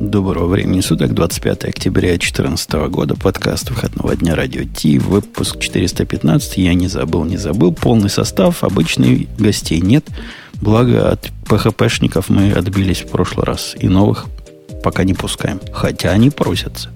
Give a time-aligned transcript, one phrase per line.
[0.00, 6.74] Доброго времени суток, 25 октября 2014 года, подкаст выходного дня Радио Ти, выпуск 415, я
[6.74, 10.06] не забыл, не забыл, полный состав, обычных гостей нет,
[10.62, 14.26] благо от ПХПшников мы отбились в прошлый раз, и новых
[14.84, 16.90] пока не пускаем, хотя они просятся.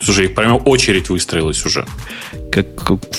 [0.00, 1.84] Слушай, их прямо очередь выстроилась уже.
[2.50, 2.66] Как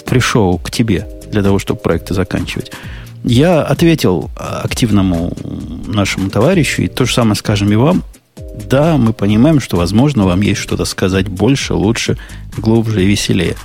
[0.06, 2.72] пришел к тебе, для того, чтобы проекты заканчивать.
[3.24, 5.32] Я ответил активному
[5.86, 8.04] нашему товарищу, и то же самое скажем и вам.
[8.68, 12.18] Да, мы понимаем, что, возможно, вам есть что-то сказать больше, лучше,
[12.58, 13.56] глубже и веселее.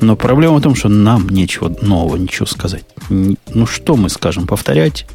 [0.00, 2.84] Но проблема в том, что нам нечего нового, ничего сказать.
[3.08, 4.46] Ну, что мы скажем?
[4.46, 5.06] Повторять?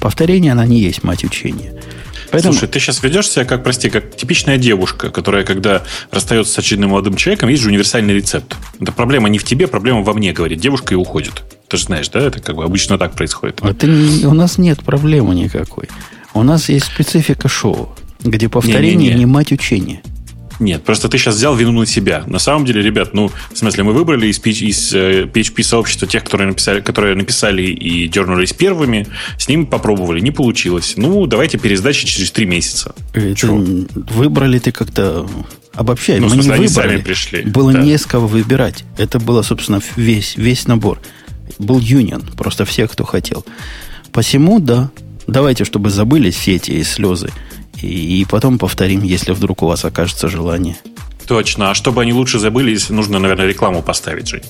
[0.00, 1.74] Повторение, она не есть мать учения.
[2.30, 2.52] Поэтому...
[2.52, 6.90] Слушай, ты сейчас ведешь себя как, прости, как типичная девушка, которая, когда расстается с очередным
[6.90, 8.56] молодым человеком, есть же универсальный рецепт.
[8.80, 11.42] Это проблема не в тебе, проблема во мне, говорит девушка и уходит.
[11.68, 12.20] Ты же знаешь, да?
[12.20, 13.60] Это как бы обычно так происходит.
[13.62, 15.88] Это не, у нас нет проблемы никакой.
[16.34, 17.94] У нас есть специфика шоу,
[18.24, 19.18] где повторение не, не, не.
[19.20, 20.02] не мать учения.
[20.60, 22.24] Нет, просто ты сейчас взял вину на себя.
[22.26, 25.28] На самом деле, ребят, ну, в смысле, мы выбрали из, из э,
[25.62, 29.06] сообщества тех, которые написали, которые написали и дернулись первыми,
[29.38, 30.94] с ними попробовали, не получилось.
[30.96, 32.94] Ну, давайте пересдачи через три месяца.
[33.14, 35.28] Это выбрали ты как-то
[35.74, 36.18] обобщай.
[36.18, 36.88] Ну, мы смысле, не выбрали.
[36.88, 37.42] сами пришли.
[37.42, 37.82] Было да.
[37.82, 38.84] не с кого выбирать.
[38.96, 41.00] Это было, собственно, весь, весь набор.
[41.58, 43.46] Был юнион, просто всех, кто хотел.
[44.10, 44.90] Посему, да,
[45.28, 47.30] давайте, чтобы забылись все эти слезы
[47.82, 50.76] и, потом повторим, если вдруг у вас окажется желание.
[51.26, 51.70] Точно.
[51.70, 54.42] А чтобы они лучше забылись, нужно, наверное, рекламу поставить, Жень.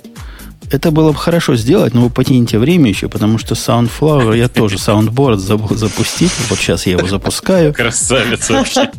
[0.70, 4.76] Это было бы хорошо сделать, но вы потяните время еще, потому что Soundflower, я тоже
[4.76, 6.30] Soundboard забыл запустить.
[6.50, 7.72] Вот сейчас я его запускаю.
[7.72, 8.90] Красавец вообще.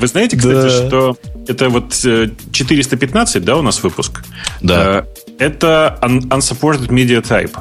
[0.00, 0.70] Вы знаете, кстати, да.
[0.70, 4.24] что это вот 415, э, да, у нас выпуск?
[4.60, 5.04] Да.
[5.38, 7.56] Э, это unsupported media type.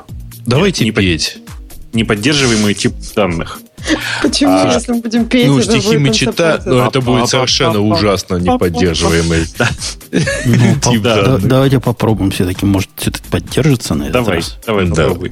[0.47, 1.37] Давайте не петь.
[1.93, 3.59] Неподдерживаемый тип данных.
[4.21, 8.37] Почему, а, если мы будем петь, ну, стихи мы читаем, но это будет совершенно ужасно
[8.37, 9.45] неподдерживаемый.
[11.43, 14.57] Давайте попробуем все-таки, может, все-таки поддержится на этот раз.
[14.65, 15.31] Давай, давай, попробуй.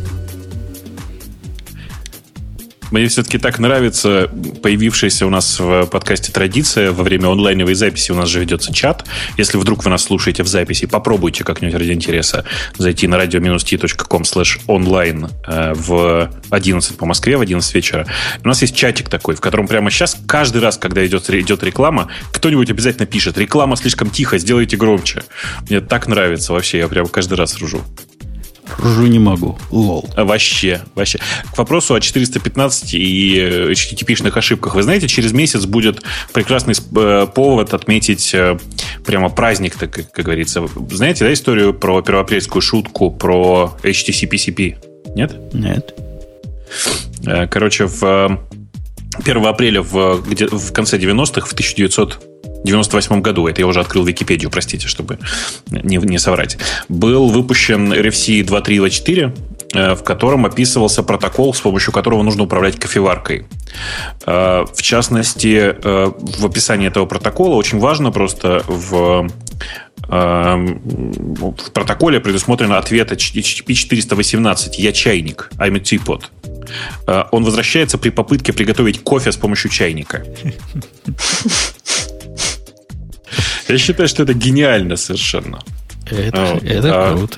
[2.91, 4.29] Мне все-таки так нравится
[4.61, 6.91] появившаяся у нас в подкасте традиция.
[6.91, 9.05] Во время онлайновой записи у нас же ведется чат.
[9.37, 12.43] Если вдруг вы нас слушаете в записи, попробуйте как-нибудь ради интереса
[12.77, 18.05] зайти на radio-t.com slash онлайн э, в 11 по Москве, в 11 вечера.
[18.43, 22.09] У нас есть чатик такой, в котором прямо сейчас каждый раз, когда идет, идет реклама,
[22.33, 25.23] кто-нибудь обязательно пишет «Реклама слишком тихо, сделайте громче».
[25.69, 27.81] Мне так нравится вообще, я прям каждый раз ржу.
[28.79, 29.57] Ржу не могу.
[29.69, 30.09] Лол.
[30.15, 31.19] Вообще, вообще.
[31.53, 33.37] К вопросу о 415 и
[33.71, 34.75] HTTP-шных ошибках.
[34.75, 38.57] Вы знаете, через месяц будет прекрасный э, повод отметить э,
[39.05, 40.67] прямо праздник, так как, говорится.
[40.89, 45.13] Знаете, да, историю про первоапрельскую шутку про HTTP CP?
[45.15, 45.53] Нет?
[45.53, 45.93] Нет.
[47.25, 48.39] Э, короче, в
[49.19, 52.30] 1 апреля в, где, в конце 90-х, в 1900
[52.63, 55.17] 98 году, это я уже открыл Википедию, простите, чтобы
[55.69, 56.57] не, не соврать,
[56.89, 59.33] был выпущен RFC 2324,
[59.73, 63.47] э, в котором описывался протокол, с помощью которого нужно управлять кофеваркой.
[64.25, 69.27] Э, в частности, э, в описании этого протокола очень важно просто в
[70.07, 76.23] в протоколе предусмотрено ответ HTTP 418 «Я чайник», I'm a teapot.
[77.31, 80.25] Он возвращается при попытке приготовить кофе с помощью чайника.
[83.71, 85.59] Я считаю, что это гениально совершенно.
[86.09, 86.63] Это, вот.
[86.63, 87.37] это а, круто.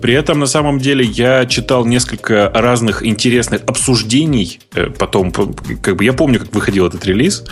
[0.00, 5.32] При этом, на самом деле, я читал несколько разных интересных обсуждений э, потом.
[5.32, 7.44] Как бы я помню, как выходил этот релиз.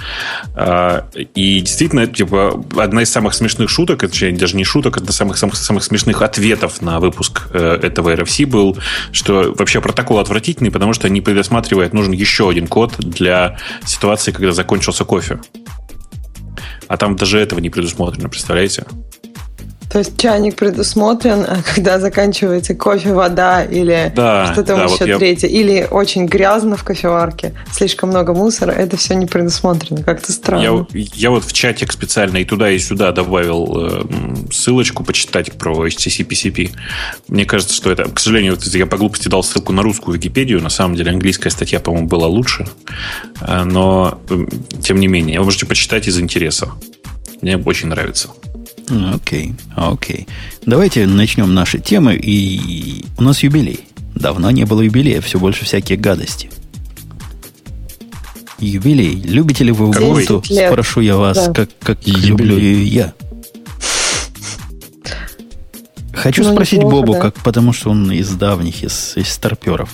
[0.54, 5.16] А, и действительно, типа, одна из самых смешных шуток, точнее, даже не шуток, одна из
[5.16, 8.76] самых, самых, самых смешных ответов на выпуск э, этого RFC был,
[9.12, 14.52] что вообще протокол отвратительный, потому что не предусматривает, нужен еще один код для ситуации, когда
[14.52, 15.40] закончился кофе.
[16.92, 18.84] А там даже этого не предусмотрено, представляете?
[19.92, 25.18] То есть чайник предусмотрен, а когда заканчивается кофе, вода или да, что-то да, еще вот
[25.18, 25.60] третье, я...
[25.60, 30.02] или очень грязно в кофеварке, слишком много мусора, это все не предусмотрено.
[30.02, 30.86] Как-то странно.
[30.94, 34.04] Я, я вот в чатик специально и туда, и сюда добавил э,
[34.50, 36.70] ссылочку почитать про HTC PCP.
[37.28, 40.62] Мне кажется, что это, к сожалению, вот я по глупости дал ссылку на русскую Википедию.
[40.62, 42.66] На самом деле английская статья, по-моему, была лучше.
[43.42, 44.18] Э, но,
[44.82, 46.70] тем не менее, вы можете почитать из интереса.
[47.42, 48.30] Мне очень нравится.
[48.92, 50.16] Окей, okay, окей.
[50.16, 50.28] Okay.
[50.66, 52.14] Давайте начнем наши темы.
[52.14, 53.80] И у нас юбилей.
[54.14, 56.50] Давно не было юбилея, все больше всякие гадости.
[58.58, 59.20] Юбилей.
[59.22, 60.44] Любите ли вы Ubuntu?
[60.44, 61.52] Спрошу я вас, да.
[61.52, 63.12] как, как люблю я.
[66.12, 67.20] Хочу ну, спросить неплохо, Бобу, да.
[67.20, 69.90] как, потому что он из давних, из, из старперов.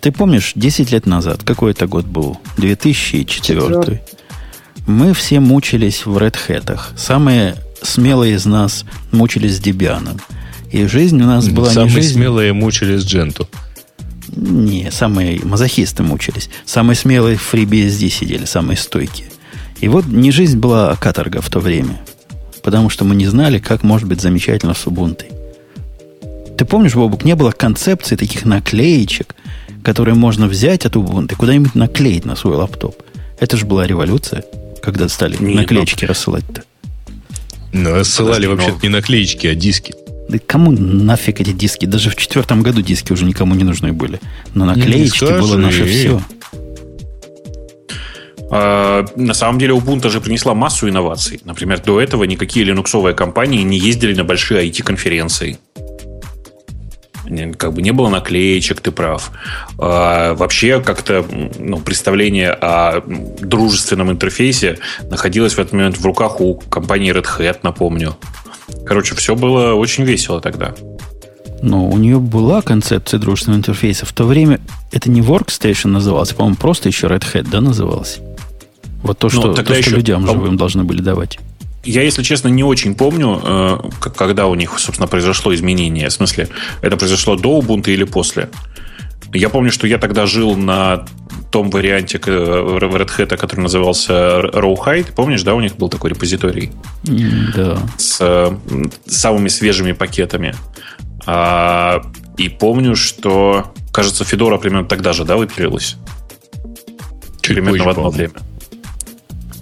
[0.00, 2.38] Ты помнишь, 10 лет назад, какой это год был?
[2.56, 3.24] 2004.
[3.26, 4.00] Четвертый.
[4.86, 6.78] Мы все мучились в Red Hat.
[6.96, 10.20] Самые смелые из нас мучились с Debian.
[10.70, 12.14] И жизнь у нас была Самые не жизнь...
[12.14, 13.48] смелые мучились Дженту.
[14.36, 16.50] Не, самые мазохисты мучились.
[16.64, 19.28] Самые смелые в FreeBSD сидели, самые стойкие.
[19.80, 22.00] И вот не жизнь была, а каторга в то время.
[22.62, 25.24] Потому что мы не знали, как может быть замечательно с Ubuntu.
[26.58, 29.34] Ты помнишь, Бобук, не было концепции таких наклеечек,
[29.84, 33.00] которые можно взять от Ubuntu и куда-нибудь наклеить на свой лаптоп.
[33.38, 34.44] Это же была революция,
[34.82, 36.08] когда стали не, наклеечки но...
[36.08, 36.64] рассылать-то.
[37.72, 39.94] Ну, рассылали вообще-то не наклеечки, а диски.
[40.28, 41.86] Да кому нафиг эти диски?
[41.86, 44.20] Даже в четвертом году диски уже никому не нужны были.
[44.54, 46.20] Но наклеечки было наше все.
[48.50, 51.40] А, на самом деле Ubuntu же принесла массу инноваций.
[51.44, 55.58] Например, до этого никакие линуксовые компании не ездили на большие IT-конференции.
[57.56, 59.30] Как бы не было наклеечек, ты прав.
[59.78, 61.24] А, вообще как-то
[61.58, 64.78] ну, представление о дружественном интерфейсе
[65.10, 68.16] находилось в этот момент в руках у компании Red Hat, напомню.
[68.86, 70.74] Короче, все было очень весело тогда.
[71.60, 74.06] Но у нее была концепция дружественного интерфейса.
[74.06, 74.60] В то время
[74.92, 78.20] это не Workstation назывался, по-моему, просто еще Red Hat, да, назывался?
[79.02, 81.38] Вот то, ну, что, то, что людям живым должны были давать.
[81.88, 83.78] Я, если честно, не очень помню, э,
[84.14, 86.10] когда у них, собственно, произошло изменение.
[86.10, 86.50] В смысле,
[86.82, 88.50] это произошло до Ubuntu или после.
[89.32, 91.06] Я помню, что я тогда жил на
[91.50, 95.12] том варианте Red Hat, который назывался Rawhide.
[95.14, 96.72] Помнишь, да, у них был такой репозиторий?
[97.56, 97.78] Да.
[97.96, 100.54] С, с самыми свежими пакетами.
[101.24, 102.02] А,
[102.36, 105.96] и помню, что, кажется, Федора примерно тогда же, да, выпилилась?
[107.40, 108.34] Чуть примерно в одно время.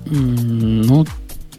[0.06, 1.06] Ну,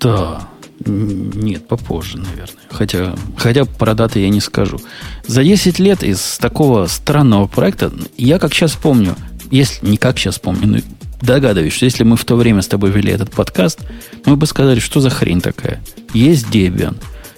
[0.02, 0.50] да.
[0.88, 2.64] Нет, попозже, наверное.
[2.70, 4.80] Хотя, хотя про даты я не скажу.
[5.26, 9.16] За 10 лет из такого странного проекта, я как сейчас помню,
[9.52, 10.78] если не как сейчас помню, но
[11.22, 13.80] догадываюсь, что если мы в то время с тобой вели этот подкаст,
[14.26, 15.82] мы бы сказали, что за хрень такая.
[16.14, 16.96] Есть Debian.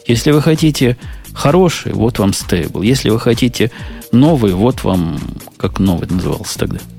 [0.07, 0.97] Если вы хотите
[1.33, 2.81] хороший, вот вам стейбл.
[2.81, 3.71] Если вы хотите
[4.11, 5.19] новый, вот вам,
[5.57, 6.79] как новый назывался тогда–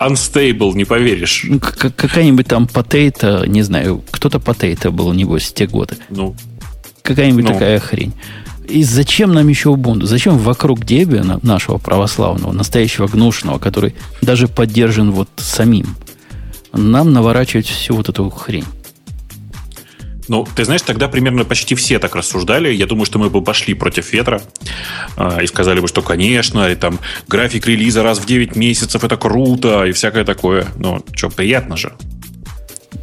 [0.00, 1.44] Unstable, не поверишь.
[1.46, 5.96] Ну, какая-нибудь там потейта, не знаю, кто-то потейта был, небось, в те годы.
[6.08, 6.34] Ну.
[7.02, 7.52] Какая-нибудь ну.
[7.52, 8.14] такая хрень.
[8.66, 10.06] И зачем нам еще Ubuntu?
[10.06, 15.96] Зачем вокруг Debian, нашего православного, настоящего гнушного, который даже поддержан вот самим,
[16.72, 18.64] нам наворачивать всю вот эту хрень?
[20.30, 22.72] Ну, ты знаешь, тогда примерно почти все так рассуждали.
[22.72, 24.40] Я думаю, что мы бы пошли против ветра
[25.16, 29.16] э, и сказали бы, что, конечно, и там график релиза раз в 9 месяцев это
[29.16, 30.68] круто и всякое такое.
[30.76, 31.94] Ну, что, приятно же.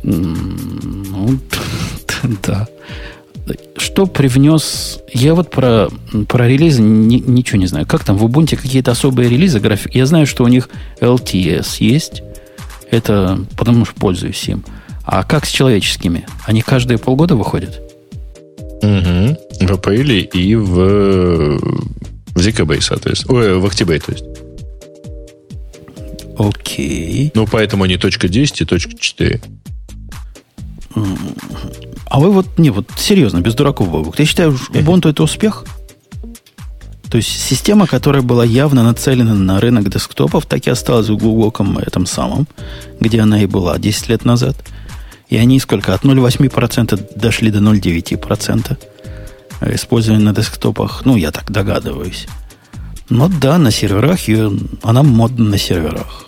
[0.03, 1.38] Ну,
[2.44, 2.65] да.
[3.75, 5.01] Что привнес...
[5.13, 5.89] Я вот про,
[6.29, 7.86] про релизы ни, ничего не знаю.
[7.86, 9.93] Как там в Ubuntu какие-то особые релизы график?
[9.93, 10.69] Я знаю, что у них
[11.01, 12.24] LTS есть.
[12.89, 14.63] Это потому что пользуюсь им.
[15.08, 16.28] А как с человеческими?
[16.46, 17.80] Они каждые полгода выходят?
[18.82, 19.38] Угу.
[19.62, 21.60] В апреле и в,
[22.36, 23.40] в декабре, соответственно.
[23.40, 24.26] Ой, в октябре, то есть.
[26.38, 27.32] Окей.
[27.34, 29.42] Ну, поэтому они точка 10 и точка 4.
[32.10, 35.64] А вы вот, не, вот серьезно, без дураков, Бобук, ты считаешь, Ubuntu это успех?
[37.10, 41.78] То есть система, которая была явно нацелена на рынок десктопов, так и осталась в глубоком
[41.78, 42.46] этом самом,
[43.00, 44.58] где она и была 10 лет назад–
[45.29, 45.93] и они сколько?
[45.93, 48.77] От 0,8% дошли до 0,9%
[49.74, 51.01] использования на десктопах.
[51.05, 52.27] Ну, я так догадываюсь.
[53.10, 54.51] Но да, на серверах ее,
[54.84, 56.25] она модна на серверах.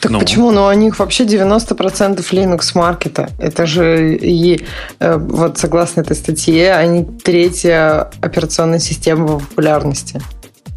[0.00, 0.20] Так ну.
[0.20, 0.52] почему?
[0.52, 3.30] Ну, у них вообще 90% Linux маркета.
[3.38, 4.64] Это же и
[5.00, 10.20] э, вот согласно этой статье, они третья операционная система в популярности.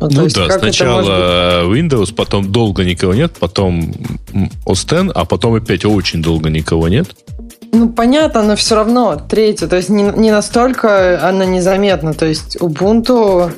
[0.02, 3.94] Ну, ну есть, да, сначала Windows, потом долго никого нет, потом
[4.66, 7.16] OS X, а потом опять очень долго никого нет.
[7.72, 9.70] Ну, понятно, но все равно третью.
[9.70, 12.14] То есть не, не настолько она незаметна.
[12.14, 13.52] То есть Ubuntu,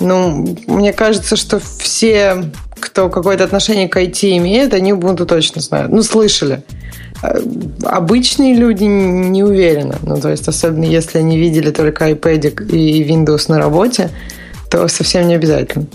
[0.00, 2.50] ну, мне кажется, что все,
[2.80, 5.92] кто какое-то отношение к IT имеет, они Ubuntu точно знают.
[5.92, 6.62] Ну, слышали.
[7.22, 7.38] Э,
[7.84, 9.96] обычные люди не уверены.
[10.02, 14.10] Ну, то есть, особенно если они видели только iPad и Windows на работе,
[14.70, 15.86] то совсем не обязательно.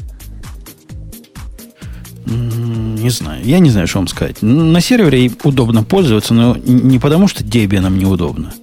[2.26, 3.44] Не знаю.
[3.44, 4.42] Я не знаю, что вам сказать.
[4.42, 8.54] На сервере удобно пользоваться, но не потому, что Debian неудобно,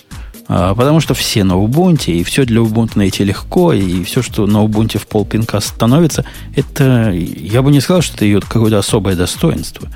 [0.49, 4.47] а потому что все на Ubuntu, и все для Ubuntu найти легко, и все, что
[4.47, 6.25] на Ubuntu в пол пинка ставится,
[6.57, 9.89] это, я бы не сказал, что это ее какое-то особое достоинство.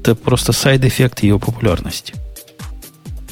[0.00, 2.14] Это просто side-effect ее популярности.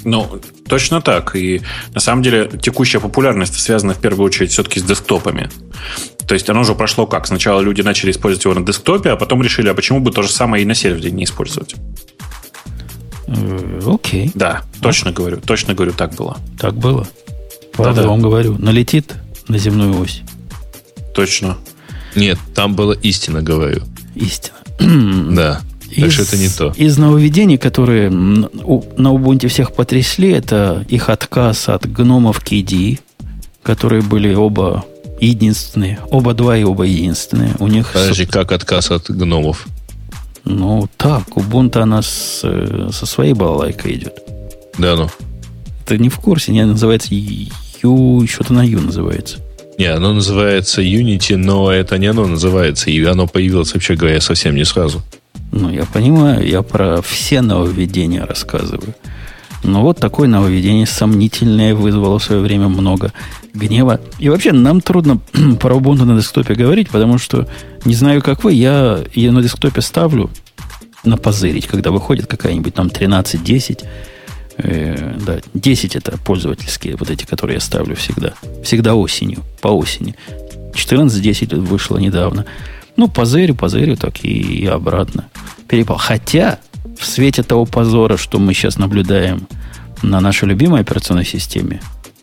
[0.04, 1.34] Ну, точно так.
[1.34, 1.62] И
[1.94, 5.50] на самом деле текущая популярность связана в первую очередь все-таки с десктопами.
[6.26, 7.26] То есть оно уже прошло как?
[7.26, 10.30] Сначала люди начали использовать его на десктопе, а потом решили, а почему бы то же
[10.30, 11.74] самое и на сервере не использовать?
[13.26, 14.26] Э, окей.
[14.26, 14.30] Okay.
[14.34, 15.14] Да, точно okay.
[15.14, 16.38] говорю, точно говорю, так было.
[16.58, 17.06] Так было.
[17.72, 19.14] Правда, да, вам говорю, налетит
[19.48, 20.22] на земную ось.
[21.14, 21.56] Точно.
[22.14, 23.82] Нет, там было истина, говорю.
[24.14, 24.56] Истина.
[25.34, 25.60] да.
[26.00, 26.72] Так что это не то.
[26.76, 33.00] Из нововведений, которые на Ubuntu всех потрясли, это их отказ от гномов KDE,
[33.62, 34.84] которые были оба
[35.20, 36.00] единственные.
[36.10, 37.54] Оба два и оба единственные.
[37.58, 37.92] У них...
[37.92, 39.66] Подожди, как отказ от гномов?
[40.44, 44.18] Ну, так, Ubuntu она с, со своей балалайкой идет.
[44.78, 45.08] Да, ну.
[45.86, 49.38] Ты не в курсе, не называется Ю, что-то на Ю называется.
[49.78, 54.54] Не, оно называется Unity, но это не оно называется, и оно появилось, вообще говоря, совсем
[54.54, 55.02] не сразу.
[55.56, 58.92] Ну, я понимаю, я про все нововведения рассказываю.
[59.62, 63.12] Но вот такое нововведение сомнительное вызвало в свое время много
[63.54, 64.00] гнева.
[64.18, 65.18] И вообще, нам трудно
[65.60, 67.48] про Ubuntu на десктопе говорить, потому что,
[67.84, 70.28] не знаю, как вы, я ее на десктопе ставлю
[71.04, 73.84] на позырить, когда выходит какая-нибудь там 13.10.
[74.58, 78.34] Э, да, 10 это пользовательские, вот эти, которые я ставлю всегда.
[78.64, 80.16] Всегда осенью, по осени.
[80.72, 82.44] 14.10 вышло недавно.
[82.96, 85.26] Ну, позырю, позырю, так и, и обратно.
[85.68, 85.96] Перепал.
[85.96, 86.58] Хотя,
[86.98, 89.48] в свете того позора, что мы сейчас наблюдаем
[90.02, 91.80] на нашей любимой операционной системе,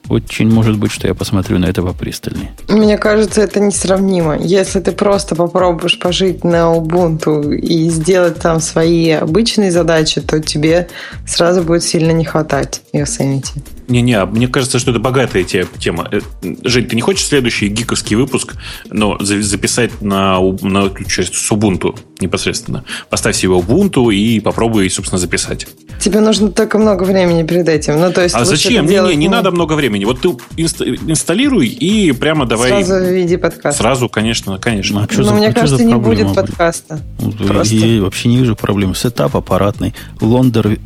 [0.09, 2.51] очень может быть, что я посмотрю на это попристальнее.
[2.67, 4.37] Мне кажется, это несравнимо.
[4.37, 10.89] Если ты просто попробуешь пожить на Ubuntu и сделать там свои обычные задачи, то тебе
[11.25, 13.63] сразу будет сильно не хватать Yosemite.
[13.91, 16.07] Не-не, мне кажется, что это богатая тема.
[16.11, 16.21] Э,
[16.63, 18.55] Жень, ты не хочешь следующий гиковский выпуск,
[18.89, 22.85] но записать на, на часть с Ubuntu непосредственно?
[23.09, 25.67] Поставь себе Ubuntu и попробуй, собственно, записать.
[25.99, 27.99] Тебе нужно только много времени перед этим.
[27.99, 28.85] Ну, то есть а зачем?
[28.85, 30.05] Не, не, не надо много времени.
[30.05, 32.69] Вот ты инсталируй и прямо давай...
[32.69, 33.81] Сразу в виде подкаста.
[33.81, 35.03] Сразу, конечно, конечно.
[35.03, 36.99] А Но мне а кажется, не будет подкаста.
[37.45, 37.75] Просто.
[37.75, 38.95] Я вообще не вижу проблем.
[38.95, 39.93] Setup аппаратный.
[40.21, 40.79] Вендор...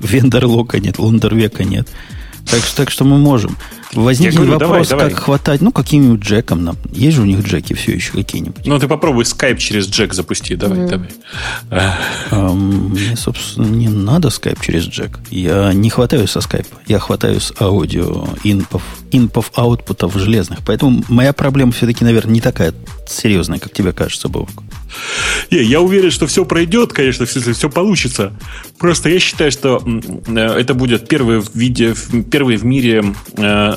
[0.00, 1.88] Vendor lock а нет, vendor lock а нет.
[2.50, 3.56] Так что, так что мы можем.
[3.94, 5.10] Возникнет говорю, вопрос, давай, давай.
[5.14, 6.76] как хватать, ну, каким-нибудь джеком нам.
[6.92, 8.66] Есть же у них джеки все еще какие-нибудь?
[8.66, 10.56] Ну, ты попробуй скайп через джек запусти.
[10.56, 10.88] Давай, mm.
[10.88, 11.08] давай.
[12.30, 15.18] А, мне, собственно, не надо скайп через джек.
[15.30, 16.76] Я не хватаю со скайпа.
[16.86, 20.60] Я хватаю с аудио инпов, инпов аутпутов железных.
[20.66, 22.74] Поэтому моя проблема все-таки, наверное, не такая
[23.06, 24.62] серьезная, как тебе кажется, Бобок.
[25.50, 28.32] Не, я уверен, что все пройдет, конечно, если все получится.
[28.78, 31.94] Просто я считаю, что э, это будет первый в, виде,
[32.30, 33.04] первый в мире
[33.36, 33.74] э,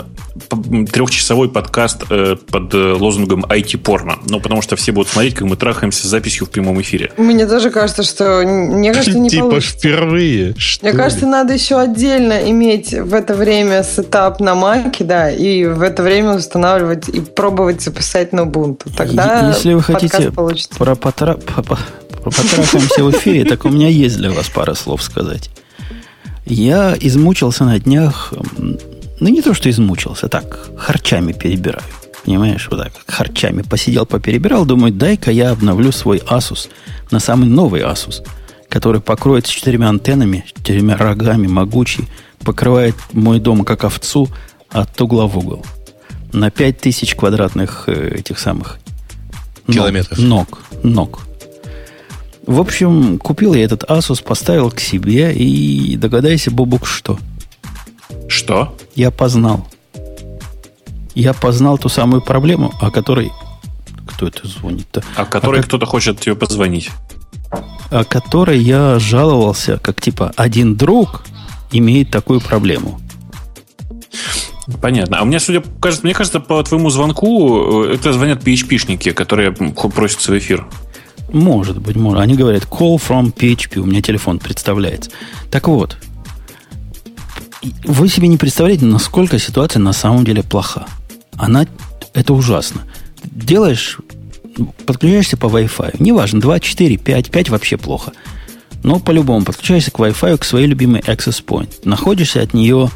[0.91, 4.19] трехчасовой подкаст э, под лозунгом IT-порно.
[4.27, 7.11] Ну, потому что все будут смотреть, как мы трахаемся с записью в прямом эфире.
[7.17, 8.43] Мне тоже кажется, что...
[8.45, 9.77] Мне кажется, не типа получится.
[9.77, 10.55] впервые.
[10.57, 15.65] Что Мне кажется, надо еще отдельно иметь в это время сетап на Маке, да, и
[15.65, 18.91] в это время устанавливать и пробовать записать на Ubuntu.
[18.95, 21.35] Тогда Если вы хотите про потра...
[21.35, 25.49] потрахаемся в эфире, так у меня есть для вас пара слов сказать.
[26.45, 28.33] Я измучился на днях
[29.21, 31.83] ну, не то, что измучился, так, харчами перебираю.
[32.25, 36.69] Понимаешь, вот так, харчами посидел, поперебирал, думаю, дай-ка я обновлю свой Asus
[37.11, 38.25] на самый новый Asus,
[38.67, 42.07] который покроет четырьмя антеннами, четырьмя рогами, могучий,
[42.39, 44.27] покрывает мой дом как овцу
[44.69, 45.63] от угла в угол.
[46.33, 48.79] На 5000 квадратных э, этих самых
[49.67, 50.17] километров.
[50.19, 51.21] Ног, ног.
[52.45, 57.19] В общем, купил я этот Asus, поставил к себе и догадайся, Бобук, что–
[58.31, 58.73] что?
[58.95, 59.67] Я познал.
[61.13, 63.31] Я познал ту самую проблему, о которой...
[64.07, 65.03] Кто это звонит-то?
[65.15, 66.91] О которой о кто-то хочет тебе позвонить.
[67.89, 71.23] О которой я жаловался, как типа один друг
[71.71, 73.01] имеет такую проблему.
[74.79, 75.19] Понятно.
[75.19, 80.31] А мне, судя, кажется, мне кажется, по твоему звонку э, это звонят PHP-шники, которые просятся
[80.31, 80.65] в эфир.
[81.31, 82.21] Может быть, может.
[82.21, 83.79] Они говорят call from PHP.
[83.79, 85.11] У меня телефон представляется.
[85.49, 85.97] Так вот,
[87.85, 90.85] вы себе не представляете, насколько ситуация на самом деле плоха.
[91.37, 91.65] Она,
[92.13, 92.81] это ужасно.
[93.23, 93.97] Делаешь,
[94.85, 95.97] подключаешься по Wi-Fi.
[95.99, 98.11] Неважно, 2, 4, 5, 5 вообще плохо.
[98.83, 101.69] Но по-любому подключаешься к Wi-Fi, к своей любимой Access Point.
[101.83, 102.89] Находишься от нее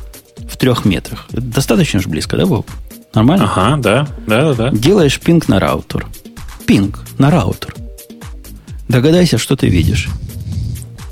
[0.49, 1.27] в трех метрах.
[1.31, 2.69] Это достаточно же близко, да, Боб?
[3.13, 3.45] Нормально?
[3.45, 4.69] Ага, да, да, да.
[4.71, 6.05] Делаешь пинг на раутер.
[6.65, 7.73] Пинг на раутер.
[8.87, 10.09] Догадайся, что ты видишь.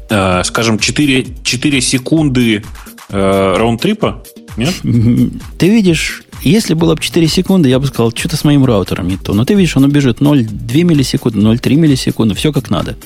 [0.09, 2.63] Э, скажем, 4, 4 секунды
[3.09, 4.23] э, раунд-трипа?
[4.57, 4.75] Нет?
[5.57, 9.17] Ты видишь, если было бы 4 секунды, я бы сказал, что-то с моим раутером не
[9.17, 9.33] то.
[9.33, 12.97] Но ты видишь, он бежит 0,2 миллисекунды, 0,3 миллисекунды, все как надо.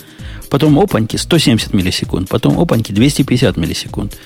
[0.49, 4.17] Потом опаньки 170 миллисекунд, потом опаньки 250 миллисекунд.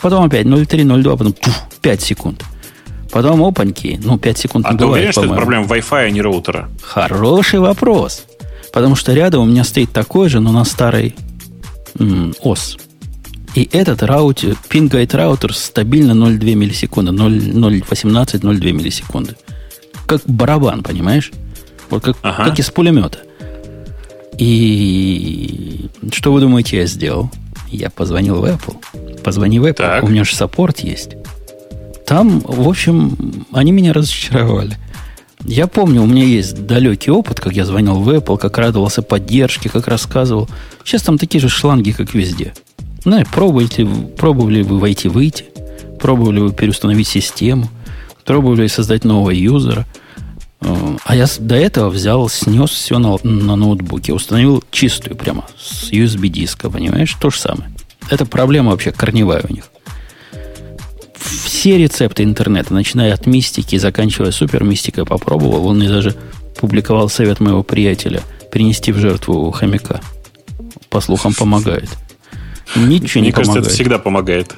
[0.00, 2.44] Потом опять 0,3, 0,2, потом туф, 5 секунд.
[3.10, 6.10] Потом опаньки, ну, 5 секунд а не ты бывает, уверен, что это проблема Wi-Fi, а
[6.10, 6.68] не роутера?
[6.82, 8.24] Хороший вопрос.
[8.72, 11.14] Потому что рядом у меня стоит такой же, но на старой
[11.98, 12.76] м, ОС.
[13.54, 19.34] И этот раутер, пингайт раутер стабильно 0,2 миллисекунды, 0,18, 0,2 миллисекунды.
[20.06, 21.32] Как барабан, понимаешь?
[21.88, 22.44] Вот как, ага.
[22.44, 23.20] как из пулемета.
[24.36, 27.30] И что вы думаете, я сделал?
[27.68, 28.76] Я позвонил в Apple.
[29.26, 29.72] Позвони в Apple.
[29.72, 30.04] Так.
[30.04, 31.16] У меня же саппорт есть.
[32.06, 34.76] Там, в общем, они меня разочаровали.
[35.44, 39.68] Я помню, у меня есть далекий опыт, как я звонил в Apple, как радовался поддержке,
[39.68, 40.48] как рассказывал.
[40.84, 42.54] Сейчас там такие же шланги, как везде.
[43.04, 43.84] Ну, пробуйте,
[44.16, 45.46] пробовали вы войти-выйти,
[45.98, 47.68] пробовали вы переустановить систему,
[48.24, 49.86] пробовали создать нового юзера.
[50.60, 56.70] А я до этого взял, снес все на, на ноутбуке, установил чистую прямо с USB-диска,
[56.70, 57.16] понимаешь?
[57.20, 57.75] То же самое.
[58.10, 59.64] Это проблема вообще корневая у них
[61.66, 65.66] все рецепты интернета, начиная от мистики и заканчивая супермистикой, попробовал.
[65.66, 66.14] Он мне даже
[66.60, 68.22] публиковал совет моего приятеля
[68.52, 70.00] принести в жертву хомяка.
[70.90, 71.88] По слухам, помогает.
[72.76, 73.66] Ничего Мне не кажется, помогает.
[73.66, 74.54] это всегда помогает.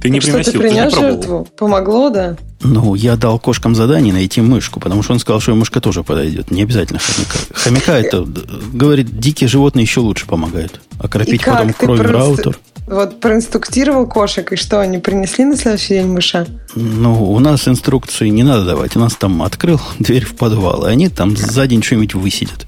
[0.00, 1.48] Ты не приносил, что, ты принес ты жертву?
[1.56, 2.36] Помогло, да?
[2.60, 6.02] Ну, я дал кошкам задание найти мышку, потому что он сказал, что и мышка тоже
[6.02, 6.50] подойдет.
[6.50, 7.38] Не обязательно хомяка.
[7.52, 8.26] Хомяка это,
[8.72, 10.80] говорит, дикие животные еще лучше помогают.
[11.00, 12.18] Окропить потом кровью просто...
[12.18, 12.58] раутер.
[12.86, 16.46] Вот проинструктировал кошек, и что, они принесли на следующий день мыша?
[16.74, 18.96] Ну, у нас инструкции не надо давать.
[18.96, 22.66] У нас там открыл дверь в подвал, и они там за день что-нибудь высидят.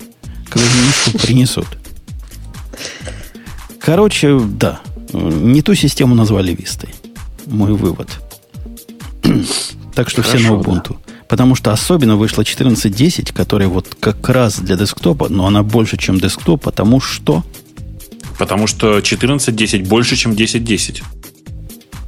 [0.48, 1.66] Когда мышку принесут.
[3.80, 4.80] Короче, да.
[5.12, 6.90] Не ту систему назвали Вистой.
[7.46, 8.08] Мой вывод.
[9.94, 10.96] так что Хорошо, все на Ubuntu.
[11.06, 11.12] Да.
[11.28, 16.18] Потому что особенно вышла 14.10, которая вот как раз для десктопа, но она больше, чем
[16.18, 17.44] десктоп, потому что
[18.40, 21.02] Потому что 14.10 больше, чем 10.10.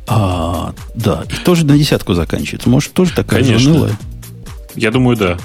[0.09, 1.25] А, да.
[1.31, 2.71] И тоже на десятку заканчивается.
[2.71, 3.71] Может, тоже такая Конечно.
[3.71, 3.99] унылая?
[4.75, 5.39] Я думаю, да.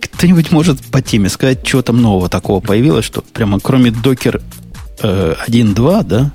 [0.00, 4.42] Кто-нибудь может по теме сказать, что там нового такого появилось, что прямо кроме Docker
[5.02, 6.32] э, 1.2, да?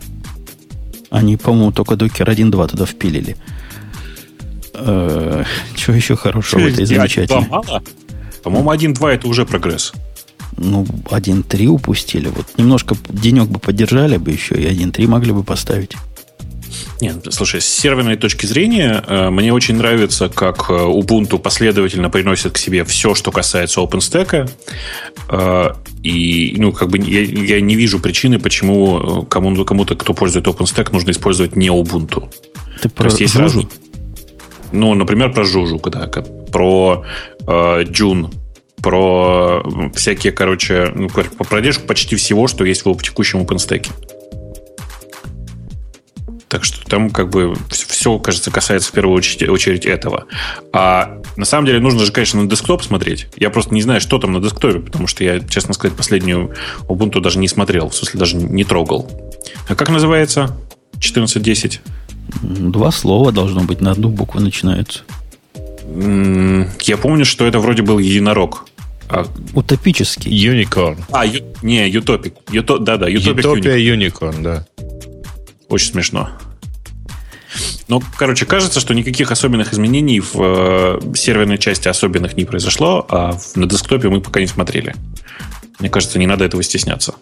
[1.09, 3.37] Они, по-моему, только Docker 1.2 туда впилили.
[4.73, 5.43] Э,
[5.75, 7.47] что еще хорошего в этой замечательной?
[8.43, 9.93] По-моему, 1.2 это уже прогресс
[10.57, 12.29] ну, 1.3 упустили.
[12.29, 15.95] Вот немножко денек бы поддержали бы еще, и 1.3 могли бы поставить.
[16.99, 22.53] Нет, слушай, с серверной точки зрения, э, мне очень нравится, как э, Ubuntu последовательно приносит
[22.53, 24.49] к себе все, что касается OpenStack.
[25.29, 25.69] Э,
[26.07, 30.91] и, ну, как бы я, я не вижу причины, почему кому, кому-то, кто пользует OpenStack,
[30.93, 32.29] нужно использовать не Ubuntu.
[32.81, 33.39] Ты про есть Жужу?
[33.39, 33.67] Разные,
[34.71, 36.07] ну, например, про Жужу, да,
[36.51, 37.05] про
[37.47, 37.83] э,
[38.81, 43.89] про всякие, короче, ну, про продержку почти всего, что есть в текущем OpenStack.
[46.47, 47.55] Так что там как бы
[47.97, 50.25] все, кажется, касается в первую очередь, очередь этого.
[50.71, 53.27] А на самом деле нужно же, конечно, на десктоп смотреть.
[53.35, 56.53] Я просто не знаю, что там на десктопе, потому что я, честно сказать, последнюю
[56.87, 59.09] Ubuntu даже не смотрел, в смысле даже не трогал.
[59.67, 60.55] А как называется
[60.99, 61.79] 14.10?
[62.43, 65.01] Два слова должно быть, на одну букву начинаются.
[65.87, 68.67] Я помню, что это вроде был единорог.
[69.09, 69.25] А...
[69.53, 70.31] Утопический.
[70.31, 70.99] Unicorn.
[71.11, 71.41] А, ю...
[71.63, 72.35] не, Утопик.
[72.51, 72.77] Юто...
[72.77, 74.67] Да-да, Утопия Unicorn, да.
[75.69, 76.29] Очень смешно.
[77.87, 83.37] Ну, короче, кажется, что никаких особенных изменений в э, серверной части особенных не произошло, а
[83.55, 84.95] на десктопе мы пока не смотрели.
[85.79, 87.15] Мне кажется, не надо этого стесняться.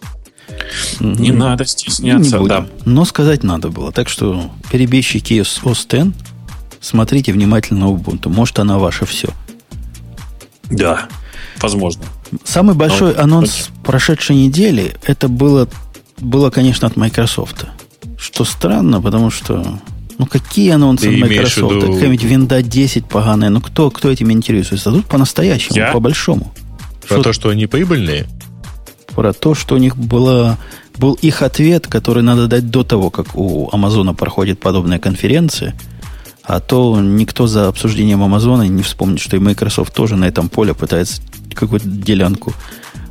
[1.00, 1.22] Mm-hmm.
[1.22, 2.68] Не надо стесняться, не да.
[2.86, 3.92] Но сказать надо было.
[3.92, 6.16] Так что перебежчики с OS X
[6.82, 8.30] смотрите внимательно Ubuntu.
[8.30, 9.30] Может, она ваша все.
[10.70, 11.08] Да,
[11.62, 12.06] возможно.
[12.44, 13.84] Самый большой Но, анонс но...
[13.84, 15.68] прошедшей недели это было,
[16.18, 17.66] было, конечно, от Microsoft.
[18.18, 19.80] Что странно, потому что
[20.18, 21.76] ну, какие анонсы Ты Microsoft?
[21.76, 21.94] Виду...
[21.94, 23.50] Какая-нибудь винда 10 поганая.
[23.50, 24.92] Ну, кто, кто этим интересуется?
[24.92, 26.54] Тут по-настоящему, по-большому.
[27.08, 28.26] Про что, то, что они прибыльные?
[29.14, 30.58] Про то, что у них была
[30.98, 35.76] был их ответ, который надо дать до того, как у Амазона проходит подобная конференция.
[36.44, 40.74] А то никто за обсуждением Амазона не вспомнит, что и Microsoft тоже на этом поле
[40.74, 41.22] пытается
[41.54, 42.54] какую-то делянку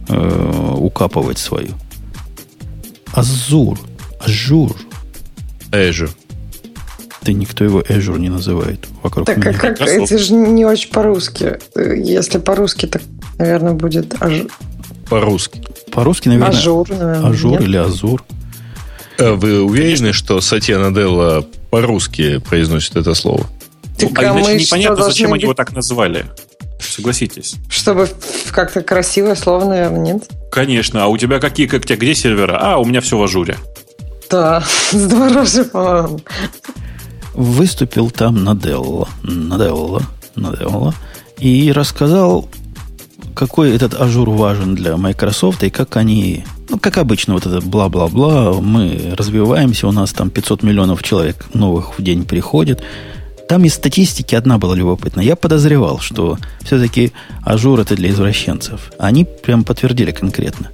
[0.09, 1.73] э, укапывать свою.
[3.13, 3.79] Азур.
[4.21, 4.77] Ажур.
[5.71, 6.11] Azure.
[7.25, 9.51] Да никто его Azure не называет вокруг так, меня.
[9.51, 11.59] А как, это же не очень по-русски.
[11.75, 13.03] Если по-русски, так,
[13.39, 14.43] наверное, будет аж...
[15.09, 15.63] По-русски.
[15.91, 17.63] По-русски, наверное, ажур, наверное, ажур нет?
[17.63, 18.25] или азур.
[19.19, 23.47] А вы уверены, что Сатья Наделла по-русски произносит это слово?
[23.97, 25.39] Так, а, а иначе непонятно, зачем быть...
[25.39, 26.27] они его так назвали.
[26.81, 27.55] Согласитесь.
[27.71, 28.09] Чтобы
[28.51, 30.25] как-то красиво, слово, наверное, нет?
[30.51, 31.05] Конечно.
[31.05, 32.59] А у тебя какие, как тебя, где сервера?
[32.61, 33.57] А, у меня все в ажуре.
[34.31, 36.21] Да, здорово же, по-моему.
[37.35, 40.03] Выступил там Наделла, Наделла,
[40.37, 40.95] Наделла
[41.39, 42.49] и рассказал,
[43.35, 48.61] какой этот ажур важен для Microsoft и как они, ну, как обычно, вот это бла-бла-бла,
[48.61, 52.83] мы развиваемся, у нас там 500 миллионов человек новых в день приходит.
[53.49, 55.25] Там из статистики одна была любопытная.
[55.25, 58.93] Я подозревал, что все-таки ажур это для извращенцев.
[58.99, 60.71] Они прям подтвердили конкретно.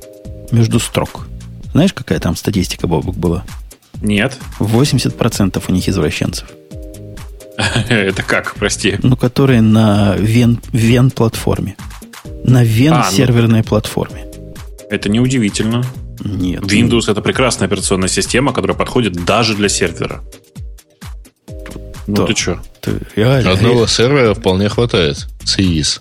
[0.52, 1.26] Между строк.
[1.72, 3.44] Знаешь, какая там статистика, Бобок, была?
[4.00, 4.38] Нет.
[4.58, 6.48] 80% у них извращенцев.
[7.88, 8.98] Это как, прости?
[9.02, 11.76] Ну, которые на вен, вен платформе.
[12.44, 13.16] На вен а, ну.
[13.16, 14.26] серверной платформе.
[14.90, 15.84] Это неудивительно.
[16.22, 16.62] Нет.
[16.62, 20.22] Windows это прекрасная операционная система, которая подходит даже для сервера.
[22.06, 22.26] Ну да.
[22.26, 22.60] ты что?
[23.16, 25.28] Одного сервера вполне хватает.
[25.44, 26.00] CIS.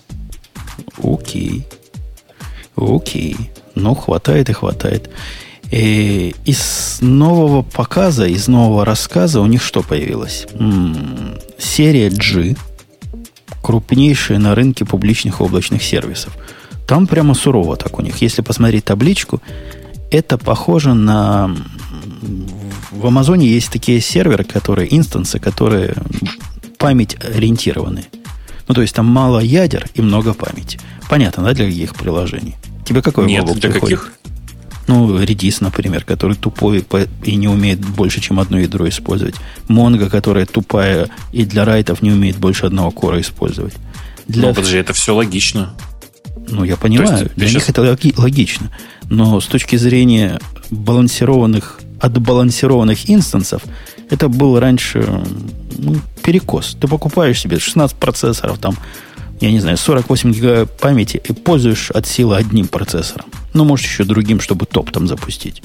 [1.02, 1.66] Окей.
[2.76, 3.36] Окей.
[3.74, 5.10] Ну, хватает и хватает.
[5.70, 10.46] И из нового показа, из нового рассказа у них что появилось?
[10.54, 12.56] М-м, серия G,
[13.62, 16.36] крупнейшая на рынке публичных облачных сервисов.
[16.88, 18.20] Там прямо сурово так у них.
[18.20, 19.40] Если посмотреть табличку,
[20.10, 21.54] это похоже на...
[22.90, 25.94] В Амазоне есть такие серверы, которые, инстансы, которые
[26.78, 28.06] память ориентированы.
[28.66, 30.80] Ну, то есть там мало ядер и много памяти.
[31.08, 32.56] Понятно, да, для каких приложений?
[32.84, 34.00] Тебе какой Нет, для приходит?
[34.00, 34.12] каких?
[34.86, 36.84] Ну, Redis, например, который тупой
[37.22, 39.36] и не умеет больше, чем одно ядро использовать.
[39.68, 43.74] Mongo, которая тупая и для райтов не умеет больше одного кора использовать.
[44.26, 44.48] Для...
[44.48, 45.74] Ну, подожди, это все логично.
[46.48, 47.54] Ну, я понимаю, есть, для сейчас...
[47.54, 48.70] них это логи- логично.
[49.08, 50.40] Но с точки зрения
[50.70, 53.62] балансированных, отбалансированных инстансов,
[54.08, 55.22] это был раньше
[55.78, 56.76] ну, перекос.
[56.80, 58.76] Ты покупаешь себе 16 процессоров, там
[59.40, 63.26] я не знаю, 48 гигабайт памяти и пользуешь от силы одним процессором.
[63.54, 65.62] Ну, может, еще другим, чтобы топ там запустить.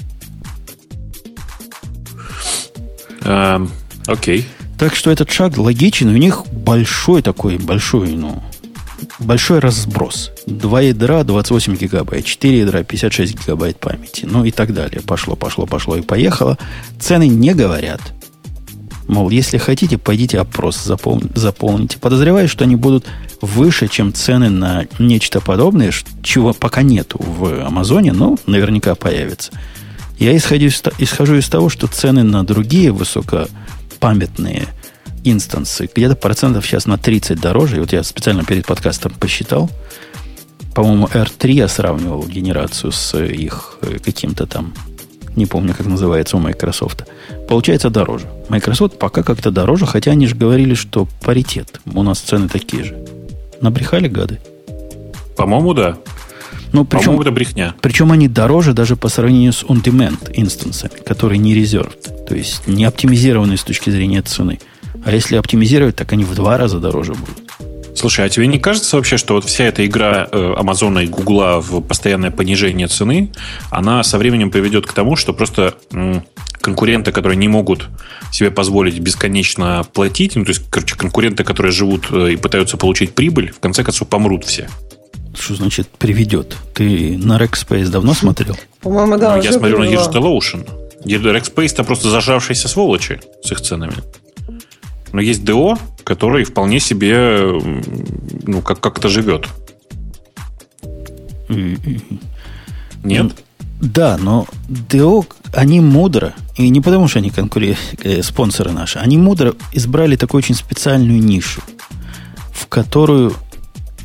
[3.21, 3.69] Um,
[4.07, 4.47] окей.
[4.77, 6.09] Так что этот шаг логичен.
[6.09, 8.41] У них большой такой, большой, ну,
[9.19, 10.31] большой разброс.
[10.45, 15.01] Два ядра 28 гигабайт, 4 ядра 56 гигабайт памяти, ну и так далее.
[15.01, 16.57] Пошло, пошло, пошло и поехало.
[16.99, 18.01] Цены не говорят.
[19.07, 21.21] Мол, если хотите, пойдите опрос запол...
[21.35, 21.99] заполните.
[21.99, 23.05] Подозреваю, что они будут
[23.41, 25.91] выше, чем цены на нечто подобное,
[26.23, 29.51] чего пока нету в Амазоне, но наверняка появится.
[30.17, 34.67] Я исходю из, исхожу из того, что цены на другие высокопамятные
[35.23, 37.77] инстансы где-то процентов сейчас на 30 дороже.
[37.77, 39.69] И вот я специально перед подкастом посчитал.
[40.73, 44.73] По-моему, R3 я сравнивал генерацию с их э, каким-то там
[45.35, 47.05] не помню, как называется у Microsoft,
[47.47, 48.27] получается дороже.
[48.49, 51.79] Microsoft пока как-то дороже, хотя они же говорили, что паритет.
[51.85, 52.97] У нас цены такие же.
[53.61, 54.39] Набрехали гады?
[55.35, 55.97] По-моему, да.
[56.71, 57.75] Ну, причем, По-моему, это брехня.
[57.81, 62.25] Причем они дороже даже по сравнению с on-demand инстансами, которые не reserved.
[62.25, 64.59] То есть не оптимизированы с точки зрения цены.
[65.05, 67.44] А если оптимизировать, так они в два раза дороже будут.
[67.95, 71.61] Слушай, а тебе не кажется вообще, что вот вся эта игра э, Амазона и Гугла
[71.61, 73.31] в постоянное понижение цены,
[73.71, 75.75] она со временем приведет к тому, что просто
[76.59, 77.89] конкуренты, которые не могут
[78.31, 83.15] себе позволить бесконечно платить, ну, то есть, короче, конкуренты, которые живут э, и пытаются получить
[83.15, 84.67] прибыль, в конце концов помрут все.
[85.37, 86.57] Что значит приведет?
[86.73, 88.57] Ты на Rackspace давно смотрел?
[88.81, 89.37] По-моему, да.
[89.37, 90.67] Ну, я смотрю на DigitalOcean.
[91.05, 93.95] Rackspace это просто зажавшиеся сволочи с их ценами.
[95.13, 97.59] Но есть ДО, который вполне себе
[98.45, 99.47] ну, как- как-то живет.
[103.03, 103.33] Нет?
[103.81, 107.75] Да, но ДО, они мудро, и не потому, что они конкури...
[108.03, 111.61] Э, спонсоры наши, они мудро избрали такую очень специальную нишу,
[112.53, 113.33] в которую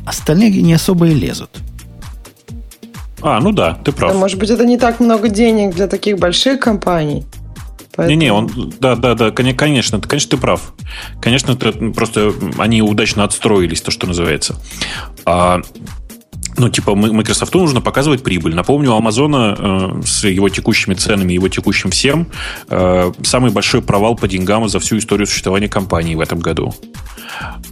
[0.05, 1.49] остальные не особо и лезут.
[3.21, 4.11] А, ну да, ты прав.
[4.11, 7.23] Да, может быть, это не так много денег для таких больших компаний.
[8.07, 10.73] Не-не, он, да, да, да, конечно, конечно, ты прав.
[11.21, 14.55] Конечно, просто они удачно отстроились, то, что называется.
[15.25, 15.61] А,
[16.57, 18.55] ну, типа, Microsoft нужно показывать прибыль.
[18.55, 22.27] Напомню, у Амазона э, с его текущими ценами, его текущим всем,
[22.69, 26.73] э, самый большой провал по деньгам за всю историю существования компании в этом году.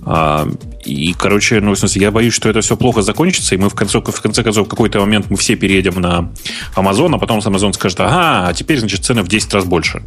[0.05, 0.47] А,
[0.85, 3.75] и, короче, ну, в смысле, я боюсь, что это все плохо закончится, и мы в
[3.75, 6.31] конце, в конце концов в какой-то момент мы все переедем на
[6.75, 10.03] Amazon, а потом Amazon скажет, ага, а теперь, значит, цены в 10 раз больше.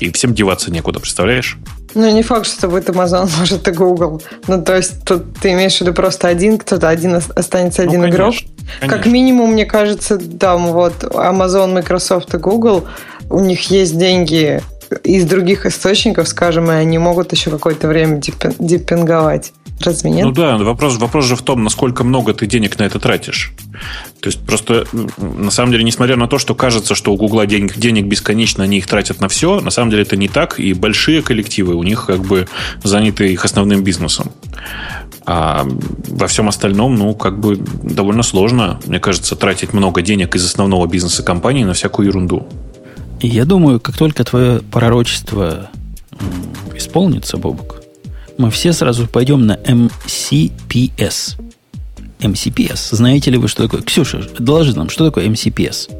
[0.00, 1.58] И всем деваться некуда, представляешь?
[1.94, 4.22] Ну, не факт, что будет Amazon, может, и Google.
[4.46, 8.08] Ну, то есть, тут ты имеешь в виду просто один, кто-то один останется один ну,
[8.08, 8.34] игрок.
[8.80, 8.96] Конечно.
[8.96, 12.86] Как минимум, мне кажется, там вот Amazon, Microsoft и Google,
[13.30, 14.62] у них есть деньги
[15.04, 18.20] из других источников, скажем, и они могут еще какое-то время
[18.58, 19.52] депинговать.
[19.80, 20.24] Разве нет?
[20.24, 23.52] Ну да, вопрос, вопрос же в том, насколько много ты денег на это тратишь.
[24.20, 24.86] То есть просто,
[25.18, 28.78] на самом деле, несмотря на то, что кажется, что у Гугла денег, денег бесконечно, они
[28.78, 32.06] их тратят на все, на самом деле это не так, и большие коллективы у них
[32.06, 32.48] как бы
[32.82, 34.32] заняты их основным бизнесом.
[35.24, 35.66] А
[36.08, 40.86] во всем остальном, ну, как бы довольно сложно, мне кажется, тратить много денег из основного
[40.86, 42.48] бизнеса компании на всякую ерунду.
[43.20, 45.70] я думаю, как только твое пророчество
[46.74, 47.77] исполнится, Бобук,
[48.38, 51.38] мы все сразу пойдем на MCPS.
[52.20, 52.96] MCPS.
[52.96, 53.82] Знаете ли вы, что такое?
[53.82, 55.90] Ксюша, доложи нам, что такое MCPS?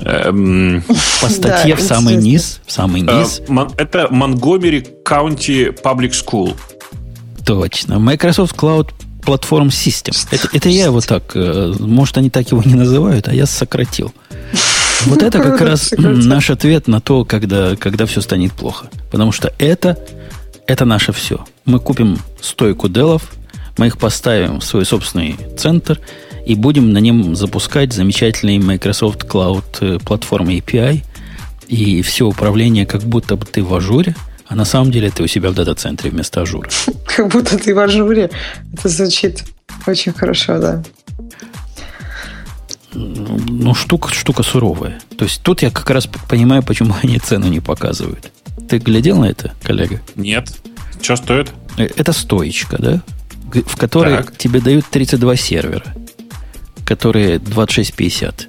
[0.00, 0.82] Эм...
[1.22, 2.60] По статье в самый низ.
[2.66, 3.42] В самый э, низ.
[3.76, 6.56] Это Montgomery County Public School.
[7.44, 7.98] Точно.
[7.98, 8.90] Microsoft Cloud
[9.22, 10.16] Platform System.
[10.30, 11.32] Это, это я его так...
[11.34, 14.12] Э, может, они так его не называют, а я сократил.
[15.06, 18.88] Вот это как раз наш ответ на то, когда, когда все станет плохо.
[19.10, 19.98] Потому что это,
[20.66, 21.44] это наше все.
[21.64, 23.22] Мы купим стойку делов,
[23.76, 26.00] мы их поставим в свой собственный центр
[26.44, 31.04] и будем на нем запускать замечательный Microsoft Cloud э, Platform API
[31.68, 35.26] и все управление, как будто бы ты в ажуре, а на самом деле ты у
[35.26, 36.68] себя в дата-центре вместо ажура.
[37.04, 38.30] Как будто ты в ажуре.
[38.72, 39.44] Это звучит
[39.86, 40.82] очень хорошо, да.
[42.92, 45.00] Ну, штука, штука суровая.
[45.16, 48.32] То есть тут я как раз понимаю, почему они цену не показывают.
[48.68, 50.00] Ты глядел на это, коллега?
[50.16, 50.52] Нет.
[51.00, 51.52] Что стоит?
[51.76, 53.02] Э, это стоечка, да?
[53.52, 54.36] В которой так.
[54.36, 55.84] тебе дают 32 сервера,
[56.84, 58.48] которые 2650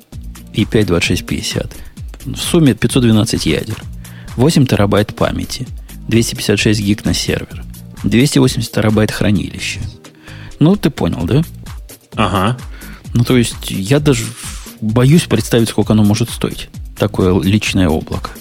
[0.53, 1.75] и 5 2650.
[2.25, 3.81] В сумме 512 ядер.
[4.35, 5.67] 8 терабайт памяти.
[6.07, 7.63] 256 гиг на сервер.
[8.03, 9.79] 280 терабайт хранилища.
[10.59, 11.43] Ну, ты понял, да?
[12.15, 12.57] Ага.
[13.13, 14.23] Ну, то есть, я даже
[14.81, 16.69] боюсь представить, сколько оно может стоить.
[16.97, 18.31] Такое личное облако.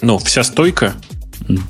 [0.00, 0.94] Ну, вся стойка?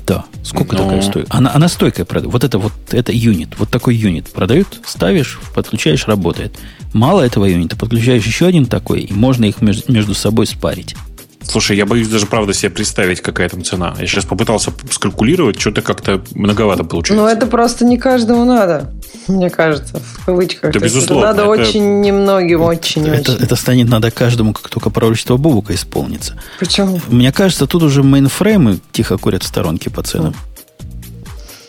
[0.05, 0.25] Да.
[0.43, 0.83] Сколько Но...
[0.83, 1.27] такая стоит?
[1.29, 2.31] Она, она стойкая продает.
[2.31, 3.49] Вот это вот это юнит.
[3.57, 6.57] Вот такой юнит продают, ставишь, подключаешь, работает.
[6.93, 10.95] Мало этого юнита, подключаешь еще один такой, и можно их между, между собой спарить.
[11.43, 13.95] Слушай, я боюсь даже, правда, себе представить, какая там цена.
[13.99, 17.23] Я сейчас попытался скалькулировать, что-то как-то многовато получается.
[17.23, 18.93] Ну, это просто не каждому надо,
[19.27, 20.73] мне кажется, в кавычках.
[20.73, 21.25] Да, безусловно.
[21.25, 21.61] Это надо это...
[21.61, 23.43] очень немногим, очень, это, очень.
[23.43, 26.39] Это станет надо каждому, как только пророчество Бубука исполнится.
[26.59, 26.99] Почему?
[27.07, 30.35] Мне кажется, тут уже мейнфреймы тихо курят в сторонке по ценам.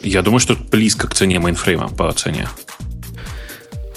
[0.03, 2.49] Я думаю, что близко к цене мейнфрейма по цене.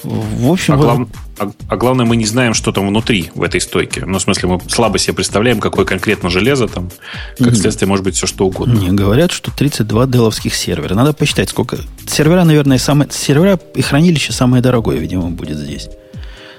[0.04, 0.84] В общем, а, вот...
[0.84, 1.08] глав...
[1.41, 4.06] а, а главное, мы не знаем, что там внутри в этой стойке.
[4.06, 6.91] Ну, в смысле, мы слабо себе представляем, какое конкретно железо там.
[7.39, 8.77] Как следствие, может быть, все что угодно.
[8.77, 10.93] Не, говорят, что 32 Dell'овских сервера.
[10.93, 11.77] Надо посчитать, сколько.
[12.06, 13.10] Сервера, наверное, самые...
[13.12, 15.89] Сервера и хранилище самое дорогое, видимо, будет здесь.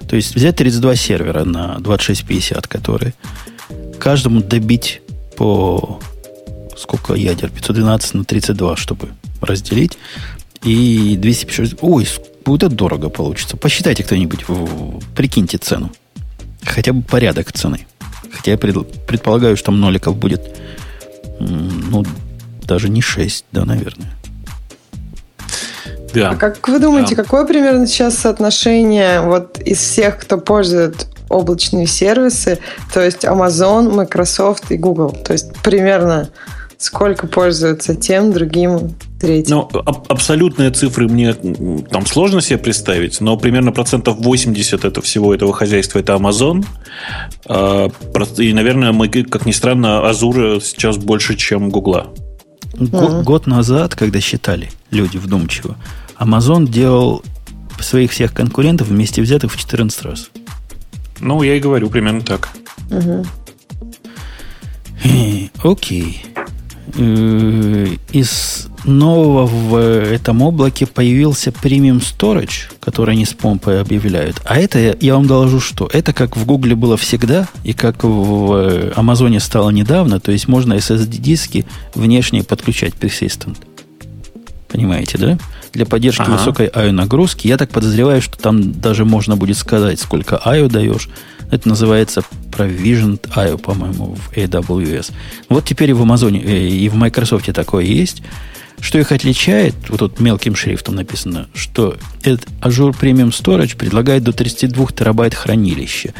[0.08, 3.14] То есть взять 32 сервера на 2650, которые
[4.00, 5.00] каждому добить
[5.36, 6.00] по
[6.76, 7.50] сколько ядер?
[7.50, 9.96] 512 на 32, чтобы разделить.
[10.64, 11.78] И 250...
[11.82, 12.08] Ой,
[12.44, 13.56] будет дорого получится.
[13.56, 14.44] Посчитайте кто-нибудь,
[15.16, 15.90] прикиньте цену.
[16.64, 17.86] Хотя бы порядок цены.
[18.32, 20.56] Хотя я предполагаю, что там ноликов будет,
[21.40, 22.04] ну,
[22.62, 24.12] даже не 6, да, наверное.
[26.14, 26.30] Да.
[26.30, 27.22] А как вы думаете, да.
[27.22, 32.58] какое примерно сейчас соотношение вот из всех, кто пользует облачные сервисы,
[32.92, 35.10] то есть Amazon, Microsoft и Google?
[35.10, 36.28] То есть примерно
[36.82, 39.56] сколько пользуются тем, другим, третьим.
[39.56, 45.32] Ну, аб- абсолютные цифры мне там сложно себе представить, но примерно процентов 80 это всего
[45.32, 46.64] этого хозяйства это Amazon.
[47.46, 47.88] А,
[48.38, 52.14] и, наверное, мы, как ни странно, Azure сейчас больше, чем Google.
[52.74, 55.76] Год, год назад, когда считали люди вдумчиво,
[56.18, 57.22] Amazon делал
[57.78, 60.30] своих всех конкурентов вместе взятых в 14 раз.
[61.20, 62.48] Ну, я и говорю примерно так.
[62.90, 63.24] Угу.
[65.64, 66.24] Окей.
[66.94, 74.40] Э, из нового в этом облаке появился премиум storage, который они с помпой объявляют.
[74.44, 78.92] А это, я вам доложу, что это как в Гугле было всегда, и как в
[78.94, 83.56] Амазоне стало недавно, то есть можно SSD-диски внешне подключать persistent.
[84.68, 85.38] Понимаете, да?
[85.72, 86.32] Для поддержки ага.
[86.32, 87.46] высокой IO нагрузки.
[87.46, 91.08] Я так подозреваю, что там даже можно будет сказать, сколько IO даешь.
[91.50, 95.12] Это называется Provisioned IO, по-моему, в AWS.
[95.48, 98.22] Вот теперь и в Амазоне, э, и в Microsoft такое есть.
[98.80, 104.32] Что их отличает, вот тут мелким шрифтом написано, что этот Azure Premium Storage предлагает до
[104.32, 106.14] 32 терабайт хранилища.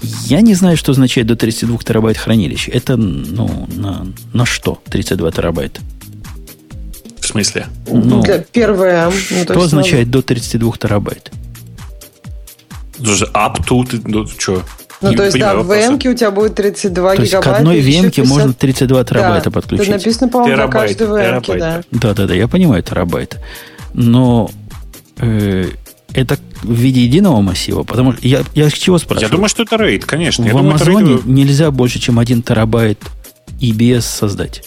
[0.00, 2.70] Я не знаю, что означает до 32 терабайт хранилища.
[2.70, 5.80] Это, ну, на, на что 32 терабайта?
[7.28, 7.66] В смысле?
[7.86, 9.10] Ну, Для первое.
[9.10, 10.20] Ну, что означает надо...
[10.20, 11.30] до 32 терабайт?
[13.00, 14.62] Up to, ну, что?
[15.02, 17.50] Ну, не то есть, да, в VM у тебя будет 32 то гигабайта.
[17.50, 19.88] к одной VM можно 32 терабайта да, подключить.
[19.88, 21.82] Это написано, по-моему, на каждой VM, да.
[21.90, 23.38] Да-да-да, я понимаю, терабайт.
[23.92, 24.50] Но
[25.18, 25.66] э,
[26.14, 27.82] это в виде единого массива?
[27.82, 29.28] Потому что я, я с чего спрашиваю?
[29.28, 30.44] Я думаю, что это RAID, конечно.
[30.44, 32.98] В я Амазоне думаю, нельзя больше, чем один терабайт
[33.60, 34.62] EBS создать.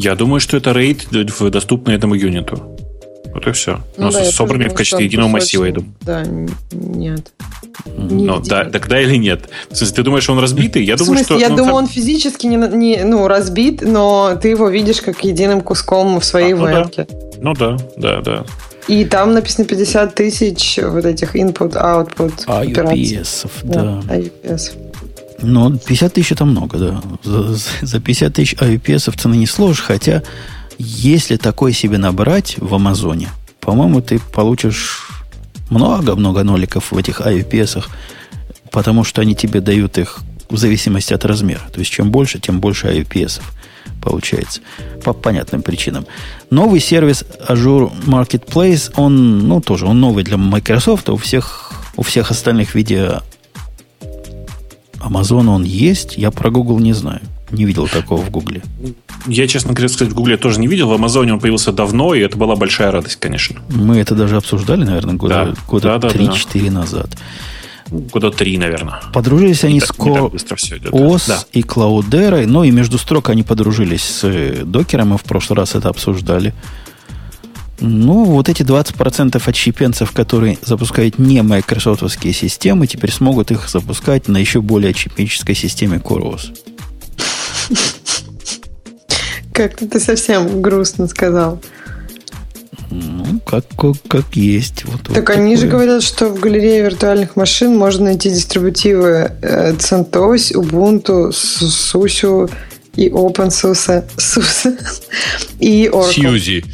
[0.00, 2.78] Я думаю, что это RAID, доступный этому юниту.
[3.34, 3.80] Вот и все.
[3.96, 5.92] Ну, Но да, собранный в качестве единого массива, я думаю.
[6.02, 6.24] Да,
[6.70, 7.32] нет.
[7.84, 9.48] Ну, да, тогда или нет?
[9.68, 10.84] В смысле, ты думаешь, он разбитый?
[10.84, 11.36] Я думаю, что...
[11.36, 15.62] Я ну, думаю, он физически не, не, ну, разбит, но ты его видишь как единым
[15.62, 17.08] куском в своей а, ну, вебке.
[17.10, 17.16] Да.
[17.40, 18.44] Ну да, да, да.
[18.86, 24.00] И там написано 50 тысяч вот этих input-output IUPS, да.
[24.06, 24.16] да.
[24.16, 24.87] IUPS.
[25.40, 27.02] Но 50 тысяч это много, да.
[27.22, 30.22] За, за 50 тысяч IUPS цены не сложишь, хотя
[30.78, 33.28] если такое себе набрать в Амазоне,
[33.60, 35.08] по-моему, ты получишь
[35.70, 37.84] много-много ноликов в этих IUPS,
[38.70, 41.62] потому что они тебе дают их в зависимости от размера.
[41.72, 43.40] То есть, чем больше, тем больше IUPS
[44.00, 44.60] получается.
[45.04, 46.06] По понятным причинам.
[46.50, 52.02] Новый сервис Azure Marketplace, он, ну, тоже, он новый для Microsoft, а у всех, у
[52.02, 53.22] всех остальных видео
[55.00, 57.20] Amazon он есть, я про Google не знаю.
[57.50, 58.62] Не видел такого в Гугле.
[59.26, 60.88] Я, честно говоря, сказать, в Гугле тоже не видел.
[60.88, 63.60] В Амазоне он появился давно, и это была большая радость, конечно.
[63.70, 65.62] Мы это даже обсуждали, наверное, года, да.
[65.66, 66.70] года да, 3-4 да.
[66.70, 67.16] назад.
[67.90, 69.00] Года три, наверное.
[69.14, 71.44] Подружились они с OS да.
[71.52, 75.74] и Cloudera, ну и между строк они подружились с э, докером, мы в прошлый раз
[75.74, 76.52] это обсуждали.
[77.80, 84.38] Ну, вот эти 20% отщепенцев, которые запускают не майкрософтовские системы, теперь смогут их запускать на
[84.38, 86.56] еще более отщепенческой системе CoreOS.
[89.52, 91.60] Как-то ты совсем грустно сказал.
[92.90, 94.84] Ну, как, как, как есть.
[94.84, 95.56] Вот, так вот они такое.
[95.56, 102.50] же говорят, что в галерее виртуальных машин можно найти дистрибутивы э, CentOS, Ubuntu, SUSE
[102.96, 104.78] и OpenSUSE SUSE,
[105.60, 106.12] и Oracle.
[106.12, 106.64] Сьюзи.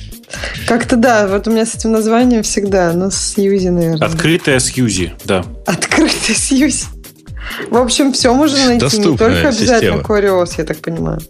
[0.67, 4.07] Как-то да, вот у меня с этим названием всегда, но с Сьюзи, наверное.
[4.07, 5.45] Открытая Сьюзи, да.
[5.67, 6.87] Открытая Сьюзи.
[7.71, 11.21] В общем, все можно найти, Доступная не только обязательно CoreOS, я так понимаю.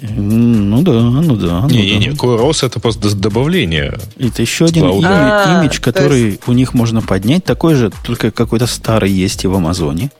[0.00, 1.66] Ну да, ну да.
[1.70, 3.98] Не-не-не, ну, CoreOS это просто добавление.
[4.18, 6.40] Это еще один а, имидж, который есть...
[6.46, 7.44] у них можно поднять.
[7.44, 10.10] Такой же, только какой-то старый есть и в Амазоне.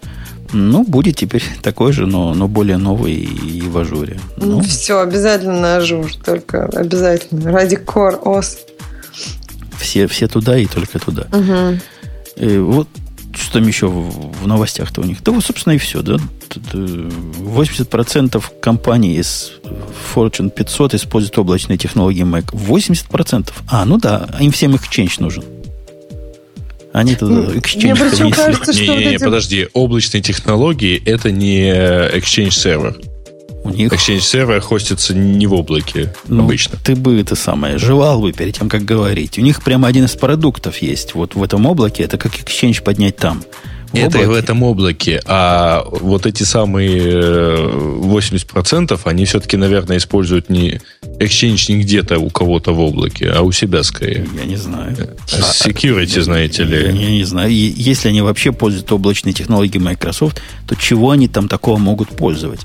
[0.52, 4.18] Ну, будет теперь такой же, но, но более новый и в ажуре.
[4.36, 7.52] Ну, ну все, обязательно на ажур, только обязательно.
[7.52, 8.58] Ради Core OS.
[9.78, 11.26] Все, все туда и только туда.
[11.32, 11.78] Угу.
[12.44, 12.88] И вот
[13.32, 15.22] что там еще в, в новостях-то у них?
[15.22, 16.16] Да вот, собственно, и все, да.
[16.48, 19.52] 80% компаний из
[20.14, 22.52] Fortune 500 используют облачные технологии Mac.
[22.52, 23.52] 80%?
[23.68, 25.44] А, ну да, им всем Exchange нужен.
[26.92, 29.24] Они тут Exchange Мне причем кажется, что не, не, не, эти...
[29.24, 32.96] подожди, облачные технологии это не Exchange сервер.
[33.62, 33.92] У них...
[33.92, 36.79] Exchange сервер хостится не в облаке ну, обычно.
[36.83, 39.38] Ты бы это самое жевал бы перед тем, как говорить.
[39.38, 42.03] У них прямо один из продуктов есть вот в этом облаке.
[42.03, 43.44] Это как Exchange поднять там.
[43.92, 44.26] Это облаке.
[44.26, 45.20] в этом облаке.
[45.26, 50.81] А вот эти самые 80%, э, они все-таки, наверное, используют не
[51.18, 54.26] Exchange не где-то у кого-то в облаке, а у себя скорее.
[54.38, 54.96] Я не знаю.
[55.33, 56.76] А, security, а, знаете ли.
[56.76, 57.53] Я, я не знаю.
[57.53, 62.61] Если они вообще пользуются облачной технологией Microsoft, то чего они там такого могут пользовать?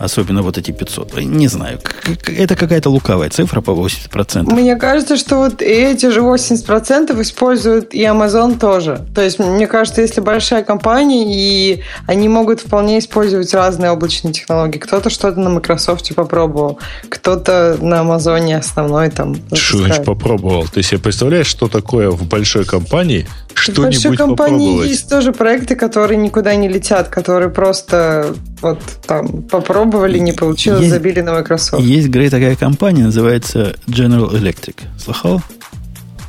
[0.00, 1.20] Особенно вот эти 500.
[1.20, 1.78] Не знаю.
[2.26, 4.50] Это какая-то лукавая цифра по 80%.
[4.50, 9.06] Мне кажется, что вот эти же 80% используют и Amazon тоже.
[9.14, 14.78] То есть, мне кажется, если большая компания, и они могут вполне использовать разные облачные технологии.
[14.78, 16.78] Кто-то что-то на Microsoft попробовал,
[17.10, 19.36] кто-то на Амазоне основной там.
[19.52, 20.66] Что значит попробовал?
[20.66, 25.76] Ты себе представляешь, что такое в большой компании что-нибудь В большой компании есть тоже проекты,
[25.76, 29.42] которые никуда не летят, которые просто вот там
[29.90, 31.82] попробовали, не получилось, есть, забили на Microsoft.
[31.82, 34.76] Есть, говорит, такая компания, называется General Electric.
[34.98, 35.42] Слыхал?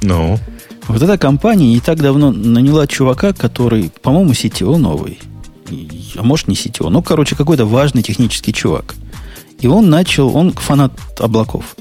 [0.01, 0.33] Ну.
[0.33, 0.39] No.
[0.87, 5.19] Вот эта компания не так давно наняла чувака, который, по-моему, CTO новый.
[6.17, 6.89] А может, не CTO.
[6.89, 8.95] Ну, короче, какой-то важный технический чувак.
[9.59, 11.75] И он начал, он фанат облаков.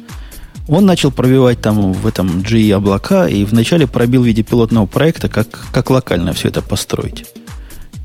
[0.68, 5.28] Он начал пробивать там в этом GE облака и вначале пробил в виде пилотного проекта,
[5.28, 7.24] как, как локально все это построить.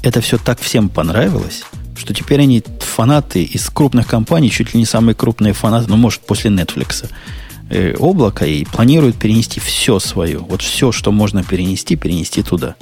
[0.01, 1.63] Это все так всем понравилось,
[1.97, 6.21] что теперь они фанаты из крупных компаний, чуть ли не самые крупные фанаты, ну, может,
[6.21, 7.09] после Netflix,
[7.69, 10.39] э, облака, и планируют перенести все свое.
[10.39, 12.75] Вот все, что можно перенести, перенести туда.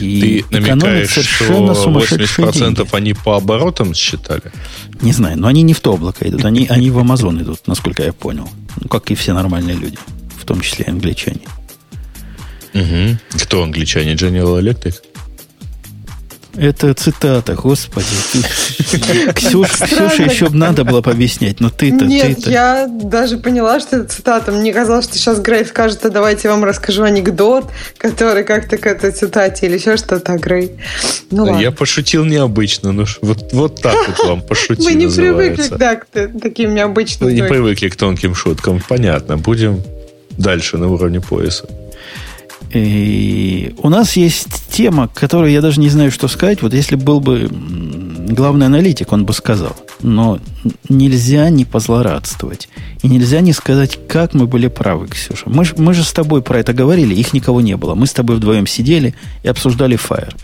[0.00, 2.96] И Ты намекаешь, что 80% деньги.
[2.96, 4.42] они по оборотам считали?
[5.02, 8.02] Не знаю, но они не в то облако идут, они, они в Amazon идут, насколько
[8.02, 8.48] я понял.
[8.80, 9.98] Ну, как и все нормальные люди,
[10.38, 11.40] в том числе англичане.
[12.72, 13.18] Угу.
[13.44, 14.14] Кто англичане?
[14.14, 14.94] General Electric?
[16.56, 18.06] Это цитата, господи.
[19.34, 22.04] Ксюша, Ксюша еще бы надо было пообъяснять, но ты-то...
[22.04, 24.52] Нет, я даже поняла, что это цитата.
[24.52, 28.86] Мне казалось, что сейчас Грей скажет, а давайте я вам расскажу анекдот, который как-то к
[28.86, 30.72] этой цитате или еще что-то, Грей.
[31.30, 31.60] Ну, ладно.
[31.60, 32.92] Я пошутил необычно.
[32.92, 36.06] Ну, вот, вот так вот вам пошутил Мы не привыкли да, к
[36.40, 37.28] таким необычным.
[37.28, 38.80] Мы не привыкли к тонким шуткам.
[38.88, 39.36] Понятно.
[39.36, 39.82] Будем
[40.30, 41.66] дальше на уровне пояса.
[42.72, 46.62] И у нас есть тема, которую я даже не знаю, что сказать.
[46.62, 49.76] Вот если был бы главный аналитик, он бы сказал.
[50.00, 50.38] Но
[50.88, 52.68] нельзя не позлорадствовать.
[53.02, 55.44] И нельзя не сказать, как мы были правы, Ксюша.
[55.46, 57.94] Мы, мы же с тобой про это говорили, их никого не было.
[57.94, 60.34] Мы с тобой вдвоем сидели и обсуждали Fire.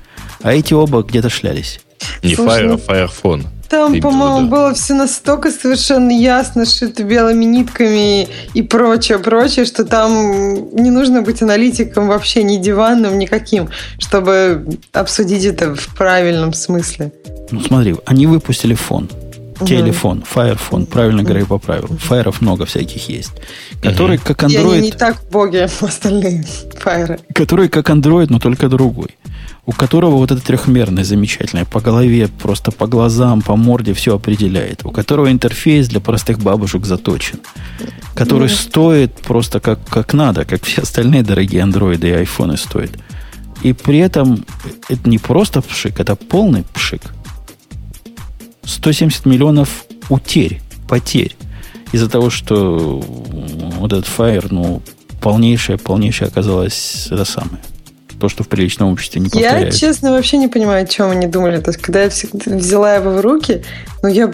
[0.42, 1.80] А эти оба где-то шлялись.
[2.22, 3.46] Не Слушай, Fire, а Firephone.
[3.70, 10.74] Там, по-моему, было все настолько совершенно ясно, шито белыми нитками и прочее, прочее, что там
[10.74, 13.68] не нужно быть аналитиком вообще ни диванным, никаким,
[14.00, 17.12] чтобы обсудить это в правильном смысле.
[17.52, 19.08] Ну смотри, они выпустили фон.
[19.64, 21.88] Телефон, Fire Phone, правильно говоря, поправил.
[21.98, 23.32] Фаеров много всяких есть.
[23.82, 24.74] Который как Android...
[24.74, 26.44] И они не так боги остальные
[26.82, 27.20] Fire.
[27.34, 29.10] Который как Android, но только другой
[29.66, 34.84] у которого вот это трехмерное замечательное, по голове, просто по глазам, по морде все определяет,
[34.84, 37.40] у которого интерфейс для простых бабушек заточен,
[38.14, 38.54] который mm.
[38.54, 42.92] стоит просто как, как надо, как все остальные дорогие андроиды и айфоны стоят.
[43.62, 44.44] И при этом
[44.88, 47.02] это не просто пшик, это полный пшик.
[48.64, 51.36] 170 миллионов утерь, потерь
[51.92, 54.80] из-за того, что вот этот Fire, ну,
[55.20, 57.60] полнейшее, полнейшее оказалось это самое
[58.20, 59.86] то, что в приличном обществе не повторяется.
[59.86, 61.60] Я, честно, вообще не понимаю, о чем они думали.
[61.60, 62.10] То есть, когда я
[62.46, 63.64] взяла его в руки,
[64.02, 64.32] ну, я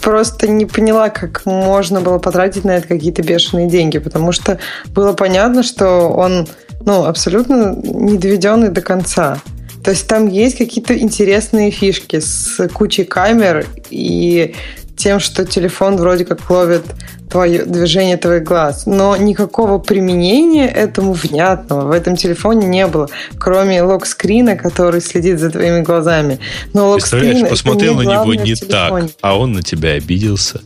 [0.00, 4.58] просто не поняла, как можно было потратить на это какие-то бешеные деньги, потому что
[4.94, 6.46] было понятно, что он
[6.86, 9.38] ну, абсолютно не доведенный до конца.
[9.84, 14.54] То есть там есть какие-то интересные фишки с кучей камер и
[14.98, 16.84] тем, что телефон вроде как ловит
[17.30, 18.84] твое движение твоих глаз.
[18.86, 25.50] Но никакого применения этому внятного в этом телефоне не было, кроме локскрина, который следит за
[25.50, 26.38] твоими глазами.
[26.74, 30.60] Но локскрин посмотрел на него не так, а он на тебя обиделся.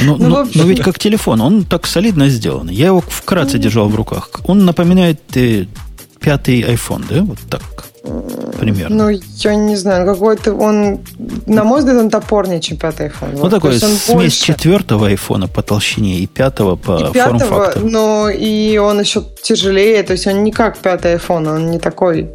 [0.00, 2.68] Но, ну, но, но ведь как телефон, он так солидно сделан.
[2.68, 4.30] Я его вкратце держал в руках.
[4.44, 5.66] Он напоминает э,
[6.18, 7.22] пятый iPhone, да?
[7.22, 7.62] Вот так
[8.58, 9.10] примерно.
[9.10, 11.00] Ну, я не знаю, какой-то он,
[11.46, 13.32] на мой взгляд, он топорнее, чем пятый iPhone.
[13.34, 14.44] Ну, вот, такой смесь больше...
[14.44, 20.12] четвертого айфона по толщине и пятого по и пятого, но и он еще тяжелее, то
[20.12, 22.30] есть он не как пятый iPhone, он не такой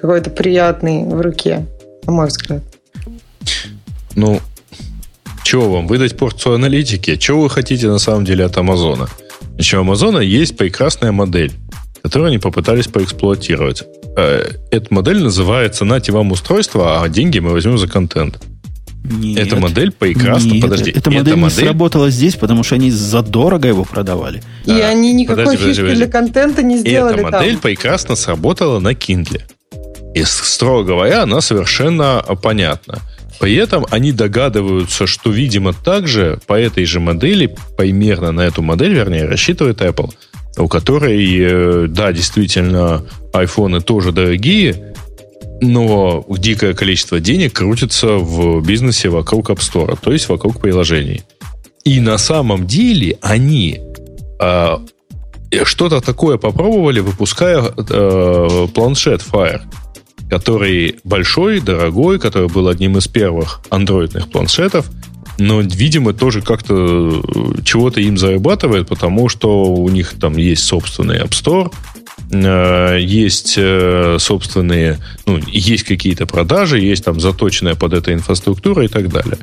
[0.00, 1.66] какой-то приятный в руке,
[2.06, 2.62] на мой взгляд.
[4.14, 4.40] Ну,
[5.42, 7.16] чего вам, выдать порцию аналитики?
[7.16, 9.08] Чего вы хотите на самом деле от Амазона?
[9.56, 11.52] Еще у Амазона есть прекрасная модель
[12.04, 13.82] которую они попытались поэксплуатировать.
[14.14, 18.40] Э, эта модель называется «Нате вам устройство, а деньги мы возьмем за контент».
[19.04, 20.50] Нет, эта модель прекрасно...
[20.50, 20.90] Нет, подожди.
[20.90, 21.64] Эта модель эта не модель...
[21.64, 24.42] сработала здесь, потому что они задорого его продавали.
[24.66, 27.60] И а, они никакой подожди, фишки подожди, для контента не сделали Эта модель там.
[27.62, 29.40] прекрасно сработала на Kindle.
[30.14, 32.98] И, строго говоря, она совершенно понятна.
[33.40, 38.92] При этом они догадываются, что, видимо, также по этой же модели, примерно на эту модель,
[38.92, 40.12] вернее, рассчитывает Apple–
[40.58, 44.94] у которой, э, да, действительно, айфоны тоже дорогие,
[45.60, 51.22] но дикое количество денег крутится в бизнесе вокруг App Store, то есть вокруг приложений.
[51.84, 53.80] И на самом деле они
[54.40, 54.76] э,
[55.64, 59.60] что-то такое попробовали, выпуская э, планшет Fire,
[60.30, 64.90] который большой, дорогой, который был одним из первых андроидных планшетов–
[65.38, 71.18] но, видимо, тоже как-то э, чего-то им зарабатывает, потому что у них там есть собственный
[71.18, 71.72] App Store,
[72.30, 78.88] э, есть э, собственные, ну, есть какие-то продажи, есть там заточенная под это инфраструктура и
[78.88, 79.38] так далее.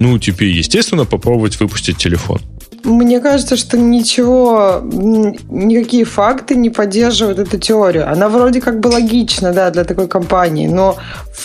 [0.00, 2.40] Ну, теперь, естественно, попробовать выпустить телефон.
[2.84, 8.10] Мне кажется, что ничего, никакие факты не поддерживают эту теорию.
[8.10, 10.96] Она вроде как бы логична, да, для такой компании, но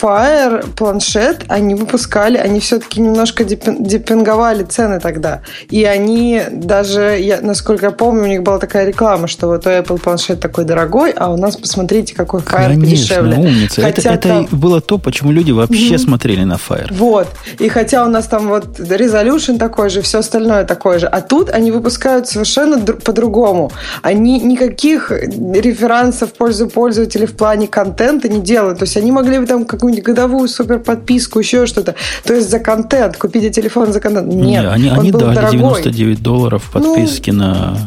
[0.01, 5.41] Fire, планшет, они выпускали, они все-таки немножко депинговали цены тогда.
[5.69, 9.69] И они даже, я, насколько я помню, у них была такая реклама, что вот у
[9.69, 13.37] Apple планшет такой дорогой, а у нас, посмотрите, какой Fire Конечно, дешевле.
[13.37, 13.81] умница.
[13.81, 15.97] Хотя это, это было то, почему люди вообще mm-hmm.
[15.99, 16.93] смотрели на Fire.
[16.93, 17.27] Вот.
[17.59, 21.07] И хотя у нас там вот resolution такой же, все остальное такое же.
[21.07, 23.71] А тут они выпускают совершенно по-другому.
[24.01, 28.79] Они никаких реферансов в пользу пользователей в плане контента не делают.
[28.79, 31.95] То есть они могли бы там какую-нибудь годовую супер подписку, еще что-то.
[32.23, 34.27] То есть за контент, купите телефон за контент.
[34.27, 35.51] Нет, не, они, они дали дорогой.
[35.51, 37.77] 99 долларов подписки ну, на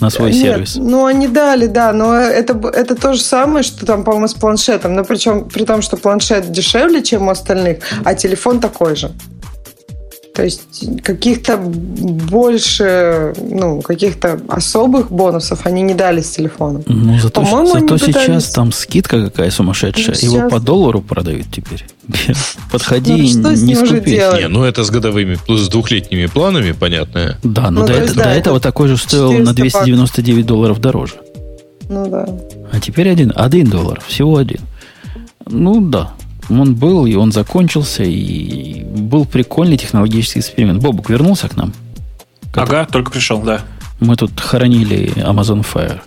[0.00, 0.76] на свой Нет, сервис.
[0.76, 4.94] Ну, они дали, да, но это, это то же самое, что там, по-моему, с планшетом.
[4.94, 9.12] Но причем при том, что планшет дешевле, чем у остальных, а телефон такой же.
[10.36, 16.82] То есть каких-то больше, ну, каких-то особых бонусов они не дали с телефоном.
[16.86, 18.44] Ну, зато, По-моему, зато сейчас пытались...
[18.50, 20.08] там скидка какая сумасшедшая.
[20.08, 20.22] Ну, сейчас...
[20.22, 21.86] Его по доллару продают теперь.
[22.70, 24.22] Подходи, ну, не скупись.
[24.38, 27.38] Не, ну это с годовыми, плюс с двухлетними планами, понятно.
[27.42, 30.46] Да, но ну, до, есть, до да, этого такой же стоил на 299 бак.
[30.46, 31.14] долларов дороже.
[31.88, 32.28] Ну да.
[32.72, 34.60] А теперь один, один доллар, всего один.
[35.46, 36.12] Ну да,
[36.48, 40.82] он был, и он закончился, и был прикольный технологический эксперимент.
[40.82, 41.72] Бобук вернулся к нам?
[42.54, 43.62] Ага, только пришел, да.
[44.00, 46.00] Мы тут хоронили Amazon Fire.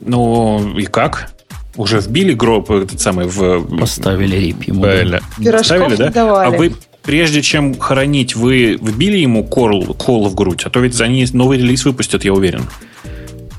[0.00, 1.32] Ну, и как?
[1.76, 3.64] Уже вбили гроб этот самый в...
[3.78, 4.82] Поставили рип ему.
[4.82, 5.20] Правильно.
[5.52, 6.10] Поставили, да?
[6.10, 6.54] Давали.
[6.54, 10.62] А вы, прежде чем хоронить, вы вбили ему кол, кол в грудь?
[10.64, 12.64] А то ведь за ней новый релиз выпустят, я уверен.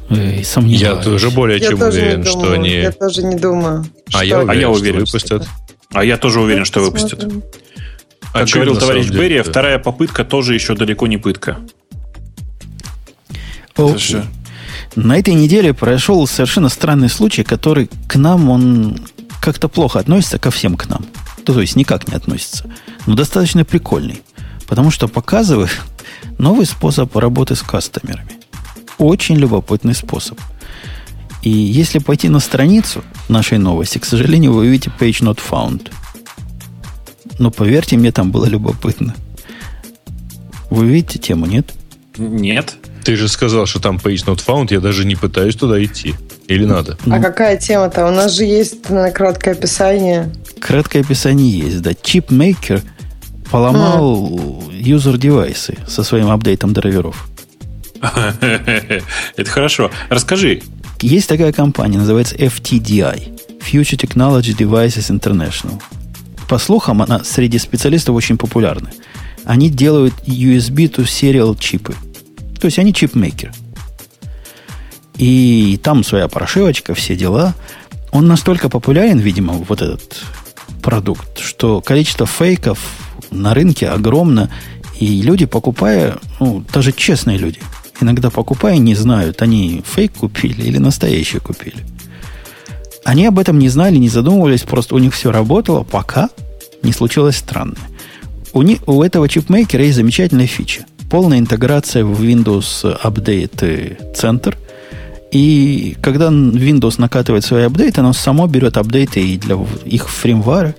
[0.10, 0.82] Эй, сомневаюсь.
[0.82, 2.70] Я тоже более я чем уверен, что они...
[2.70, 3.86] Я тоже не думаю.
[4.14, 5.44] А я, уверен, а я уверен, выпустят.
[5.44, 7.26] Что а я тоже уверен, что выпустят.
[8.34, 11.58] А как говорил товарищ Берри, вторая попытка тоже еще далеко не пытка.
[13.76, 14.26] Okay.
[14.96, 19.00] На этой неделе прошел совершенно странный случай, который к нам, он
[19.42, 21.06] как-то плохо относится ко всем к нам.
[21.38, 22.70] Ну, то есть никак не относится.
[23.06, 24.22] Но достаточно прикольный.
[24.68, 25.82] Потому что показывает
[26.38, 28.40] новый способ работы с кастомерами.
[28.98, 30.40] Очень любопытный способ.
[31.46, 35.92] И если пойти на страницу нашей новости, к сожалению, вы увидите page not found.
[37.38, 39.14] Но поверьте мне, там было любопытно.
[40.72, 41.72] Вы видите тему, нет?
[42.18, 42.78] Нет.
[43.04, 46.16] Ты же сказал, что там page not found, я даже не пытаюсь туда идти.
[46.48, 46.98] Или надо?
[47.06, 48.08] А ну, какая тема-то?
[48.08, 50.34] У нас же есть на краткое описание.
[50.60, 51.94] Краткое описание есть, да.
[51.94, 52.82] Чипмейкер
[53.52, 54.82] поломал mm.
[54.82, 57.28] юзер-девайсы со своим апдейтом драйверов.
[58.42, 59.92] Это хорошо.
[60.10, 60.62] Расскажи,
[61.06, 65.80] есть такая компания, называется FTDI, Future Technology Devices International.
[66.48, 68.90] По слухам, она среди специалистов очень популярна.
[69.44, 71.94] Они делают USB to serial чипы.
[72.60, 73.54] То есть они чипмейкер.
[75.18, 77.54] И там своя прошивочка, все дела.
[78.12, 80.24] Он настолько популярен, видимо, вот этот
[80.82, 82.80] продукт, что количество фейков
[83.30, 84.50] на рынке огромно.
[85.00, 87.60] И люди, покупая, ну, даже честные люди–
[88.02, 91.86] иногда покупая, не знают, они фейк купили или настоящий купили.
[93.04, 96.30] Они об этом не знали, не задумывались, просто у них все работало, пока
[96.82, 97.78] не случилось странное.
[98.54, 100.86] У, не, у этого чипмейкера есть замечательная фича.
[101.10, 104.56] Полная интеграция в Windows Update Center.
[105.32, 110.74] И когда Windows накатывает свои апдейты, оно само берет апдейты и для их фреймвара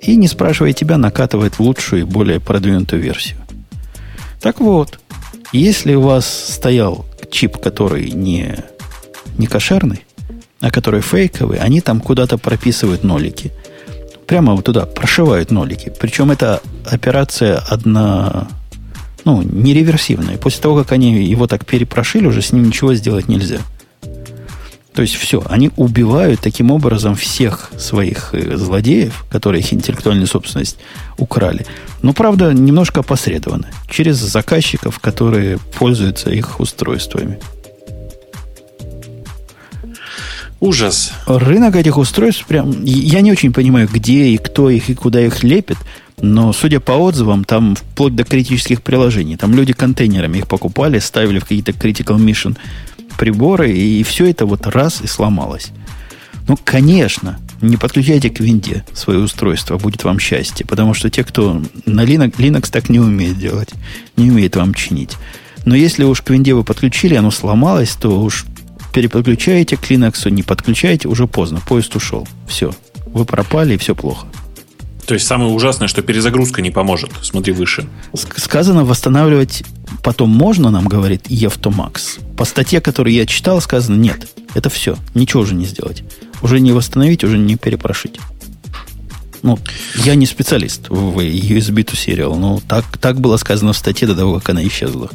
[0.00, 3.38] и, не спрашивая тебя, накатывает лучшую и более продвинутую версию.
[4.40, 4.98] Так вот,
[5.52, 8.56] если у вас стоял чип, который не,
[9.38, 10.04] не кошерный,
[10.60, 13.50] а который фейковый, они там куда-то прописывают нолики.
[14.26, 15.92] Прямо вот туда прошивают нолики.
[15.98, 18.48] Причем это операция одна,
[19.24, 20.38] ну, нереверсивная.
[20.38, 23.58] После того, как они его так перепрошили, уже с ним ничего сделать нельзя.
[24.94, 30.78] То есть все, они убивают таким образом всех своих э, злодеев, которые их интеллектуальную собственность
[31.16, 31.64] украли.
[32.02, 33.68] Но, правда, немножко опосредованно.
[33.88, 37.38] Через заказчиков, которые пользуются их устройствами.
[40.58, 41.12] Ужас.
[41.26, 42.84] Рынок этих устройств прям...
[42.84, 45.78] Я не очень понимаю, где и кто их и куда их лепит.
[46.20, 49.36] Но, судя по отзывам, там вплоть до критических приложений.
[49.36, 52.58] Там люди контейнерами их покупали, ставили в какие-то critical mission
[53.18, 55.72] приборы, и все это вот раз и сломалось.
[56.48, 60.66] Ну, конечно, не подключайте к винде свое устройство, будет вам счастье.
[60.66, 63.70] Потому что те, кто на Linux, Linux так не умеет делать,
[64.16, 65.16] не умеет вам чинить.
[65.64, 68.46] Но если уж к винде вы подключили, оно сломалось, то уж
[68.92, 72.26] переподключаете к Linux, не подключаете, уже поздно, поезд ушел.
[72.48, 72.74] Все,
[73.06, 74.26] вы пропали, и все плохо.
[75.10, 77.10] То есть самое ужасное, что перезагрузка не поможет.
[77.20, 77.88] Смотри выше.
[78.36, 79.64] Сказано восстанавливать
[80.04, 82.18] потом можно нам, говорит Евтомакс.
[82.36, 86.04] По статье, которую я читал, сказано, нет, это все, ничего уже не сделать.
[86.42, 88.20] Уже не восстановить, уже не перепрошить.
[89.42, 89.58] Ну,
[90.04, 94.14] я не специалист в USB to Serial, но так, так было сказано в статье до
[94.14, 95.10] того, как она исчезла.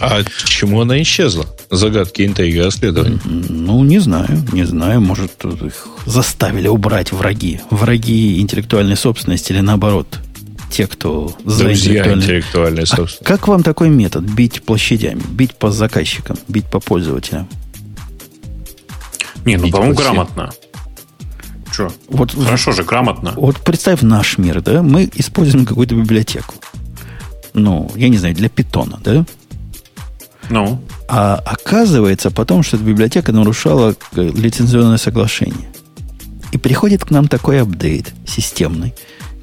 [0.00, 1.46] А почему она исчезла?
[1.70, 3.20] Загадки интриги расследования.
[3.24, 5.00] Ну, не знаю, не знаю.
[5.00, 7.60] Может, их заставили убрать враги.
[7.70, 10.18] Враги интеллектуальной собственности или наоборот,
[10.70, 12.24] те, кто за Друзья интеллектуальной...
[12.24, 13.22] интеллектуальной а собственности.
[13.22, 14.24] А как вам такой метод?
[14.24, 17.48] Бить площадями, бить по заказчикам, бить по пользователям?
[19.44, 20.50] Не, ну, по-моему, грамотно.
[21.70, 21.90] Что?
[22.08, 23.32] Вот, Хорошо же, грамотно.
[23.36, 24.82] Вот представь наш мир, да?
[24.82, 26.54] Мы используем какую-то библиотеку.
[27.54, 29.24] Ну, я не знаю, для питона, да?
[30.50, 30.80] Ну.
[31.08, 35.68] А оказывается потом, что эта библиотека нарушала лицензионное соглашение.
[36.52, 38.94] И приходит к нам такой апдейт системный,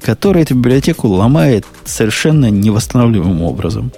[0.02, 3.92] который эту библиотеку ломает совершенно невосстанавливаемым образом.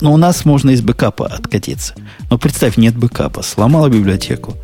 [0.00, 1.94] Но у нас можно из бэкапа откатиться.
[2.30, 3.42] Но представь, нет бэкапа.
[3.42, 4.54] Сломала библиотеку.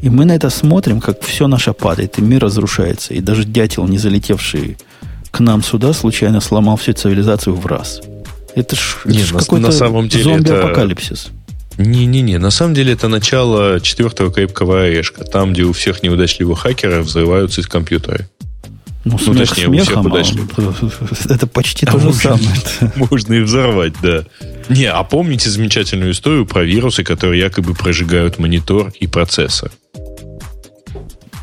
[0.00, 3.14] И мы на это смотрим, как все наше падает, и мир разрушается.
[3.14, 4.78] И даже дятел, не залетевший
[5.30, 8.00] к нам сюда, случайно сломал всю цивилизацию в раз.
[8.58, 11.28] Это ж, ж какой-то зомби-апокалипсис.
[11.76, 17.06] Не-не-не, на самом деле это начало четвертого крепкого орешка, там, где у всех неудачливых хакеров
[17.06, 18.28] взрываются компьютеры.
[19.04, 22.50] Ну, ну точнее, смехом, у всех а, это почти а то же самое.
[22.96, 24.24] Можно и взорвать, да.
[24.68, 29.70] Не, а помните замечательную историю про вирусы, которые якобы прожигают монитор и процессор?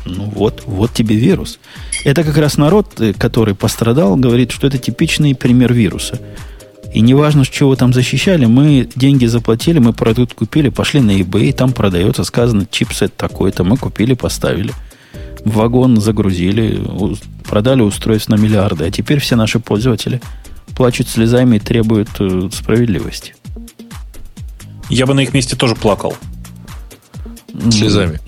[0.04, 1.58] Ну вот, вот тебе вирус.
[2.04, 6.20] Это как раз народ, э, который пострадал, говорит, что это типичный пример вируса.
[6.92, 11.52] И неважно, с чего там защищали, мы деньги заплатили, мы продукт купили, пошли на eBay,
[11.52, 14.72] там продается, сказано, чипсет такой-то, мы купили, поставили.
[15.44, 16.80] Вагон загрузили,
[17.48, 20.20] продали устройство на миллиарды, а теперь все наши пользователи
[20.76, 23.34] плачут слезами и требуют э, справедливости.
[24.88, 26.16] Я бы на их месте тоже плакал.
[27.70, 28.20] Слезами.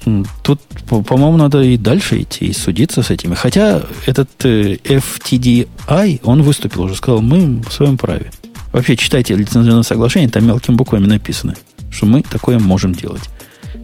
[0.43, 3.35] Тут, по-моему, надо и дальше идти, и судиться с этими.
[3.35, 8.31] Хотя этот э, FTDI, он выступил уже, сказал, мы в своем праве.
[8.73, 11.55] Вообще, читайте лицензионное соглашение, там мелкими буквами написано,
[11.91, 13.23] что мы такое можем делать.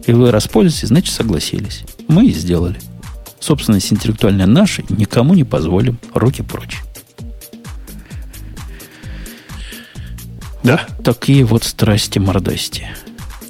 [0.05, 1.83] И вы распользуетесь, значит, согласились.
[2.07, 2.77] Мы и сделали.
[3.39, 5.99] Собственность интеллектуальная наша, никому не позволим.
[6.13, 6.81] Руки прочь.
[10.63, 10.87] Да.
[11.03, 12.89] Такие вот страсти-мордасти.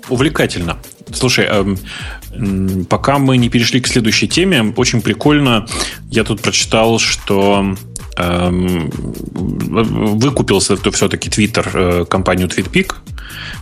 [0.10, 0.78] Увлекательно.
[1.14, 5.66] Слушай, эм, пока мы не перешли к следующей теме, очень прикольно.
[6.10, 7.76] Я тут прочитал, что
[8.18, 8.92] эм,
[9.34, 12.96] выкупил все-таки Twitter э, компанию TweetPic.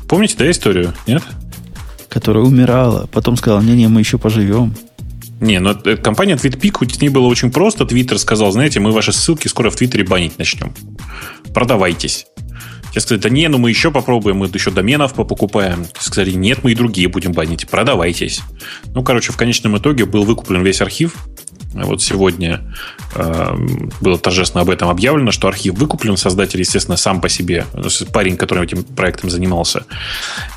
[0.07, 0.93] Помните, да, историю?
[1.07, 1.23] Нет?
[2.09, 4.75] Которая умирала, потом сказала, не-не, мы еще поживем.
[5.39, 7.85] Не, но ну, компания TweetPic, у ней было очень просто.
[7.85, 10.73] Твиттер сказал, знаете, мы ваши ссылки скоро в Твиттере банить начнем.
[11.53, 12.25] Продавайтесь.
[12.93, 15.85] Те сказали, да не, ну мы еще попробуем, мы еще доменов покупаем.
[15.97, 18.41] Сказали, нет, мы и другие будем банить, продавайтесь.
[18.93, 21.15] Ну, короче, в конечном итоге был выкуплен весь архив.
[21.73, 22.61] Вот сегодня
[23.15, 23.55] э,
[23.99, 26.17] было торжественно об этом объявлено, что архив выкуплен.
[26.17, 27.65] Создатель, естественно, сам по себе,
[28.11, 29.85] парень, который этим проектом занимался,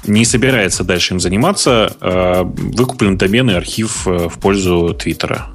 [0.06, 1.96] не собирается дальше им заниматься.
[2.02, 5.48] Э, выкуплен домен и архив э, в пользу Твиттера.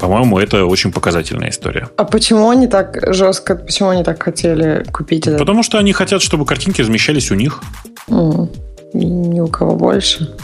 [0.00, 1.88] По-моему, это очень показательная история.
[1.96, 5.38] А почему они так жестко, почему они так хотели купить это?
[5.38, 7.62] Потому что они хотят, чтобы картинки размещались у них.
[8.08, 8.48] Mm.
[8.94, 10.34] Ни у кого больше.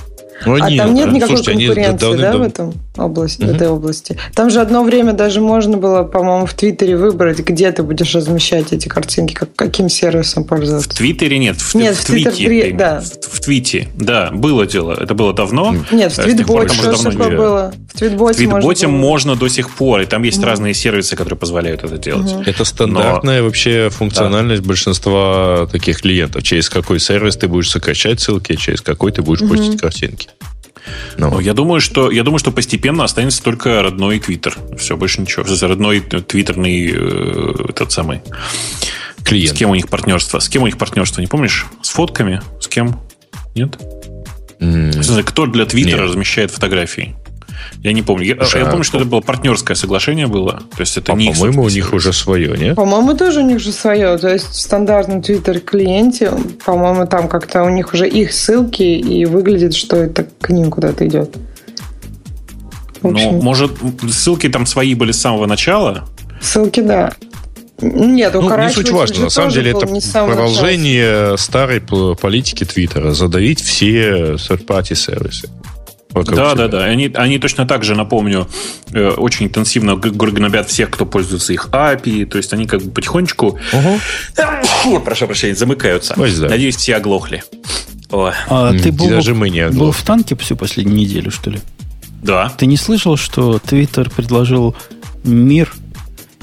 [0.44, 3.52] Ну, а там нет никакой Слушайте, конкуренции, да, в этом области, угу.
[3.52, 4.16] в этой области.
[4.34, 8.72] Там же одно время даже можно было, по-моему, в Твиттере выбрать, где ты будешь размещать
[8.72, 10.88] эти картинки, как, каким сервисом пользоваться.
[10.88, 12.30] В Твиттере нет, в, нет, в, в Твите.
[12.30, 13.00] Твиттер, да.
[13.00, 14.96] В, в Твите, да, было дело.
[14.98, 15.74] Это было давно.
[15.90, 17.74] Нет, в Твитботе что такое было?
[17.92, 20.46] В Твитботе, в Твитботе можно, можно до сих пор, и там есть угу.
[20.46, 22.32] разные сервисы, которые позволяют это делать.
[22.32, 22.42] Угу.
[22.42, 23.44] Это стандартная Но...
[23.44, 24.68] вообще функциональность да.
[24.68, 26.42] большинства таких клиентов.
[26.42, 29.54] Через какой сервис ты будешь сокращать ссылки, через какой ты будешь угу.
[29.54, 30.28] постить картинки.
[31.18, 34.56] Ну, ну, я думаю, что я думаю, что постепенно останется только родной Твиттер.
[34.78, 35.44] Все, больше ничего.
[35.66, 38.22] Родной твиттерный э, этот самый
[39.24, 39.56] клиент.
[39.56, 40.38] С кем у них партнерство?
[40.38, 41.20] С кем у них партнерство?
[41.20, 41.66] Не помнишь?
[41.82, 42.40] С фотками?
[42.60, 43.00] С кем?
[43.54, 43.78] Нет?
[44.60, 45.22] Mm.
[45.24, 47.14] Кто для Твиттера размещает фотографии?
[47.82, 48.24] Я не помню.
[48.24, 50.62] Я, Слушай, я помню, что это было партнерское соглашение было.
[50.74, 52.76] То есть это а не по-моему, у них уже свое, нет?
[52.76, 54.16] По-моему, тоже у них уже свое.
[54.18, 56.32] То есть в стандартном Twitter клиенте,
[56.64, 61.06] по-моему, там как-то у них уже их ссылки и выглядит, что это к ним куда-то
[61.06, 61.36] идет.
[63.02, 63.72] Ну, может,
[64.10, 66.08] ссылки там свои были с самого начала?
[66.40, 67.12] Ссылки, да.
[67.80, 69.24] Нет, ну, не суть важно.
[69.24, 71.36] На самом деле это продолжение начала.
[71.36, 73.12] старой политики Твиттера.
[73.12, 75.50] Задавить все third-party сервисы.
[76.24, 76.84] Да, да, да.
[76.84, 78.48] Они, они точно так же, напомню,
[78.92, 82.26] э, очень интенсивно гнобят всех, кто пользуется их API.
[82.26, 85.00] То есть они как бы потихонечку, угу.
[85.00, 86.14] прошу прощения, замыкаются.
[86.16, 86.48] Ой, да.
[86.48, 87.42] Надеюсь, все оглохли.
[88.10, 88.32] О.
[88.48, 91.60] А ты был, Даже мы не был в танке всю последнюю неделю, что ли?
[92.22, 92.52] Да.
[92.56, 94.76] Ты не слышал, что Twitter предложил
[95.24, 95.72] мир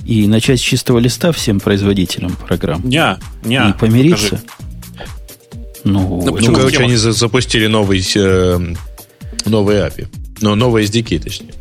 [0.06, 2.82] и начать с чистого листа всем производителям программ?
[2.88, 3.70] Не, не.
[3.70, 4.38] И помириться?
[4.38, 4.64] Покажи.
[5.84, 8.60] Ну, ну, ну короче, они запустили новый, э,
[9.46, 10.08] новый API.
[10.42, 11.54] Но новый SDK, точнее.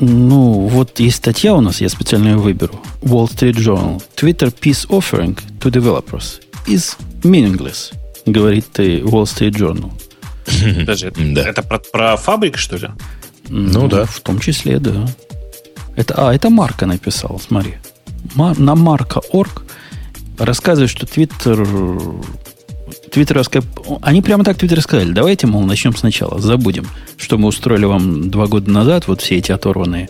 [0.00, 2.80] Ну, вот есть статья у нас, я специально ее выберу.
[3.02, 4.02] Wall Street Journal.
[4.16, 7.94] Twitter peace offering to developers is meaningless,
[8.26, 9.90] говорит Wall Street Journal.
[10.80, 11.48] Подожди, да.
[11.48, 12.88] это про, про фабрик, что ли?
[13.48, 14.04] Ну, ну да.
[14.04, 15.06] В том числе, да.
[15.96, 17.76] Это, а, это Марка написал, смотри.
[18.34, 19.64] Мар, на Марка.орг
[20.38, 21.64] рассказывает, что Twitter
[23.10, 23.62] твиттеровская...
[24.02, 26.86] Они прямо так Твиттер сказали, давайте, мол, начнем сначала, забудем,
[27.16, 30.08] что мы устроили вам два года назад, вот все эти оторванные,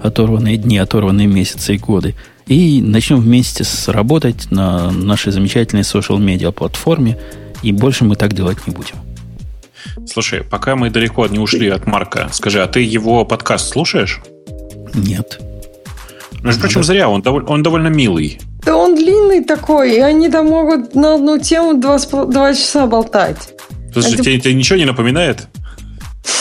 [0.00, 2.14] оторванные дни, оторванные месяцы и годы,
[2.46, 7.18] и начнем вместе работать на нашей замечательной social-медиа платформе,
[7.62, 8.96] и больше мы так делать не будем.
[10.06, 14.20] Слушай, пока мы далеко не ушли от Марка, скажи, а ты его подкаст слушаешь?
[14.94, 15.40] Нет.
[16.46, 18.38] Между прочим, зря, он, довольно, он довольно милый.
[18.64, 23.50] Да он длинный такой, и они там могут на одну тему два, два часа болтать.
[23.92, 24.22] Слушай, это...
[24.24, 25.48] тебе, тебе ничего не напоминает?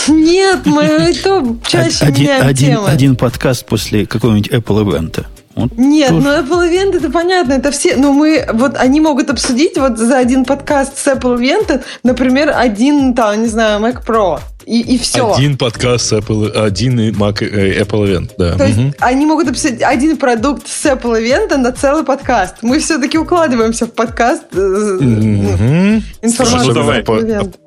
[0.08, 2.90] Нет, мы это чаще один, меняем один, темы.
[2.90, 5.26] Один подкаст после какого-нибудь Apple ивента.
[5.56, 6.22] Вот Нет, тоже.
[6.22, 10.18] ну Apple Event это понятно, это все, но мы, вот они могут обсудить вот за
[10.18, 14.42] один подкаст с Apple Event, например, один, там, не знаю, Mac Pro.
[14.66, 15.34] И, и все.
[15.34, 18.56] Один подкаст с Apple, один Mac, э, Apple Event, да.
[18.58, 18.72] То угу.
[18.72, 22.56] есть они могут обсудить один продукт с Apple Event на целый подкаст.
[22.62, 24.62] Мы все-таки укладываемся в подкаст угу.
[25.04, 26.32] информацию.
[26.34, 27.04] Слушай, ну, давай.
[27.04, 27.22] По,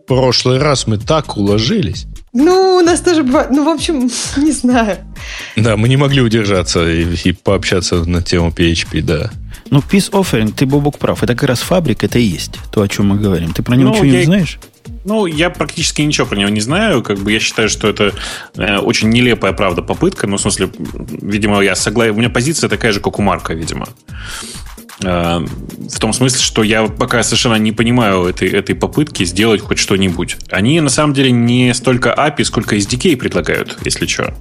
[0.09, 2.07] прошлый раз мы так уложились.
[2.33, 3.51] Ну, у нас тоже бывает.
[3.51, 4.97] Ну, в общем, не знаю.
[5.57, 9.31] Да, мы не могли удержаться и, и пообщаться на тему PHP, да.
[9.71, 11.23] Ну, Peace Offering, ты, Бобок, прав.
[11.23, 13.53] Это как раз фабрика, это и есть то, о чем мы говорим.
[13.53, 14.19] Ты про него ну, ничего я...
[14.19, 14.59] не знаешь?
[15.09, 17.03] Ну, я практически ничего про него не знаю.
[17.03, 18.13] Как бы я считаю, что это
[18.57, 20.27] э, очень нелепая, правда, попытка.
[20.27, 22.15] Ну, в смысле, видимо, я согласен.
[22.15, 23.89] У меня позиция такая же, как у Марка, видимо.
[25.03, 29.79] Э, в том смысле, что я пока совершенно не понимаю этой, этой попытки сделать хоть
[29.79, 30.37] что-нибудь.
[30.51, 34.35] Они на самом деле не столько API, сколько SDK предлагают, если что.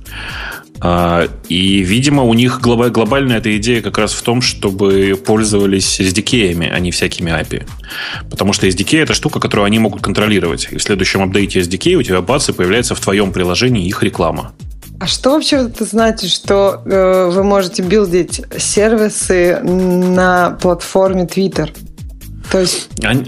[0.80, 6.70] А, и, видимо, у них глобальная эта идея как раз в том, чтобы пользовались SDK,
[6.70, 7.68] а не всякими API.
[8.30, 10.68] Потому что SDK это штука, которую они могут контролировать.
[10.72, 14.54] И в следующем апдейте SDK у тебя бац и появляется в твоем приложении их реклама.
[15.00, 21.70] А что вообще это значит, что э, вы можете билдить сервисы на платформе Twitter?
[22.52, 22.90] То есть...
[23.04, 23.26] Они,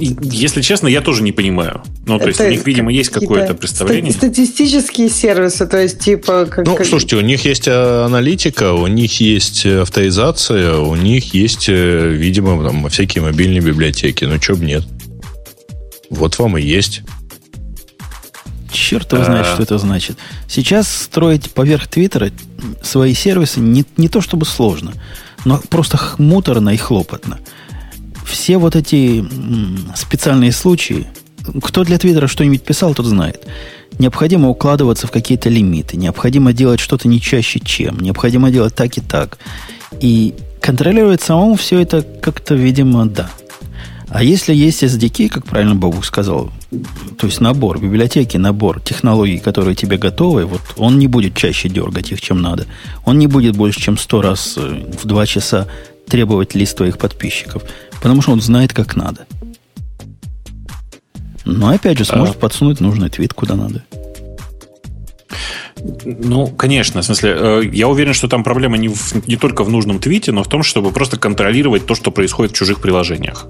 [0.00, 1.82] если честно, я тоже не понимаю.
[2.06, 4.12] Ну, то есть у них, видимо, есть какое-то представление.
[4.12, 6.46] Статистические сервисы, то есть типа...
[6.46, 11.68] Как, ну, слушайте, у них есть э, аналитика, у них есть авторизация, у них есть,
[11.68, 14.24] э, видимо, там, всякие мобильные библиотеки.
[14.24, 14.84] Ну, что бы нет.
[16.10, 17.02] Вот вам и есть.
[18.70, 20.18] Черт его знает, что это значит.
[20.48, 22.30] Сейчас строить поверх Твиттера
[22.82, 24.92] свои сервисы не, не то чтобы сложно,
[25.44, 27.38] но просто муторно и хлопотно.
[28.24, 29.24] Все вот эти
[29.94, 31.06] специальные случаи,
[31.62, 33.46] кто для Твиттера что-нибудь писал, тот знает.
[33.98, 39.00] Необходимо укладываться в какие-то лимиты, необходимо делать что-то не чаще, чем, необходимо делать так и
[39.00, 39.38] так.
[40.00, 43.30] И контролировать самому все это как-то, видимо, да.
[44.08, 46.52] А если есть SDK, как правильно Бабук сказал,
[47.18, 52.12] то есть набор библиотеки, набор технологий, которые тебе готовы, вот он не будет чаще дергать
[52.12, 52.66] их, чем надо.
[53.04, 55.66] Он не будет больше, чем сто раз э, в два часа
[56.06, 57.64] требовать лист твоих подписчиков,
[58.00, 59.26] потому что он знает, как надо.
[61.44, 62.38] Но опять же, сможет а...
[62.38, 63.84] подсунуть нужный твит куда надо.
[66.04, 69.70] Ну, конечно, в смысле, э, я уверен, что там проблема не, в, не только в
[69.70, 73.46] нужном твите, но в том, чтобы просто контролировать то, что происходит в чужих приложениях.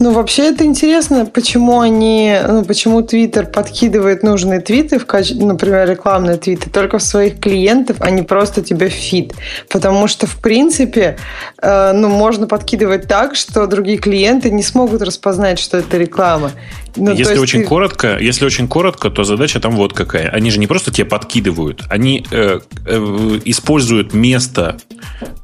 [0.00, 5.88] Ну, вообще это интересно, почему они, ну, почему Twitter подкидывает нужные твиты, в качестве, например,
[5.88, 9.34] рекламные твиты, только в своих клиентов, а не просто тебе в фид.
[9.68, 11.18] Потому что, в принципе,
[11.60, 16.52] э, ну, можно подкидывать так, что другие клиенты не смогут распознать, что это реклама.
[16.94, 17.66] Ну, если очень ты...
[17.66, 20.28] коротко, если очень коротко, то задача там вот какая.
[20.28, 24.78] Они же не просто тебе подкидывают, они э, э, используют место,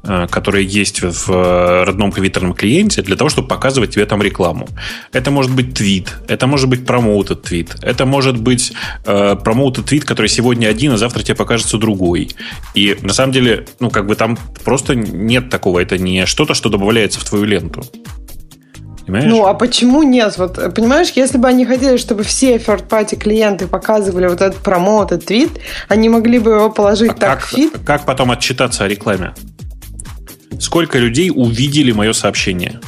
[0.03, 4.67] э, которое есть в э, родном твиттерном клиенте, для того, чтобы показывать тебе там рекламу.
[5.11, 8.73] Это может быть твит, это может быть промоутед твит, это может быть
[9.05, 12.31] э, промоутед твит, который сегодня один, а завтра тебе покажется другой.
[12.73, 15.79] И на самом деле, ну, как бы там просто нет такого.
[15.79, 17.83] Это не что-то, что добавляется в твою ленту.
[19.05, 19.25] Понимаешь?
[19.29, 20.35] Ну, а почему нет?
[20.37, 25.25] Вот, понимаешь, если бы они хотели, чтобы все third-party клиенты показывали вот этот промоут, этот
[25.25, 25.51] твит,
[25.87, 27.73] они могли бы его положить а так как, в фид.
[27.85, 29.33] Как потом отчитаться о рекламе?
[30.59, 32.79] Сколько людей увидели мое сообщение?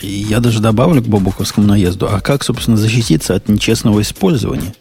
[0.00, 2.08] Я даже добавлю к бобуковскому наезду.
[2.10, 4.74] А как, собственно, защититься от нечестного использования?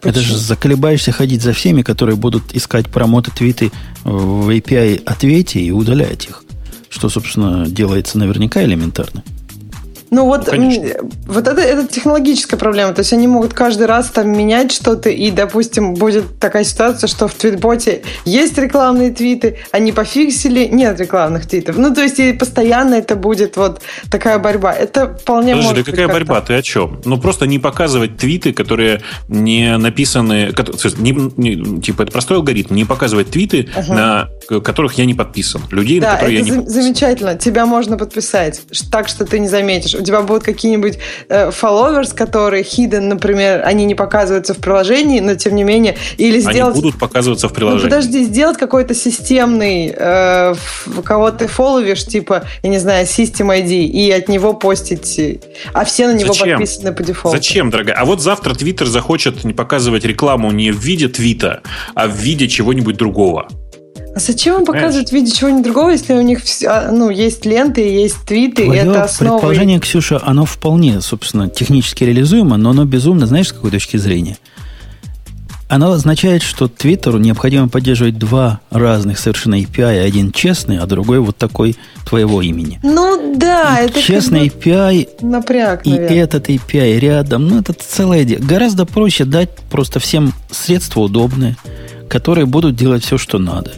[0.00, 0.10] Почему?
[0.10, 3.72] Это же заколебаешься ходить за всеми, которые будут искать промоты твиты
[4.04, 6.44] в API ответе и удалять их.
[6.88, 9.22] Что, собственно, делается наверняка элементарно.
[10.10, 10.70] Ну вот, ну,
[11.26, 12.92] вот это, это технологическая проблема.
[12.92, 17.26] То есть они могут каждый раз там менять что-то, и, допустим, будет такая ситуация, что
[17.26, 21.76] в твитботе есть рекламные твиты, они пофиксили, нет рекламных твитов.
[21.76, 24.72] Ну, то есть и постоянно это будет вот такая борьба.
[24.72, 26.40] Это вполне Подожди, может да какая борьба?
[26.40, 27.00] Ты о чем?
[27.04, 30.52] Ну, просто не показывать твиты, которые не написаны...
[30.98, 32.74] Не, не, типа, это простой алгоритм.
[32.74, 34.28] Не показывать твиты, ага.
[34.48, 35.62] на которых я не подписан.
[35.70, 37.34] Людей, да, на которые я не замечательно.
[37.36, 42.62] Тебя можно подписать так, что ты не заметишь у тебя будут какие-нибудь э, followers, которые
[42.62, 46.74] hidden, например, они не показываются в приложении, но тем не менее, или сделать...
[46.74, 47.84] Они будут показываться в ну, приложении.
[47.84, 50.54] Ну, подожди, сделать какой-то системный, э,
[51.04, 55.40] кого ты фолловишь, типа, я не знаю, System ID, и от него постить,
[55.72, 56.58] а все на него Зачем?
[56.58, 57.36] подписаны по дефолту.
[57.36, 57.96] Зачем, дорогая?
[57.96, 61.62] А вот завтра Twitter захочет не показывать рекламу не в виде твита,
[61.94, 63.48] а в виде чего-нибудь другого.
[64.16, 67.82] А зачем им показывать в виде чего-нибудь другого, если у них а, ну, есть ленты,
[67.82, 69.34] есть твиты, Твое и это основа...
[69.34, 74.38] предположение, Ксюша, оно вполне, собственно, технически реализуемо, но оно безумно, знаешь, с какой точки зрения?
[75.68, 81.36] Оно означает, что Твиттеру необходимо поддерживать два разных совершенно API, один честный, а другой вот
[81.36, 82.80] такой твоего имени.
[82.82, 87.74] Ну да, и это честный как бы API напряг, и этот API рядом, ну это
[87.74, 88.40] целое дело.
[88.40, 91.58] Гораздо проще дать просто всем средства удобные,
[92.08, 93.72] которые будут делать все, что надо.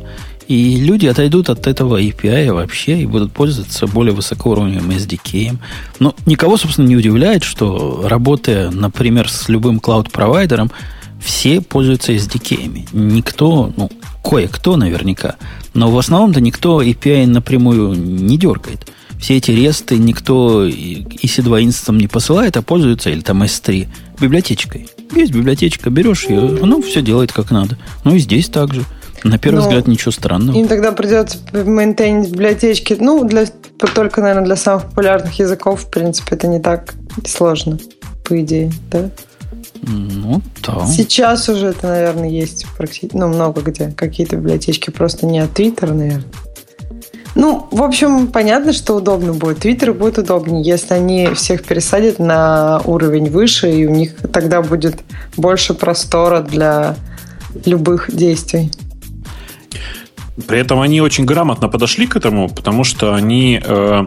[0.48, 5.58] И люди отойдут от этого API вообще и будут пользоваться более высокоуровневым SDK.
[6.00, 10.70] Но никого, собственно, не удивляет, что работая, например, с любым клауд-провайдером,
[11.20, 12.88] все пользуются SDK.
[12.92, 13.90] Никто, ну,
[14.24, 15.36] кое-кто наверняка,
[15.74, 18.90] но в основном-то никто API напрямую не дергает.
[19.20, 23.86] Все эти ресты никто EC2 инстансом не посылает, а пользуется, или там S3,
[24.20, 24.88] библиотечкой.
[25.14, 27.76] Есть библиотечка, берешь ее, оно все делает как надо.
[28.04, 28.84] Ну и здесь также.
[29.24, 30.56] На первый Но взгляд ничего странного.
[30.56, 32.96] Им тогда придется мейнтейнить библиотечки.
[32.98, 33.46] Ну, для,
[33.94, 36.94] только, наверное, для самых популярных языков, в принципе, это не так
[37.26, 37.78] сложно,
[38.24, 39.10] по идее, да?
[39.82, 40.86] Ну, да.
[40.86, 43.90] Сейчас уже это, наверное, есть практически, ну, много где.
[43.90, 46.24] Какие-то библиотечки просто не от Твиттера, наверное.
[47.34, 49.58] Ну, в общем, понятно, что удобно будет.
[49.58, 54.96] Твиттер будет удобнее, если они всех пересадят на уровень выше, и у них тогда будет
[55.36, 56.96] больше простора для
[57.64, 58.72] любых действий.
[60.46, 64.06] При этом они очень грамотно подошли к этому, потому что они э,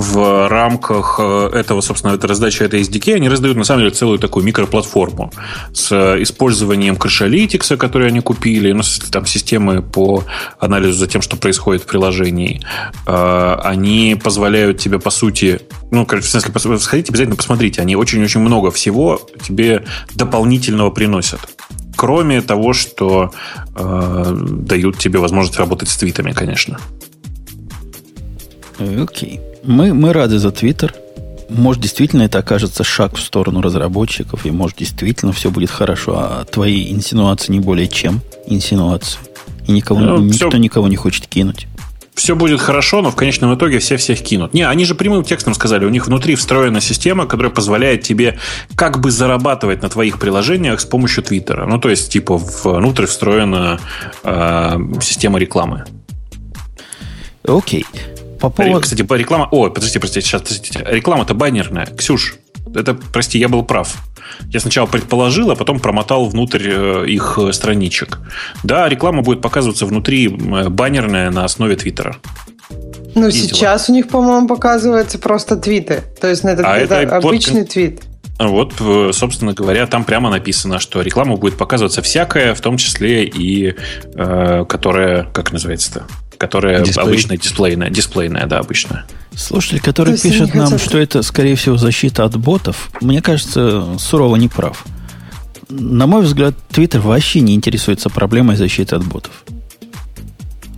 [0.00, 4.18] в рамках э, этого, собственно, этой раздачи этой SDK, они раздают, на самом деле, целую
[4.18, 5.30] такую микроплатформу
[5.74, 5.92] с
[6.22, 10.24] использованием Crashlytics, который они купили, ну, там, системы по
[10.58, 12.62] анализу за тем, что происходит в приложении.
[13.06, 18.70] Э, они позволяют тебе, по сути, ну, в смысле, сходите, обязательно посмотрите, они очень-очень много
[18.70, 19.84] всего тебе
[20.14, 21.40] дополнительного приносят
[22.00, 23.30] кроме того, что
[23.76, 26.78] э, дают тебе возможность работать с твитами, конечно.
[28.78, 29.38] Окей.
[29.38, 29.40] Okay.
[29.64, 30.94] Мы, мы рады за Твиттер.
[31.50, 36.44] Может, действительно это окажется шаг в сторону разработчиков, и может, действительно все будет хорошо, а
[36.46, 39.18] твои инсинуации не более чем инсинуации.
[39.66, 40.58] И никого, ну, никто все...
[40.58, 41.66] никого не хочет кинуть
[42.14, 44.52] все будет хорошо, но в конечном итоге все всех кинут.
[44.54, 48.38] Не, они же прямым текстом сказали, у них внутри встроена система, которая позволяет тебе
[48.74, 51.66] как бы зарабатывать на твоих приложениях с помощью Твиттера.
[51.66, 53.80] Ну, то есть, типа, внутрь встроена
[54.22, 55.84] э, система рекламы.
[57.44, 57.86] Окей.
[58.40, 58.80] По поводу...
[58.80, 59.48] Кстати, реклама...
[59.50, 60.82] О, подождите, подождите, сейчас, подождите.
[60.86, 61.86] Реклама-то баннерная.
[61.86, 62.36] Ксюш,
[62.74, 63.96] это, прости, я был прав.
[64.48, 68.18] Я сначала предположил, а потом промотал внутрь э, их э, страничек.
[68.62, 72.16] Да, реклама будет показываться внутри э, баннерная на основе Твиттера.
[73.14, 73.32] Ну, Видела.
[73.32, 76.04] сейчас у них, по-моему, показывается просто твиты.
[76.20, 78.02] То есть ну, это, а это, это обычный вот, твит.
[78.38, 78.72] Вот,
[79.14, 83.74] собственно говоря, там прямо написано, что реклама будет показываться всякая, в том числе и
[84.14, 86.04] э, которая, как называется-то?
[86.38, 87.04] Которая Дисплей.
[87.04, 89.04] обычная дисплейная, дисплейная, да, обычная.
[89.40, 90.82] Слушатель, который пишет нам, хотят...
[90.82, 94.84] что это, скорее всего, защита от ботов, мне кажется, сурово не прав.
[95.70, 99.32] На мой взгляд, Твиттер вообще не интересуется проблемой защиты от ботов.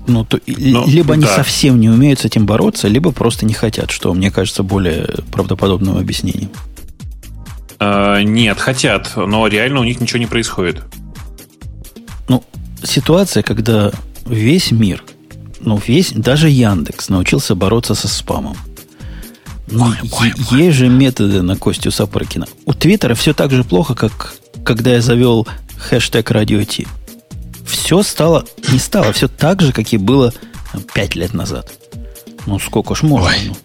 [0.07, 1.35] Ну, то, ну, либо они да.
[1.35, 5.97] совсем не умеют с этим бороться, либо просто не хотят, что мне кажется более правдоподобным
[5.97, 6.51] объяснением.
[7.81, 10.83] А, нет, хотят, но реально у них ничего не происходит.
[12.29, 12.45] Ну,
[12.85, 13.91] ситуация, когда
[14.25, 15.03] весь мир
[15.63, 18.57] ну, весь, даже Яндекс научился бороться со спамом.
[19.69, 19.93] Ну,
[20.51, 22.47] есть же методы на Костю Сапрыкина.
[22.67, 24.35] У Твиттера все так же плохо, как
[24.65, 25.47] когда я завел
[25.77, 26.87] хэштег радио Ти.
[27.67, 30.33] Все стало, не стало, все так же, как и было
[30.95, 31.73] пять лет назад.
[32.47, 33.29] Ну, сколько ж можно?
[33.29, 33.37] Ой.
[33.47, 33.57] Ну.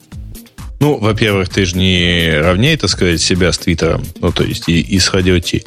[0.80, 4.80] ну, во-первых, ты же не равнее, так сказать, себя с Твиттером, ну, то есть и,
[4.80, 5.64] и с радио Ти.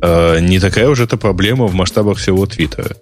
[0.00, 2.96] Э, не такая уже это проблема в масштабах всего Твиттера.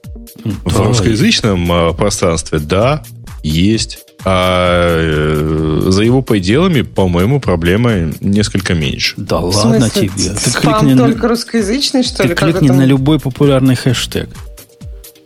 [0.64, 3.02] В русскоязычном э, пространстве, да,
[3.42, 3.98] есть.
[4.24, 9.14] А э, за его пределами, по-моему, проблемы несколько меньше.
[9.16, 10.30] Да в ладно смысле, тебе.
[10.30, 11.28] Ты кликни только на...
[11.28, 12.34] русскоязычный, что ты ли?
[12.34, 14.28] кликни на любой популярный хэштег.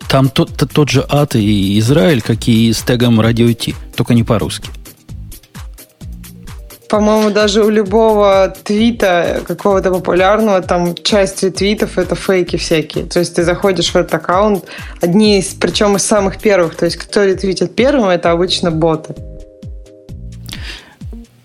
[0.08, 4.24] Там тот, тот же ад и Израиль, как и с тегом радио Ти, только не
[4.24, 4.68] по-русски.
[6.90, 13.04] По-моему, даже у любого твита какого-то популярного, там часть твитов это фейки всякие.
[13.04, 14.64] То есть ты заходишь в этот аккаунт,
[15.00, 16.74] одни из, причем из самых первых.
[16.74, 19.14] То есть кто ретвитит первым, это обычно боты.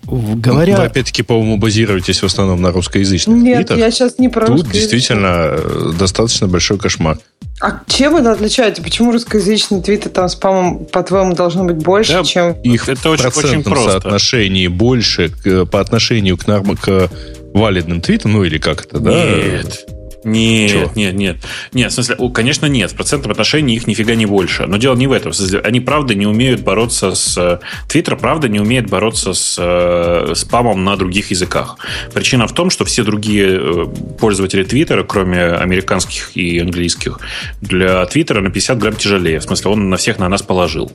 [0.06, 0.76] Говоря...
[0.76, 3.78] Вы, опять-таки, по-моему, базируетесь в основном на русскоязычных Нет, твитах.
[3.78, 7.18] я сейчас не про Тут действительно э, достаточно большой кошмар.
[7.60, 8.82] А чем это отличается?
[8.82, 12.52] Почему русскоязычные твиты там спамом, по-твоему, должно быть больше, да, чем...
[12.62, 13.92] Их это очень, очень просто.
[13.92, 17.10] соотношении больше к, по отношению к, норм, к
[17.54, 19.10] валидным твитам, ну или как это, да?
[19.10, 19.86] Нет.
[20.26, 20.90] Нет, Чего?
[20.96, 21.36] нет, нет.
[21.72, 22.90] Нет, в смысле, конечно, нет.
[22.90, 24.66] В процентном отношении их нифига не больше.
[24.66, 25.30] Но дело не в этом.
[25.62, 27.60] Они, правда, не умеют бороться с...
[27.88, 31.78] Твиттер, правда, не умеет бороться с э, спамом на других языках.
[32.12, 33.86] Причина в том, что все другие э,
[34.18, 37.20] пользователи Твиттера, кроме американских и английских,
[37.60, 39.38] для Твиттера на 50 грамм тяжелее.
[39.38, 40.90] В смысле, он на всех на нас положил.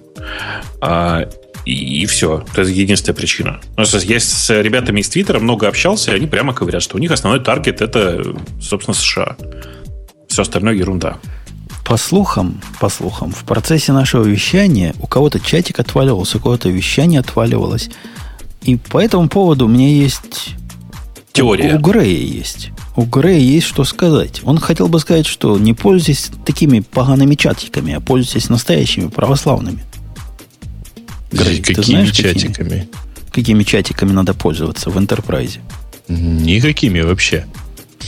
[1.66, 2.44] И, и все.
[2.52, 3.62] Это единственная причина.
[3.78, 7.12] Ну, я с ребятами из Твиттера много общался, и они прямо говорят, что у них
[7.12, 9.38] основной таргет это, собственно, США.
[10.28, 11.18] Все остальное ерунда.
[11.86, 17.20] По слухам, по слухам, в процессе нашего вещания у кого-то чатик отваливался, у кого-то вещание
[17.20, 17.90] отваливалось.
[18.62, 20.56] И по этому поводу у меня есть...
[21.34, 21.74] Теория.
[21.74, 22.70] У, у Грея есть.
[22.96, 24.42] У Грея есть что сказать.
[24.44, 29.84] Он хотел бы сказать, что не пользуйтесь такими погаными чатиками, а пользуйтесь настоящими православными.
[31.32, 32.70] Грей, какими знаешь, чатиками?
[32.70, 32.88] Какими,
[33.32, 35.60] какими чатиками надо пользоваться в Enterprise?
[36.08, 37.46] Никакими вообще.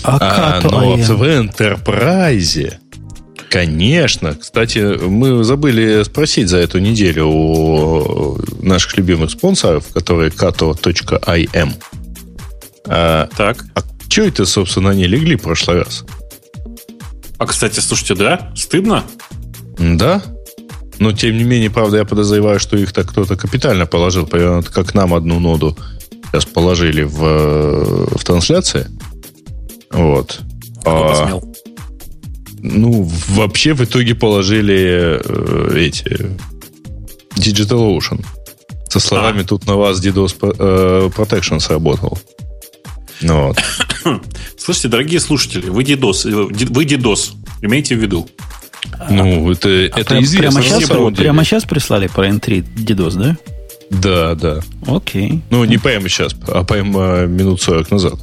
[0.04, 2.74] А, а но в Enterprise,
[3.50, 4.36] конечно.
[4.36, 11.74] Кстати, мы забыли спросить за эту неделю у наших любимых спонсоров, которые kato.im.
[12.88, 13.64] А, так.
[13.76, 16.04] А что это, собственно, они легли в прошлый раз?
[17.38, 18.52] А, кстати, слушайте, да?
[18.56, 19.04] Стыдно?
[19.78, 20.22] Да.
[21.04, 24.94] Но, тем не менее, правда, я подозреваю, что их так кто-то капитально положил, примерно как
[24.94, 25.76] нам одну ноду
[26.34, 28.88] сейчас положили в, э, в трансляции.
[29.92, 30.40] Вот.
[30.86, 31.42] А,
[32.60, 36.32] ну, вообще в итоге положили э, эти
[37.36, 38.26] Digital Ocean.
[38.88, 39.46] Со словами а.
[39.46, 42.18] тут на вас DDoS э, Protection сработал.
[43.22, 43.60] Ну, вот.
[44.58, 48.30] Слушайте, дорогие слушатели, вы DDoS, э, вы DDoS, имейте в виду.
[49.10, 50.62] Ну, это, а это прям, известно.
[50.62, 53.38] Прямо сейчас, прямо сейчас прислали про N3 DDoS, да?
[53.90, 54.60] Да, да.
[54.88, 55.42] Окей.
[55.50, 58.16] Ну, не прямо сейчас, а прямо минут 40 назад.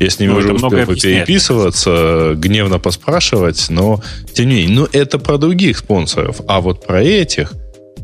[0.00, 4.00] Я с ними ну, уже успел переписываться, гневно поспрашивать, но
[4.32, 6.40] тем не менее, ну, это про других спонсоров.
[6.46, 7.52] А вот про этих...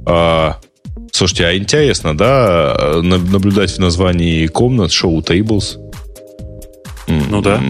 [0.05, 0.59] А,
[1.12, 5.79] слушайте, а интересно, да, наблюдать в названии комнат шоу Tables?
[7.07, 7.62] Ну да.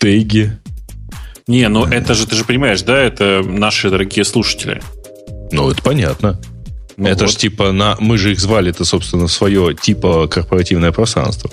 [0.00, 0.58] Теги.
[1.46, 4.82] Не, ну это же, ты же понимаешь, да, это наши дорогие слушатели.
[5.52, 6.40] Ну, это понятно.
[6.96, 7.32] Ну это вот.
[7.32, 11.50] же типа, на, мы же их звали это, собственно, свое типа корпоративное пространство.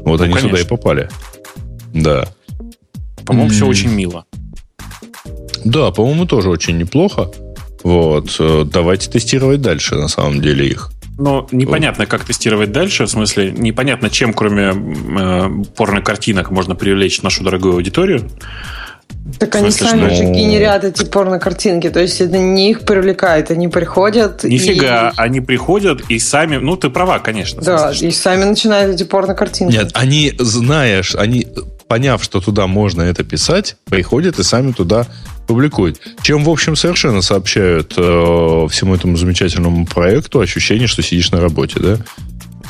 [0.00, 0.50] Вот ну, они конечно.
[0.50, 1.08] сюда и попали.
[1.92, 2.28] Да.
[3.24, 3.52] По-моему, mm.
[3.52, 4.24] все очень мило.
[5.64, 7.30] Да, по-моему, тоже очень неплохо.
[7.82, 8.36] Вот.
[8.38, 10.90] Э, давайте тестировать дальше, на самом деле, их.
[11.18, 13.04] Но непонятно, как тестировать дальше.
[13.06, 18.28] В смысле, непонятно, чем, кроме э, порно-картинок, можно привлечь нашу дорогую аудиторию.
[19.38, 23.68] Так они смысле, сами же генерят эти порно-картинки, то есть это не их привлекает, они
[23.68, 25.12] приходят Нифига, и...
[25.16, 27.62] они приходят и сами, ну ты права, конечно.
[27.62, 29.72] Да, смысле, и сами начинают эти порно-картинки.
[29.72, 31.46] Нет, они, знаешь, они,
[31.88, 35.06] поняв, что туда можно это писать, приходят и сами туда
[35.46, 36.00] публикуют.
[36.22, 41.80] Чем, в общем, совершенно сообщают э, всему этому замечательному проекту ощущение, что сидишь на работе,
[41.80, 41.98] да?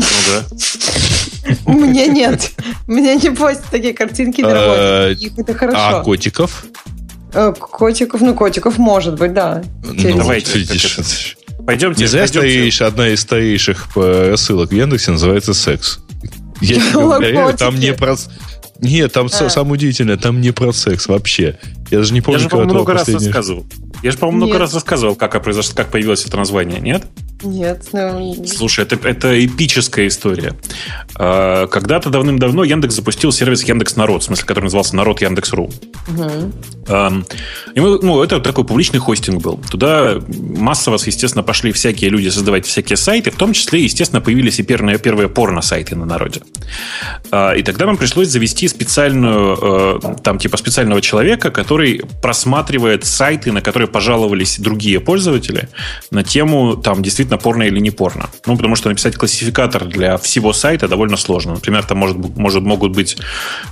[0.03, 1.63] Ну да.
[1.67, 2.51] У меня нет.
[2.87, 5.27] У меня не постят такие картинки на работе.
[5.27, 5.79] Их это хорошо.
[5.79, 6.65] А котиков?
[7.35, 9.63] Э, котиков, ну, котиков может быть, да.
[9.83, 10.67] Ну, давайте.
[11.67, 12.03] Пойдемте.
[12.03, 13.89] Не зря стоишь, одна из старейших
[14.37, 16.01] ссылок в Яндексе называется секс.
[16.61, 18.17] Я тебе уверяю, там не про...
[18.81, 19.49] Нет, там а.
[19.49, 21.59] самое удивительное, там не про секс вообще.
[21.93, 23.67] Я даже не помню, Я же, по-моему, много раз рассказывал.
[24.03, 27.05] Я же, по-моему, много раз рассказывал, как, произошло, как появилось это название, нет?
[27.45, 27.89] Нет.
[27.93, 28.45] Ну...
[28.47, 30.55] Слушай, это, это эпическая история.
[31.17, 35.71] А, когда-то давным-давно Яндекс запустил сервис Яндекс Народ, в смысле, который назывался Народ Яндекс.ру.
[36.09, 36.53] Угу.
[37.75, 39.61] И мы, ну, это такой публичный хостинг был.
[39.71, 44.63] Туда массово, естественно, пошли всякие люди создавать всякие сайты, в том числе, естественно, появились и
[44.63, 46.43] первые, первые порно-сайты на народе.
[47.31, 51.82] А, и тогда нам пришлось завести специальную, э, там, типа, специального человека, который
[52.23, 55.69] просматривает сайты, на которые пожаловались другие пользователи
[56.11, 58.29] на тему, там, действительно, порно или не порно.
[58.47, 61.55] Ну, потому что написать классификатор для всего сайта довольно сложно.
[61.55, 63.17] Например, там может, может, могут быть,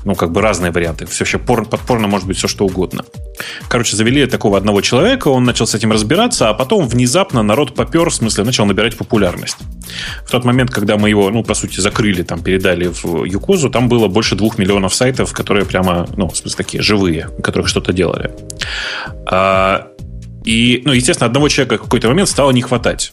[0.05, 1.07] ну, как бы разные варианты.
[1.07, 3.05] Все вообще порно, под порно может быть все что угодно.
[3.69, 8.11] Короче, завели такого одного человека, он начал с этим разбираться, а потом внезапно народ попер,
[8.11, 9.57] в смысле, начал набирать популярность.
[10.25, 13.89] В тот момент, когда мы его, ну, по сути, закрыли, там, передали в Юкозу, там
[13.89, 18.31] было больше двух миллионов сайтов, которые прямо, ну, в смысле, такие живые, которые что-то делали.
[19.27, 19.89] А,
[20.45, 23.13] и, ну, естественно, одного человека в какой-то момент стало не хватать.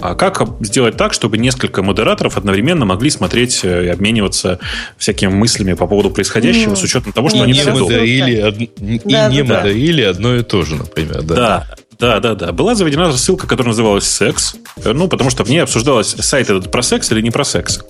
[0.00, 4.58] А как сделать так, чтобы несколько модераторов одновременно могли смотреть э, и обмениваться
[4.96, 8.42] всякими мыслями по поводу происходящего ну, с учетом того, что и они не все модерили,
[8.42, 8.60] од...
[8.60, 11.22] И да, не да, модерили одно и то же, например.
[11.22, 11.34] Да.
[11.34, 11.66] да.
[12.02, 12.50] Да, да, да.
[12.50, 16.82] Была заведена ссылка, которая называлась «Секс», ну, потому что в ней обсуждалось, сайт этот про
[16.82, 17.80] секс или не про секс.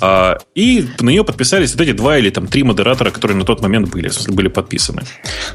[0.00, 3.62] А, и на нее подписались вот эти два или там три модератора, которые на тот
[3.62, 5.02] момент были, были подписаны.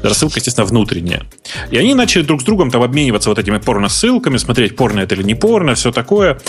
[0.02, 1.22] Рассылка, естественно, внутренняя.
[1.70, 5.22] И они начали друг с другом там обмениваться вот этими порно-ссылками, смотреть, порно это или
[5.22, 6.40] не порно, все такое.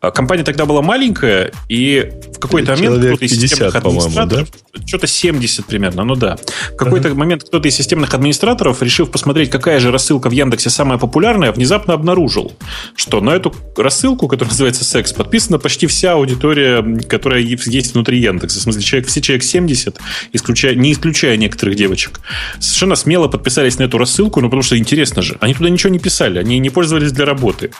[0.00, 4.86] А компания тогда была маленькая, и в какой-то момент кто-то из системных администраторов, да?
[4.86, 6.36] что-то 70 примерно, ну да.
[6.72, 7.14] В какой-то uh-huh.
[7.14, 11.94] момент кто-то из системных администраторов, решив посмотреть, какая же рассылка в Яндексе самая популярная, внезапно
[11.94, 12.52] обнаружил,
[12.94, 18.60] что на эту рассылку, которая называется «Секс», подписана почти вся аудитория, которая есть внутри Яндекса.
[18.60, 19.98] В смысле, человек, все человек 70,
[20.32, 22.20] исключая, не исключая некоторых девочек,
[22.60, 25.36] совершенно смело подписались на эту рассылку, ну, потому что интересно же.
[25.40, 27.72] Они туда ничего не писали, они не пользовались для работы.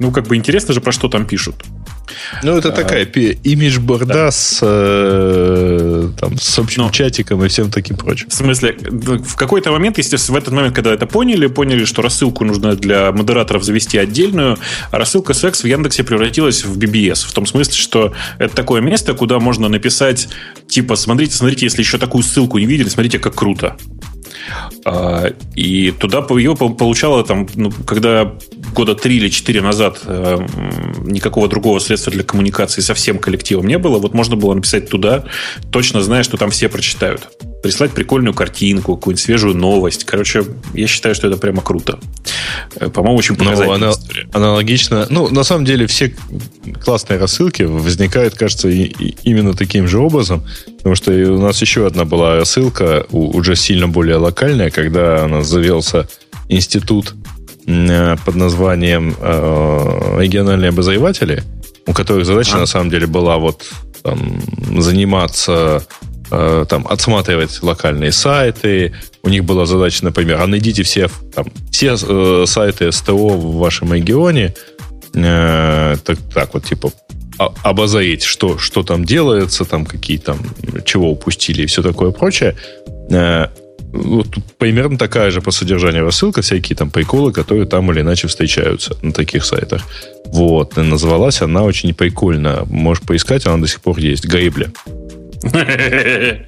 [0.00, 1.59] Ну, как бы интересно же, про что там пишут.
[2.42, 4.30] Ну, это а, такая имидж-борда да.
[4.30, 8.28] с, э, там, с общим Но, чатиком и всем таким прочим.
[8.28, 12.44] В смысле, в какой-то момент, естественно, в этот момент, когда это поняли, поняли, что рассылку
[12.44, 14.58] нужно для модераторов завести отдельную,
[14.90, 17.26] а рассылка секс в Яндексе превратилась в BBS.
[17.26, 20.28] В том смысле, что это такое место, куда можно написать,
[20.68, 23.76] типа, смотрите, смотрите, если еще такую ссылку не видели, смотрите, как круто.
[24.84, 28.32] А, и туда ее получало там, ну, когда
[28.74, 30.38] года три или четыре назад э,
[31.04, 35.24] никакого другого средства для коммуникации со всем коллективом не было, вот можно было написать туда,
[35.70, 37.28] точно зная, что там все прочитают.
[37.62, 40.04] Прислать прикольную картинку, какую-нибудь свежую новость.
[40.04, 41.98] Короче, я считаю, что это прямо круто.
[42.76, 44.28] Э, по-моему, очень ну, показательная ну, история.
[44.32, 45.06] Аналогично.
[45.10, 46.14] Ну, на самом деле, все
[46.82, 50.44] классные рассылки возникают, кажется, и, и именно таким же образом.
[50.78, 54.29] Потому что у нас еще одна была рассылка, уже сильно более локальная,
[54.70, 56.08] когда у нас завелся
[56.48, 57.14] институт
[57.66, 61.42] э, под названием э, региональные обозреватели,
[61.86, 62.60] у которых задача а.
[62.60, 63.64] на самом деле была вот
[64.02, 64.40] там,
[64.78, 65.84] заниматься
[66.30, 68.94] э, там, отсматривать локальные сайты.
[69.22, 73.94] У них была задача, например, а найдите все, там, все э, сайты СТО в вашем
[73.94, 74.54] регионе,
[75.14, 76.92] э, так, так вот, типа,
[77.62, 80.38] обозреть, что, что там делается, там какие там,
[80.84, 82.56] чего упустили и все такое прочее.
[83.10, 83.48] Э,
[83.92, 84.28] вот
[84.58, 89.12] примерно такая же по содержанию рассылка, всякие там приколы, которые там или иначе встречаются на
[89.12, 89.82] таких сайтах.
[90.26, 92.64] Вот, и называлась она очень прикольно.
[92.66, 94.24] Можешь поискать, она до сих пор есть.
[94.26, 94.70] Гребля.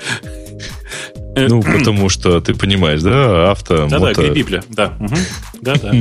[1.34, 4.22] Ну, потому что ты понимаешь, да, авто, да, мото...
[4.22, 4.93] Да, Библия, да.
[5.01, 5.16] Угу.
[5.62, 5.93] Да, да.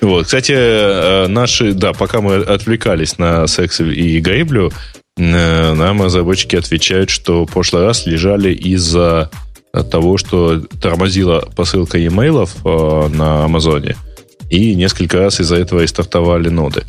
[0.00, 4.72] Вот, кстати, э, наши, да, пока мы отвлекались на секс и грейблю,
[5.16, 9.30] э, нам разработчики отвечают, что в прошлый раз лежали из-за
[9.82, 13.96] того, что тормозила посылка e-mail э, на Амазоне,
[14.50, 16.84] и несколько раз из-за этого и стартовали ноды.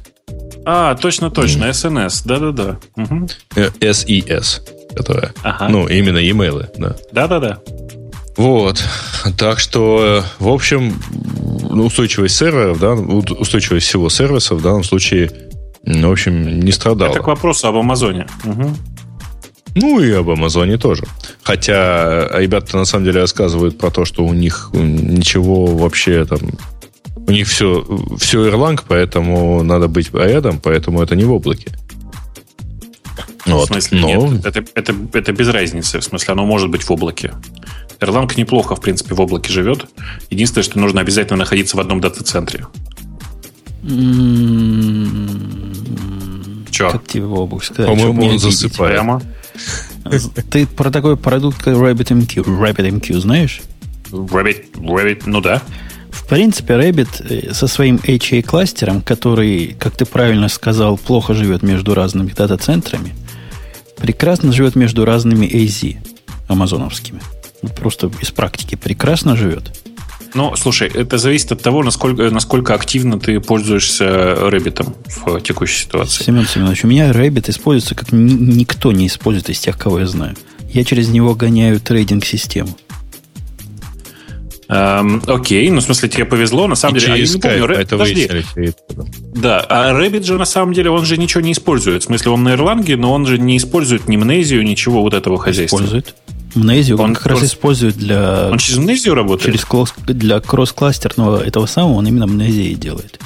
[0.65, 2.79] А, точно, точно, SNS, да-да-да.
[2.95, 3.27] Угу.
[3.55, 4.61] SES
[4.97, 5.33] которая.
[5.43, 5.69] Ага.
[5.69, 6.95] Ну, именно e-mail, да.
[7.11, 7.59] Да-да-да.
[8.35, 8.83] Вот.
[9.37, 10.99] Так что, в общем,
[11.69, 15.31] ну, устойчивость серверов, да, устойчивость всего сервиса в данном случае,
[15.83, 17.11] в общем, не страдала.
[17.11, 18.27] Это к вопросу об Амазоне.
[18.43, 18.75] Угу.
[19.79, 21.03] Ну и об Амазоне тоже.
[21.43, 26.39] Хотя ребята на самом деле рассказывают про то, что у них ничего вообще там...
[27.15, 27.85] У них все,
[28.17, 31.71] все Erlang, поэтому надо быть рядом, поэтому это не в облаке.
[33.45, 33.69] Вот.
[33.69, 34.07] В смысле, Но...
[34.07, 34.45] нет.
[34.45, 35.99] Это, это, это без разницы.
[35.99, 37.33] В смысле, оно может быть в облаке.
[37.99, 39.85] Erlang неплохо, в принципе, в облаке живет.
[40.29, 42.65] Единственное, что нужно обязательно находиться в одном дата-центре.
[46.77, 46.91] Че?
[46.91, 47.91] Как тебе облаке сказать?
[47.91, 48.93] По-моему, он засыпает.
[48.93, 49.21] Прямо?
[50.51, 53.61] Ты про такой продукт, как RabbitMQ, RabbitMQ знаешь?
[54.11, 55.63] Rabbit, Rabbit, ну да.
[56.11, 61.95] В принципе, Rabbit э, со своим HA-кластером, который, как ты правильно сказал, плохо живет между
[61.95, 63.15] разными дата-центрами,
[63.97, 65.97] прекрасно живет между разными AZ
[66.47, 67.21] амазоновскими.
[67.75, 69.71] Просто из практики прекрасно живет.
[70.33, 76.23] Ну, слушай, это зависит от того, насколько, насколько активно ты пользуешься Rabbit в текущей ситуации.
[76.23, 80.05] Семен Семенович, у меня Rabbit используется как ни, никто не использует из тех, кого я
[80.05, 80.35] знаю.
[80.69, 82.77] Я через него гоняю трейдинг-систему.
[84.69, 87.13] Эм, окей, ну в смысле тебе повезло, на самом и деле.
[87.13, 87.77] А я не помню, Рэб...
[87.79, 88.29] это Подожди.
[89.33, 92.03] Да, а Rabbit же на самом деле он же ничего не использует.
[92.03, 95.37] В смысле, он на Erlang, но он же не использует ни Мнезию, ничего вот этого
[95.37, 95.77] хозяйства.
[95.77, 96.15] Использует.
[96.57, 98.49] Мнезию он, как раз использует для...
[98.51, 99.53] Он через Мнезию работает?
[99.53, 103.19] Через класс, для кросс-кластерного этого самого он именно Мнезии делает.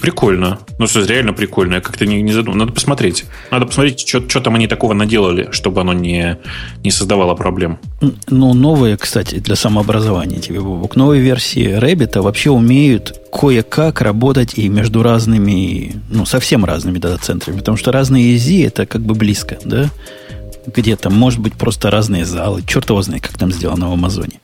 [0.00, 0.58] Прикольно.
[0.78, 1.76] Ну, что реально прикольно.
[1.76, 2.58] Я как-то не, не задумал.
[2.58, 3.24] Надо посмотреть.
[3.50, 6.38] Надо посмотреть, что, что там они такого наделали, чтобы оно не,
[6.84, 7.78] не создавало проблем.
[8.28, 10.96] Ну, новые, кстати, для самообразования тебе, Бобок.
[10.96, 17.58] Новые версии Rabbit вообще умеют кое-как работать и между разными, ну, совсем разными дата-центрами.
[17.58, 19.90] Потому что разные EZ это как бы близко, да?
[20.66, 22.62] Где-то, может быть, просто разные залы.
[22.66, 24.40] Черт его знает, как там сделано в Амазоне.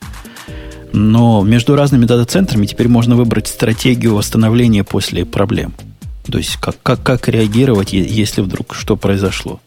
[0.93, 5.73] Но между разными дата-центрами теперь можно выбрать стратегию восстановления после проблем.
[6.31, 9.59] То есть как, как, как реагировать, если вдруг что произошло.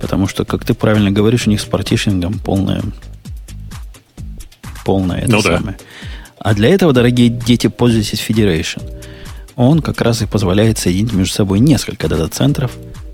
[0.00, 2.82] Потому что, как ты правильно говоришь, у них с партишингом полное,
[4.84, 5.76] полное это ну, самое.
[5.78, 5.84] Да.
[6.38, 8.82] А для этого, дорогие дети, пользуйтесь Federation.
[9.56, 12.70] Он как раз и позволяет соединить между собой несколько дата-центров.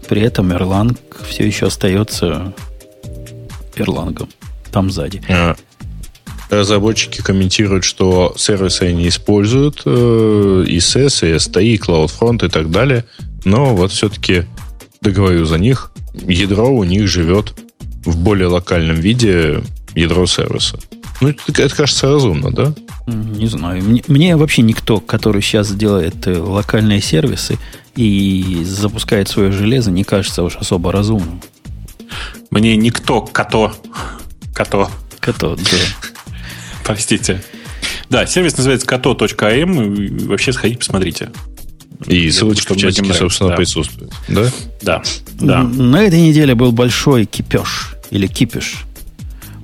[0.08, 0.96] При этом Erlang
[1.26, 2.52] все еще остается
[3.76, 4.28] Erlang
[4.70, 5.22] там сзади.
[5.28, 5.54] А,
[6.50, 12.70] разработчики комментируют, что сервисы они используют, э, и SES, и STI, и CloudFront и так
[12.70, 13.04] далее,
[13.44, 14.44] но вот все-таки
[15.00, 17.54] договорю за них, ядро у них живет
[18.04, 19.62] в более локальном виде
[19.94, 20.78] ядро сервиса.
[21.20, 22.74] Ну, это, это кажется разумно, да?
[23.06, 23.82] Не знаю.
[23.84, 27.58] Мне, мне вообще никто, который сейчас делает э, локальные сервисы
[27.94, 31.40] и запускает свое железо, не кажется уж особо разумным.
[32.54, 33.72] Мне никто, кото,
[34.54, 34.88] кото.
[35.20, 35.62] Кото, да.
[36.84, 37.42] Простите.
[38.08, 40.26] Да, сервис называется kato.am.
[40.28, 41.30] Вообще сходите, посмотрите.
[42.06, 43.56] И ссылочка в чатике, собственно, да.
[43.56, 44.12] присутствует.
[44.28, 44.52] Да?
[44.82, 45.02] Да.
[45.40, 45.62] да.
[45.64, 47.96] На этой неделе был большой кипеж.
[48.10, 48.84] Или кипиш.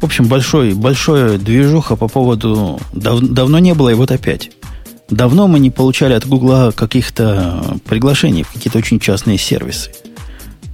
[0.00, 2.80] В общем, большой, большое движуха по поводу...
[2.92, 4.50] Дав, давно не было, и вот опять.
[5.10, 9.92] Давно мы не получали от Гугла каких-то приглашений в какие-то очень частные сервисы.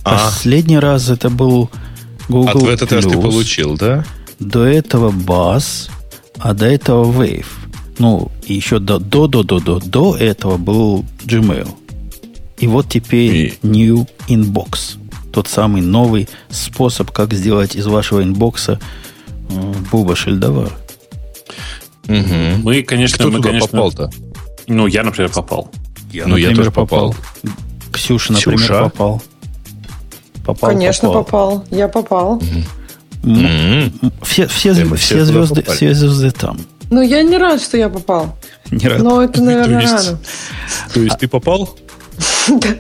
[0.03, 0.15] А.
[0.15, 1.71] Последний раз это был
[2.29, 4.05] Google А в этот раз ты получил, да?
[4.39, 5.91] До этого Bass,
[6.39, 7.47] а до этого Wave.
[7.99, 11.69] Ну, и еще до, до, до, до, до, до этого был Gmail.
[12.59, 13.55] И вот теперь и...
[13.63, 14.99] New Inbox.
[15.33, 18.81] Тот самый новый способ, как сделать из вашего инбокса
[19.51, 20.73] э, Буба Шельдовар.
[22.09, 22.63] Угу.
[22.63, 24.11] Мы, конечно, Кто мы, туда конечно, попал-то?
[24.67, 25.71] Ну, я, например, попал.
[26.13, 27.11] Я, ну, например, я тоже попал.
[27.11, 27.17] попал.
[27.93, 28.83] Ксюша, например, Ксюша?
[28.85, 29.23] попал.
[30.47, 31.25] Попал, Конечно, попал.
[31.25, 31.65] попал.
[31.71, 32.43] Я попал.
[33.23, 34.13] Mm-hmm.
[34.23, 36.61] Все, все, все, все, звезды, все звезды там.
[36.89, 38.37] Ну, я не рад, что я попал.
[38.71, 39.03] Не рад.
[39.03, 40.19] Но это, наверное, то есть, рано.
[40.95, 41.77] То есть ты попал?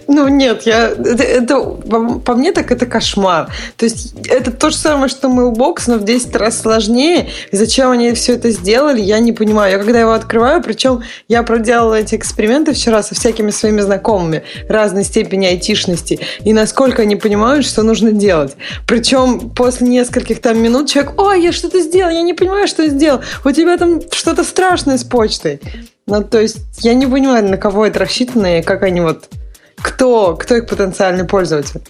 [0.07, 3.49] Ну, нет, я, это, по, мне так это кошмар.
[3.77, 7.29] То есть это то же самое, что Mailbox, но в 10 раз сложнее.
[7.51, 9.73] И зачем они все это сделали, я не понимаю.
[9.73, 15.05] Я когда его открываю, причем я проделала эти эксперименты вчера со всякими своими знакомыми разной
[15.05, 16.21] степени айтишности.
[16.45, 18.57] И насколько они понимают, что нужно делать.
[18.87, 22.89] Причем после нескольких там минут человек, ой, я что-то сделал, я не понимаю, что я
[22.89, 23.21] сделал.
[23.45, 25.61] У тебя там что-то страшное с почтой.
[26.07, 29.29] Ну, то есть я не понимаю, на кого это рассчитано и как они вот
[29.77, 31.81] кто, кто их потенциальный пользователь?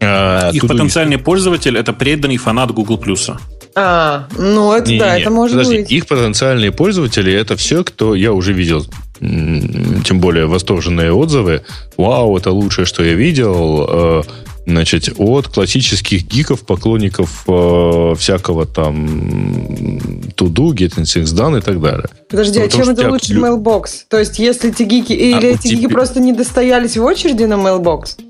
[0.00, 1.24] А, их потенциальный есть.
[1.24, 3.00] пользователь это преданный фанат Google.
[3.74, 5.92] А, ну это не, да, не, это может подожди, быть.
[5.92, 8.86] Их потенциальные пользователи это все, кто я уже видел,
[9.20, 11.62] тем более восторженные отзывы.
[11.98, 14.24] Вау, это лучшее, что я видел.
[14.66, 20.00] Значит, от классических гиков, поклонников э, всякого там
[20.36, 22.08] Туду, Getting Things Done и так далее.
[22.28, 23.42] Подожди, ну, а чем это лучше лю...
[23.44, 23.84] Mailbox?
[24.08, 25.78] То есть, если эти гики, или а, эти теперь...
[25.78, 28.20] гики просто не достоялись в очереди на Mailbox?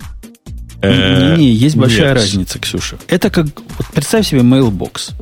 [0.82, 2.98] Не, не, есть большая разница, Ксюша.
[3.08, 5.12] Это как, вот представь себе Mailbox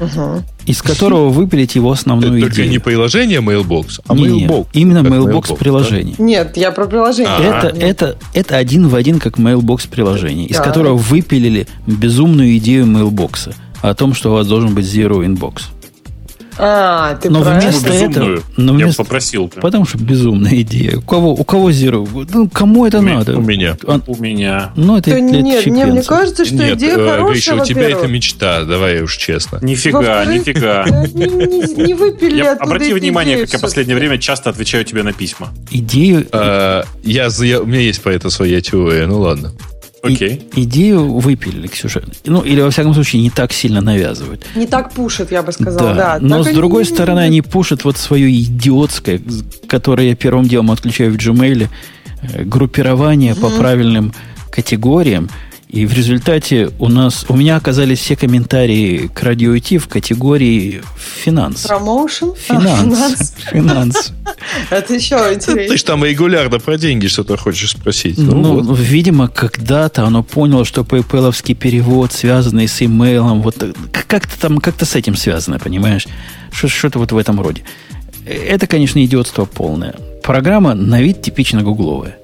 [0.00, 0.42] угу.
[0.66, 2.70] из которого выпилить его основную Только идею.
[2.70, 4.66] не приложение Mailbox, а не, Mailbox.
[4.72, 6.14] Именно Mailbox, Mailbox приложение.
[6.16, 6.24] Да?
[6.24, 7.32] Нет, я про приложение.
[7.40, 13.54] Это, это, это один в один как Mailbox приложение, из которого выпилили безумную идею Mailbox
[13.82, 15.62] о том, что у вас должен быть Zero Inbox.
[16.58, 19.48] А, ты но вместо этого, но вместо, я попросил.
[19.48, 20.98] Потому что безумная идея.
[20.98, 22.28] У кого, у кого Zero?
[22.32, 23.36] Ну, кому это у надо?
[23.36, 23.76] У меня.
[23.84, 24.72] Он, у меня.
[24.76, 27.90] Ну, это, это нет, нет, мне кажется, что нет, идея э, хорошая, Гриша, у тебя
[27.90, 29.58] это мечта, давай уж честно.
[29.62, 30.86] Нифига, нифига.
[30.88, 35.02] Не, не, не выпили я, Обрати внимание, как я в последнее время часто отвечаю тебе
[35.02, 35.48] на письма.
[35.70, 36.26] Идею...
[36.32, 39.52] А, я, я, у меня есть по это своя теория, ну ладно.
[40.02, 40.48] Окей.
[40.54, 42.02] И, идею выпилили, Ксюша.
[42.24, 44.46] Ну, или, во всяком случае, не так сильно навязывают.
[44.54, 45.94] Не так пушат, я бы сказал, да.
[45.94, 46.18] да.
[46.20, 46.92] Но, так с другой они...
[46.92, 49.20] стороны, они пушат вот свое идиотское,
[49.68, 51.68] которое я первым делом отключаю в Gmail,
[52.22, 53.40] э, группирование mm-hmm.
[53.40, 54.12] по правильным
[54.50, 55.28] категориям–
[55.76, 61.66] и в результате у нас, у меня оказались все комментарии к Радио-Т в категории finance.
[61.66, 62.34] Promotion?
[62.34, 63.34] Finance.
[63.52, 64.12] Finance.
[64.70, 65.68] Это еще интереснее.
[65.68, 68.16] Ты же там регулярно про деньги что-то хочешь спросить.
[68.16, 68.78] Ну, ну вот.
[68.78, 74.94] видимо, когда-то оно поняло, что PayPal перевод, связанный с имейлом, вот как-то там, как-то с
[74.94, 76.06] этим связано, понимаешь?
[76.52, 77.64] Что-то вот в этом роде.
[78.24, 79.94] Это, конечно, идиотство полное.
[80.22, 82.16] Программа на вид типично гугловая.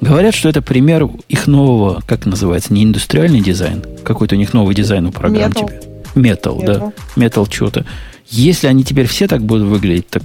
[0.00, 4.74] Говорят, что это пример их нового, как называется, не индустриальный дизайн, какой-то у них новый
[4.74, 5.66] дизайн у программ Metal.
[5.66, 5.80] теперь.
[6.14, 6.64] Metal, Metal.
[6.64, 6.92] да.
[7.16, 7.86] Metal что-то.
[8.28, 10.22] Если они теперь все так будут выглядеть, так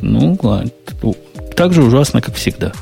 [0.00, 0.70] ну, ладно.
[1.56, 2.72] Так же ужасно, как всегда.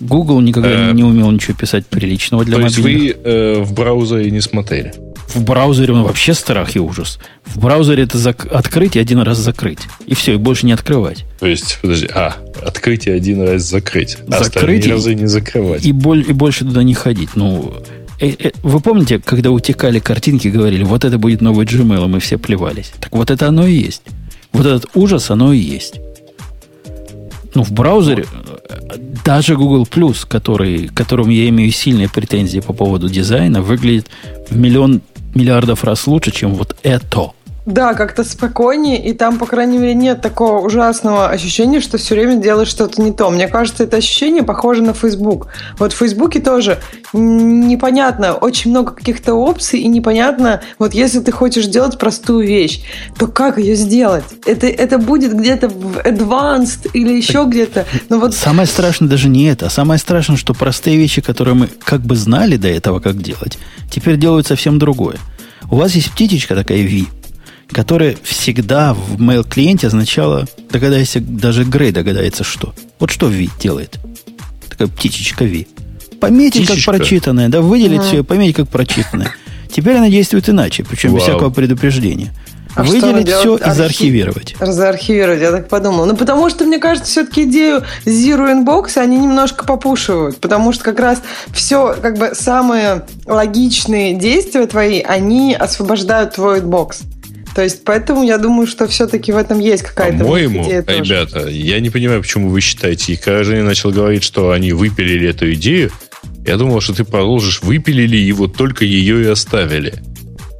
[0.00, 4.40] Google никогда не умел ничего писать приличного для То есть вы э, в браузере не
[4.40, 4.94] смотрели?
[5.34, 7.18] В браузере он вообще страх и ужас.
[7.44, 9.80] В браузере это зак- открыть и один раз закрыть.
[10.06, 11.24] И все, и больше не открывать.
[11.38, 12.34] То есть, подожди, а,
[12.64, 14.18] открыть и один раз закрыть.
[14.28, 15.84] А закрыть и, разы не закрывать.
[15.84, 17.30] И, боль, и больше туда не ходить.
[17.36, 17.72] Ну,
[18.20, 22.18] э, э, вы помните, когда утекали картинки, говорили, вот это будет новый Gmail, и мы
[22.18, 22.92] все плевались.
[22.98, 24.02] Так вот это оно и есть.
[24.52, 26.00] Вот этот ужас, оно и есть.
[27.54, 28.26] Ну, в браузере
[29.24, 34.08] даже Google Plus, который, которому я имею сильные претензии по поводу дизайна, выглядит
[34.48, 35.02] в миллион
[35.34, 37.30] миллиардов раз лучше, чем вот это.
[37.66, 42.36] Да, как-то спокойнее, и там, по крайней мере, нет такого ужасного ощущения, что все время
[42.36, 43.28] делаешь что-то не то.
[43.30, 45.48] Мне кажется, это ощущение похоже на Facebook.
[45.78, 46.78] Вот в Фейсбуке тоже
[47.12, 52.82] непонятно, очень много каких-то опций, и непонятно, вот если ты хочешь сделать простую вещь,
[53.18, 54.24] то как ее сделать?
[54.46, 57.84] Это, это будет где-то в Advanced или еще где-то.
[58.08, 58.34] Но вот...
[58.34, 62.16] Самое страшное даже не это, а самое страшное, что простые вещи, которые мы как бы
[62.16, 63.58] знали до этого, как делать,
[63.90, 65.16] теперь делают совсем другое.
[65.70, 67.06] У вас есть птичечка такая V,
[67.72, 72.74] которая всегда в mail-клиенте означала, догадайся, даже Грей догадается, что.
[72.98, 73.98] Вот что V делает.
[74.68, 75.66] Такая птичечка V.
[76.20, 76.92] Пометить Птичечка.
[76.92, 79.32] как прочитанное, да, выделить все, пометить как прочитанное.
[79.72, 81.18] Теперь она действует иначе, причем Вау.
[81.18, 82.32] без всякого предупреждения.
[82.74, 84.54] А Выделить все и заархивировать.
[84.60, 86.06] Заархивировать, я так подумал.
[86.06, 90.38] Ну, потому что, мне кажется, все-таки идею Zero Inbox они немножко попушивают.
[90.38, 91.20] Потому что как раз
[91.52, 97.00] все, как бы, самые логичные действия твои, они освобождают твой inbox.
[97.54, 101.90] То есть, поэтому я думаю, что все-таки в этом есть какая-то По-моему, ребята, я не
[101.90, 103.12] понимаю, почему вы считаете.
[103.12, 105.90] И когда Женя начал говорить, что они выпилили эту идею,
[106.46, 109.94] я думал, что ты продолжишь выпилили и вот только ее и оставили.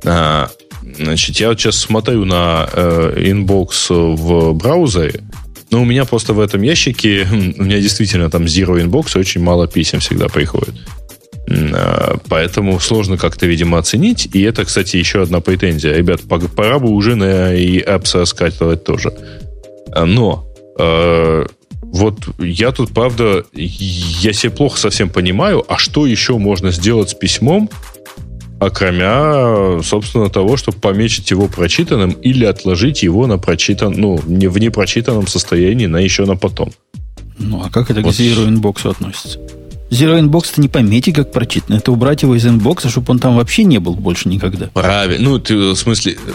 [0.04, 0.50] А,
[0.96, 5.22] значит, я вот сейчас смотрю на э, inbox в браузере,
[5.70, 9.68] но у меня просто в этом ящике, у меня действительно там Zero Inbox, очень мало
[9.68, 10.74] писем всегда приходит.
[11.50, 14.28] А, поэтому сложно как-то, видимо, оценить.
[14.32, 15.94] И это, кстати, еще одна претензия.
[15.94, 16.20] Ребят,
[16.54, 19.12] пора бы уже на и apps раскатывать тоже.
[19.92, 20.46] А, но
[20.78, 21.46] э,
[21.82, 27.14] вот я тут, правда, я себе плохо совсем понимаю, а что еще можно сделать с
[27.14, 27.68] письмом,
[28.60, 34.58] окромя, собственно, того, чтобы помечить его прочитанным или отложить его на прочитан, ну, не в
[34.58, 36.70] непрочитанном состоянии на еще на потом.
[37.38, 38.14] Ну, а как это вот.
[38.14, 39.40] к Zero Inbox относится?
[39.90, 43.36] Zero Inbox это не пометить как прочитано, это убрать его из инбокса, чтобы он там
[43.36, 44.68] вообще не был больше никогда.
[44.72, 45.30] Правильно.
[45.30, 46.30] Ну, ты, в смысле, э,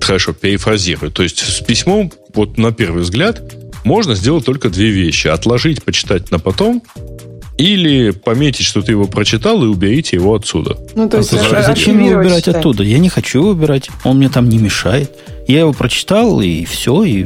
[0.00, 1.10] хорошо, перефразирую.
[1.10, 3.42] То есть с письмом, вот на первый взгляд,
[3.84, 5.28] можно сделать только две вещи.
[5.28, 6.82] Отложить, почитать на потом,
[7.56, 10.76] или пометить, что ты его прочитал, и уберите его отсюда.
[10.94, 12.60] Ну, то есть, а зачем его убирать считай.
[12.60, 12.82] оттуда?
[12.82, 13.88] Я не хочу его убирать.
[14.02, 15.12] Он мне там не мешает.
[15.46, 17.22] Я его прочитал, и все, и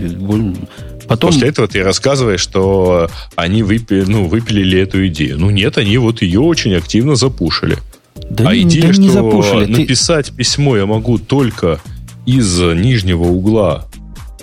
[1.08, 1.30] Потом...
[1.30, 5.38] После этого ты рассказываешь, что они выпили, ну, выпилили эту идею.
[5.38, 7.78] Ну нет, они вот ее очень активно запушили.
[8.30, 9.64] Да, а идея, да что не запушили.
[9.66, 10.32] написать ты...
[10.34, 11.80] письмо я могу только
[12.26, 13.86] из нижнего угла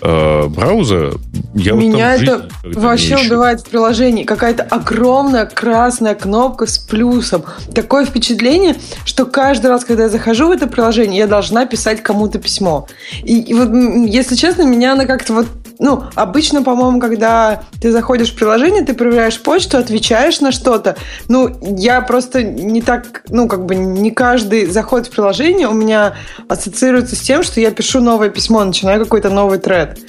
[0.01, 1.13] э, браузера,
[1.53, 4.23] я Меня вот это вообще убивает в приложении.
[4.23, 7.43] Какая-то огромная красная кнопка с плюсом.
[7.73, 8.75] Такое впечатление,
[9.05, 12.87] что каждый раз, когда я захожу в это приложение, я должна писать кому-то письмо.
[13.23, 13.69] И, и вот,
[14.07, 15.47] если честно, меня она как-то вот
[15.79, 20.95] ну, обычно, по-моему, когда ты заходишь в приложение, ты проверяешь почту, отвечаешь на что-то.
[21.27, 26.15] Ну, я просто не так, ну, как бы не каждый заход в приложение у меня
[26.47, 29.99] ассоциируется с тем, что я пишу новое письмо, начинаю какой-то новый тред.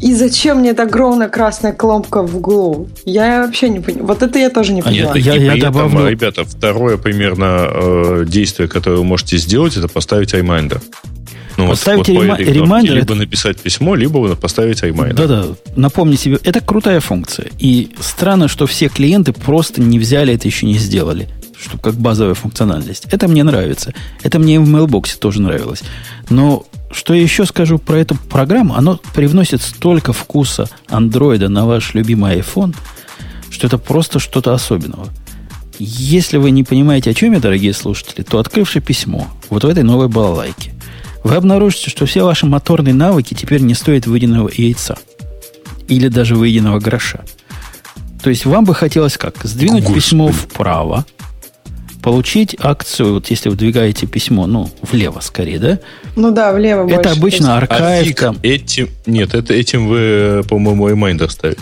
[0.00, 2.88] И зачем мне эта огромная красная кнопка в углу?
[3.06, 4.06] Я вообще не понимаю.
[4.06, 5.12] Вот это я тоже не понимаю.
[5.14, 6.08] А я, я, я добавлю...
[6.08, 10.82] Ребята, второе примерно э, действие, которое вы можете сделать, это поставить iMinder.
[11.56, 12.94] Ну, Поставить вот, вот ремайдер.
[12.94, 13.14] Либо это...
[13.14, 15.14] написать письмо, либо поставить iMinder.
[15.14, 17.48] Да-да, напомни себе, это крутая функция.
[17.58, 21.28] И странно, что все клиенты просто не взяли это, еще не сделали.
[21.58, 23.04] Что как базовая функциональность.
[23.10, 23.94] Это мне нравится.
[24.22, 25.82] Это мне в Mailbox тоже нравилось.
[26.28, 28.74] Но что я еще скажу про эту программу?
[28.74, 32.74] Оно привносит столько вкуса андроида на ваш любимый iPhone,
[33.50, 35.08] что это просто что-то особенного.
[35.78, 39.82] Если вы не понимаете, о чем я, дорогие слушатели, то открывши письмо вот в этой
[39.82, 40.72] новой балалайке,
[41.26, 44.96] вы обнаружите, что все ваши моторные навыки теперь не стоят выеденного яйца.
[45.88, 47.20] Или даже выеденного гроша.
[48.22, 49.34] То есть вам бы хотелось как?
[49.44, 50.00] Сдвинуть Господи.
[50.00, 51.04] письмо вправо,
[52.02, 55.78] получить акцию, вот если вы двигаете письмо, ну, влево скорее, да?
[56.14, 58.38] Ну да, влево Это обычно архаив а там.
[58.44, 61.60] Этим, нет, это, этим вы, по-моему, и reminder ставите.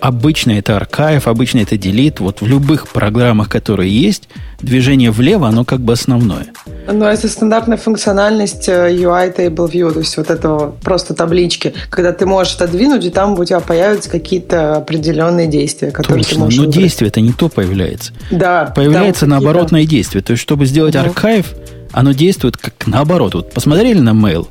[0.00, 2.18] Обычно это архаив, обычно это delete.
[2.18, 4.28] Вот в любых программах, которые есть,
[4.62, 6.46] движение влево, оно как бы основное.
[6.86, 12.12] Ну, это стандартная функциональность э, UI Table View, то есть вот этого просто таблички, когда
[12.12, 16.58] ты можешь отодвинуть, и там у тебя появятся какие-то определенные действия, которые Точно, ты можешь
[16.58, 16.82] но выбрать.
[16.82, 18.12] действие это не то появляется.
[18.30, 18.72] Да.
[18.74, 20.22] Появляется наоборотное действие.
[20.22, 21.04] То есть, чтобы сделать угу.
[21.04, 21.54] архив,
[21.92, 23.34] оно действует как наоборот.
[23.34, 24.48] Вот посмотрели на mail,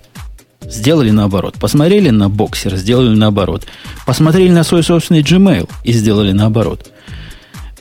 [0.61, 1.55] сделали наоборот.
[1.59, 3.65] Посмотрели на боксер, сделали наоборот.
[4.05, 6.91] Посмотрели на свой собственный Gmail и сделали наоборот.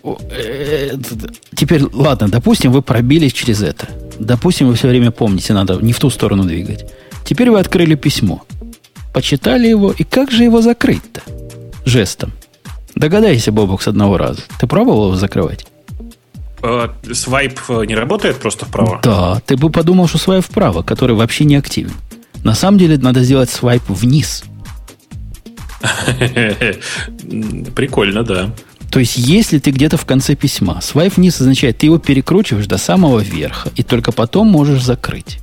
[0.04, 0.96] Э,
[1.54, 3.88] теперь, ладно, допустим, вы пробились через это.
[4.18, 6.86] Допустим, вы все время помните, надо не в ту сторону двигать.
[7.24, 8.42] Теперь вы открыли письмо.
[9.12, 11.22] Почитали его, и как же его закрыть-то?
[11.84, 12.32] Жестом.
[12.94, 14.42] Догадайся, Бобок, с одного раза.
[14.60, 15.66] Ты пробовал его закрывать?
[16.62, 19.00] Э, свайп э, не работает просто вправо?
[19.02, 21.92] Да, ты бы подумал, что свайп вправо, который вообще не активен.
[22.44, 24.44] На самом деле надо сделать свайп вниз.
[27.76, 28.50] Прикольно, да.
[28.90, 32.78] То есть, если ты где-то в конце письма, свайп вниз означает, ты его перекручиваешь до
[32.78, 35.38] самого верха, и только потом можешь закрыть.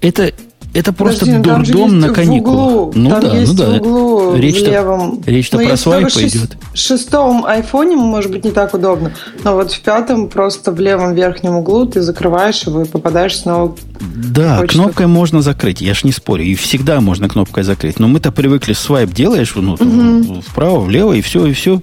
[0.00, 0.32] Это
[0.74, 2.94] это просто Подожди, ну дурдом на каникулах.
[2.94, 3.70] Ну там да, есть ну да.
[3.70, 5.22] В углу, речь в левом.
[5.24, 6.56] Речь-то ну, про свайп пойдет.
[6.72, 9.12] В шестом айфоне может быть не так удобно,
[9.44, 13.76] но вот в пятом просто в левом верхнем углу ты закрываешь его и попадаешь снова.
[14.00, 14.82] Да, почту.
[14.82, 16.44] кнопкой можно закрыть, я ж не спорю.
[16.44, 17.98] И всегда можно кнопкой закрыть.
[17.98, 20.42] Но мы-то привыкли, свайп делаешь ну, угу.
[20.46, 21.80] вправо, влево, и все, и все.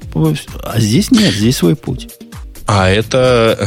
[0.64, 2.10] А здесь нет, здесь свой путь.
[2.68, 3.57] А это,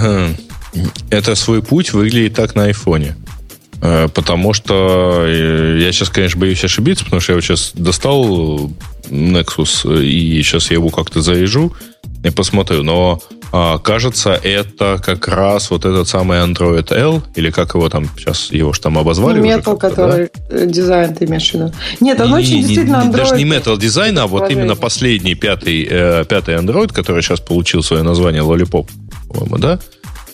[0.75, 0.81] э,
[1.11, 3.17] это свой путь выглядит так на айфоне.
[3.81, 8.71] Э, потому что э, я сейчас, конечно, боюсь ошибиться, потому что я вот сейчас достал
[9.09, 11.73] Nexus, и сейчас я его как-то заряжу
[12.25, 12.83] и посмотрю.
[12.83, 18.09] Но а, кажется, это как раз вот этот самый Android L, или как его там
[18.17, 19.41] сейчас, его же там обозвали.
[19.41, 20.57] Ну, Metal, который да?
[20.57, 21.73] Э, дизайн ты имеешь в виду.
[22.01, 23.17] Нет, он не, очень не, действительно Android.
[23.17, 27.83] Даже не Metal дизайн, а вот именно последний, пятый, э, пятый Android, который сейчас получил
[27.83, 28.89] свое название Lollipop,
[29.29, 29.79] по-моему, да?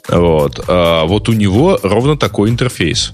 [0.08, 0.64] Вот.
[0.66, 3.12] А, вот у него ровно такой интерфейс.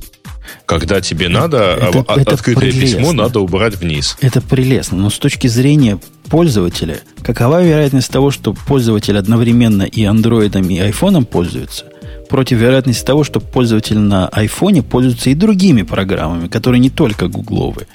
[0.70, 2.98] Когда тебе надо, это, а, это открытое прелестно.
[2.98, 4.16] письмо надо убрать вниз.
[4.20, 5.98] Это прелестно, но с точки зрения
[6.28, 11.86] пользователя, какова вероятность того, что пользователь одновременно и андроидом, и айфоном пользуется,
[12.28, 17.88] против вероятности того, что пользователь на айфоне пользуется и другими программами, которые не только гугловые.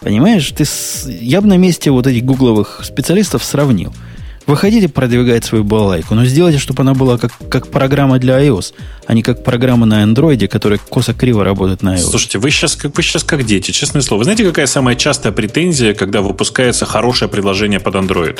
[0.00, 1.06] Понимаешь, ты с...
[1.06, 3.92] я бы на месте вот этих гугловых специалистов сравнил–
[4.46, 8.74] вы хотите продвигать свою балалайку, но сделайте, чтобы она была как, как программа для iOS,
[9.06, 12.10] а не как программа на Android, которая косо-криво работает на iOS.
[12.10, 14.18] Слушайте, вы сейчас, как, вы сейчас как дети, честное слово.
[14.18, 18.38] Вы знаете, какая самая частая претензия, когда выпускается хорошее приложение под Android?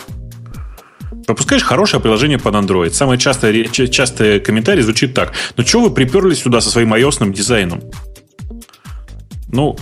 [1.27, 2.91] Выпускаешь хорошее приложение под Android.
[2.91, 5.33] Самый частый, частый комментарий звучит так.
[5.57, 7.81] Ну, что вы приперлись сюда со своим iOS дизайном?
[9.49, 9.77] Ну,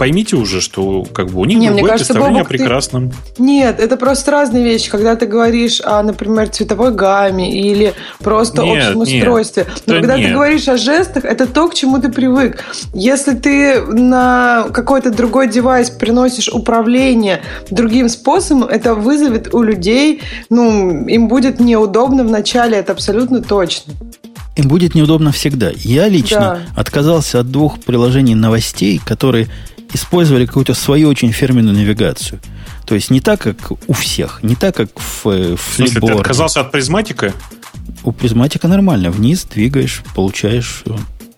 [0.00, 3.10] поймите уже, что как бы у них не, другое кажется, представление Бобок, о прекрасном.
[3.10, 3.42] Ты...
[3.42, 4.88] Нет, это просто разные вещи.
[4.88, 9.66] Когда ты говоришь о, например, цветовой гамме или просто нет, общем устройстве.
[9.84, 10.28] Но да когда нет.
[10.28, 12.64] ты говоришь о жестах, это то, к чему ты привык.
[12.94, 21.06] Если ты на какой-то другой девайс приносишь управление другим способом, это вызовет у людей, ну,
[21.08, 23.92] им будет неудобно в начале, это абсолютно точно.
[24.56, 25.70] Им будет неудобно всегда.
[25.76, 26.60] Я лично да.
[26.74, 29.48] отказался от двух приложений новостей, которые
[29.92, 32.40] использовали какую-то свою очень фирменную навигацию.
[32.86, 33.56] То есть не так, как
[33.86, 37.32] у всех, не так, как в, э, в Если ты отказался от Prismatic'а?
[38.02, 39.10] У Prismatic'а нормально.
[39.10, 40.84] Вниз двигаешь, получаешь.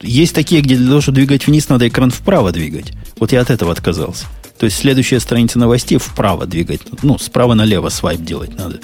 [0.00, 2.92] Есть такие, где для того, чтобы двигать вниз, надо экран вправо двигать.
[3.18, 4.26] Вот я от этого отказался.
[4.58, 6.82] То есть следующая страница новостей вправо двигать.
[7.02, 8.80] Ну, справа налево свайп делать надо.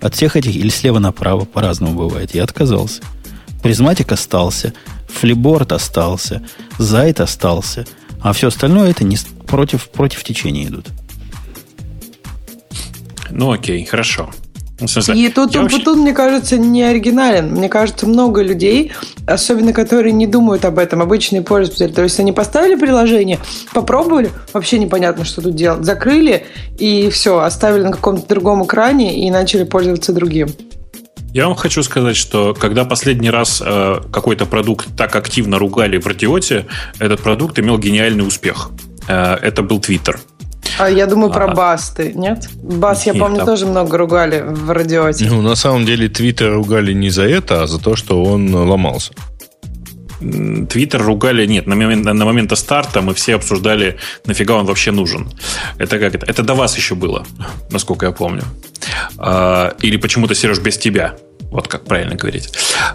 [0.00, 2.34] От всех этих или слева направо, по-разному бывает.
[2.34, 3.02] Я отказался.
[3.62, 4.72] Призматик остался,
[5.08, 6.42] флиборд остался,
[6.78, 7.86] зайт остался,
[8.22, 10.86] а все остальное это не против, против течения идут.
[13.30, 14.30] Ну окей, хорошо.
[14.80, 15.78] Ну, и тут, вообще...
[15.78, 17.52] тут, мне кажется, не оригинален.
[17.52, 18.92] Мне кажется, много людей,
[19.26, 21.92] особенно которые не думают об этом, обычные пользователи.
[21.92, 23.38] То есть они поставили приложение,
[23.72, 25.84] попробовали, вообще непонятно, что тут делать.
[25.84, 26.46] Закрыли
[26.78, 30.48] и все, оставили на каком-то другом экране и начали пользоваться другим.
[31.32, 36.06] Я вам хочу сказать, что когда последний раз э, какой-то продукт так активно ругали в
[36.06, 36.66] радиоте,
[36.98, 38.70] этот продукт имел гениальный успех.
[39.08, 40.18] Э, это был Twitter.
[40.78, 42.48] А я думаю а, про басты, нет?
[42.62, 43.46] Бас, я нет, помню, там...
[43.46, 45.26] тоже много ругали в радиоте.
[45.28, 49.12] Ну, на самом деле, Твиттер ругали не за это, а за то, что он ломался.
[50.68, 53.96] Твиттер ругали, нет, на момент, на момент старта мы все обсуждали,
[54.26, 55.28] нафига он вообще нужен.
[55.78, 56.26] Это как это?
[56.26, 57.24] Это до вас еще было,
[57.70, 58.42] насколько я помню.
[59.18, 61.16] А, или почему-то, Сереж, без тебя.
[61.50, 62.50] Вот как правильно говорить.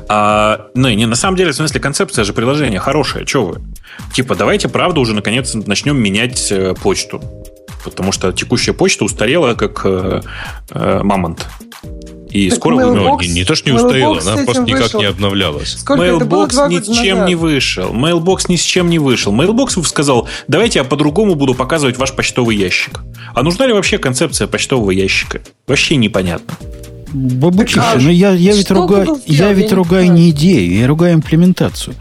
[0.10, 3.26] А, ну, не, на самом деле, в смысле, концепция же приложения хорошая.
[3.26, 3.62] Че вы?
[4.14, 7.22] Типа, давайте, правда, уже наконец начнем менять э, почту
[7.84, 10.22] потому что текущая почта устарела как э,
[10.72, 11.48] э, мамонт.
[12.32, 14.99] И так скоро Mailbox, не, не то, что не устарела, она просто никак вышел.
[14.99, 15.78] не обновлялась.
[15.80, 17.28] Сколько Mailbox ни с чем назад?
[17.28, 17.94] не вышел.
[17.94, 19.34] Mailbox ни с чем не вышел.
[19.34, 22.99] Mailbox сказал, давайте я по-другому буду показывать ваш почтовый ящик.
[23.34, 25.41] А нужна ли вообще концепция почтового ящика?
[25.68, 26.54] Вообще непонятно.
[27.14, 31.95] Бабучище, а, ну я, я ведь ругаю, я ведь ругаю не идею, я ругаю имплементацию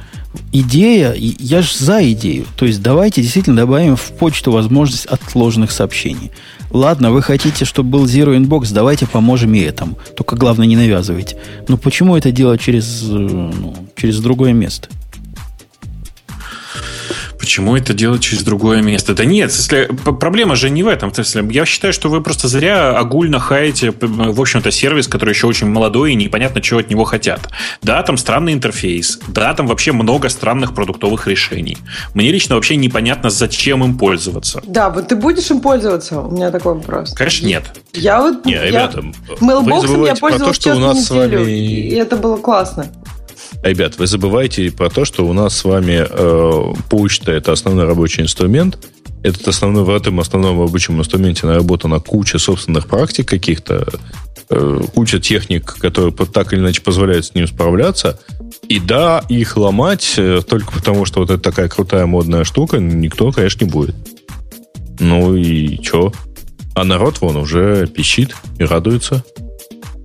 [0.53, 2.47] идея, я же за идею.
[2.57, 6.31] То есть давайте действительно добавим в почту возможность отложенных сообщений.
[6.71, 9.99] Ладно, вы хотите, чтобы был Zero Inbox, давайте поможем и этому.
[10.17, 11.37] Только главное не навязывайте.
[11.69, 14.89] Но почему это делать через, э, ну, через другое место?
[17.47, 19.15] Почему это делать через другое место?
[19.15, 21.13] Да нет, если, проблема же не в этом.
[21.17, 25.69] Если, я считаю, что вы просто зря огульно хаете, в общем-то, сервис, который еще очень
[25.69, 27.49] молодой и непонятно, чего от него хотят.
[27.83, 29.21] Да, там странный интерфейс.
[29.29, 31.79] Да, там вообще много странных продуктовых решений.
[32.15, 34.61] Мне лично вообще непонятно, зачем им пользоваться.
[34.67, 36.23] Да, вот ты будешь им пользоваться?
[36.23, 37.15] У меня такой вопрос.
[37.15, 37.63] Конечно, нет.
[37.93, 38.45] Я вот...
[38.45, 38.67] Не, я...
[38.67, 39.05] ребята,
[39.41, 41.53] Mailbox я пользовалась то, что у нас неделю, с вами...
[41.53, 42.87] и это было классно.
[43.63, 48.23] Ребят, вы забываете про то, что у нас с вами э, почта это основной рабочий
[48.23, 48.79] инструмент.
[49.23, 53.89] Этот основной, в этом основном рабочем инструменте наработана куча собственных практик каких-то,
[54.51, 58.21] э, куча техник, которые так или иначе позволяют с ним справляться.
[58.69, 63.33] И да, их ломать э, только потому, что вот это такая крутая модная штука, никто,
[63.33, 63.97] конечно, не будет.
[65.01, 66.13] Ну и чё?
[66.75, 69.25] А народ вон уже пищит и радуется.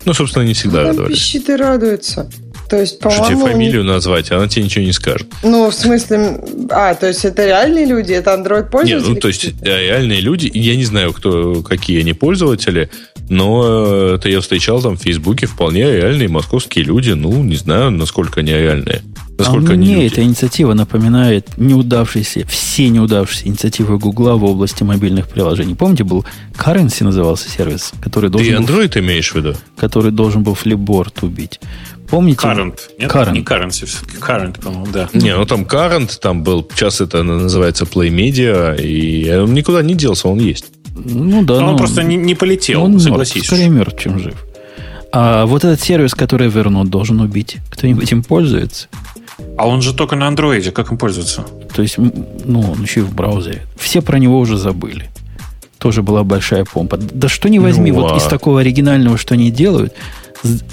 [0.05, 1.17] Ну, собственно, не всегда радовались.
[1.17, 2.29] Пищит и радуется.
[2.71, 3.25] То есть, по-моему...
[3.25, 5.27] Что тебе фамилию назвать, она тебе ничего не скажет.
[5.43, 6.39] Ну, в смысле...
[6.69, 8.13] А, то есть это реальные люди?
[8.13, 8.95] Это Android-пользователи?
[8.95, 10.49] Нет, ну, то есть реальные люди.
[10.53, 12.89] Я не знаю, кто, какие они пользователи,
[13.27, 17.11] но это я встречал там в Фейсбуке вполне реальные московские люди.
[17.11, 19.01] Ну, не знаю, насколько они реальные.
[19.37, 25.27] Насколько а мне они эта инициатива напоминает неудавшиеся, все неудавшиеся инициативы Гугла в области мобильных
[25.27, 25.75] приложений.
[25.75, 29.55] Помните, был Currency назывался сервис, который должен Ты Android был, имеешь в виду?
[29.77, 31.59] Который должен был Flipboard убить.
[32.11, 32.45] Помните?
[32.45, 32.79] Current.
[32.99, 33.31] Нет, current.
[33.31, 35.09] не currency, все-таки current, по-моему, да.
[35.13, 39.95] Не, ну там current, там был, сейчас это называется Play Media, и он никуда не
[39.95, 40.65] делся, он есть.
[40.93, 41.61] Ну да.
[41.61, 43.35] Но он ну, просто не, не полетел, он согласись.
[43.35, 44.35] Мертв, скорее мертв, чем жив.
[45.13, 48.89] А вот этот сервис, который Evernote должен убить, кто-нибудь им пользуется?
[49.57, 51.45] А он же только на андроиде, как им пользоваться?
[51.73, 53.61] То есть, ну, он еще и в браузере.
[53.77, 55.09] Все про него уже забыли.
[55.77, 56.97] Тоже была большая помпа.
[56.97, 58.17] Да что не возьми, ну, вот а...
[58.17, 59.93] из такого оригинального, что они делают,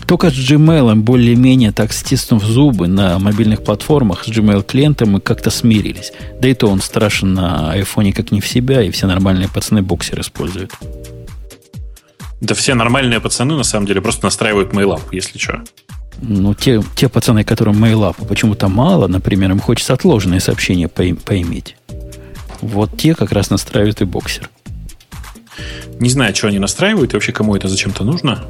[0.07, 5.51] только с Gmail более-менее так стиснув зубы на мобильных платформах с Gmail клиентом мы как-то
[5.51, 6.13] смирились.
[6.41, 9.83] Да и то он страшен на айфоне как не в себя, и все нормальные пацаны
[9.83, 10.73] боксер используют.
[12.41, 15.63] Да все нормальные пацаны на самом деле просто настраивают Mail app, если что.
[16.21, 21.03] Ну, те, те пацаны, которым Mail app почему-то мало, например, им хочется отложенные сообщения по,
[21.25, 21.77] поиметь.
[22.61, 24.51] Вот те как раз настраивают и Boxer.
[26.01, 28.45] Не знаю, что они настраивают, и вообще кому это зачем-то нужно.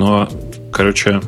[0.00, 0.26] Но,
[0.72, 1.20] короче,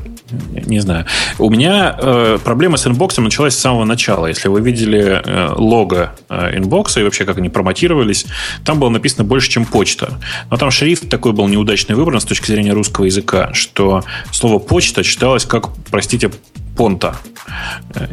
[0.67, 1.05] не знаю.
[1.39, 4.29] У меня э, проблема с Inbox'ом началась с самого начала.
[4.29, 8.25] Если вы видели э, лого э, Inbox'а и вообще как они промотировались,
[8.65, 10.19] там было написано больше, чем почта.
[10.51, 15.05] Но там шрифт такой был неудачный выбран с точки зрения русского языка, что слово почта
[15.05, 16.31] читалось как, простите,
[16.77, 17.17] понта.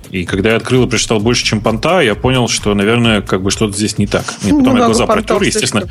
[0.10, 3.52] И когда я открыл и прочитал больше, чем понта, я понял, что, наверное, как бы
[3.52, 4.26] что-то здесь не так.
[4.44, 5.88] И потом ну, я глаза протер, естественно,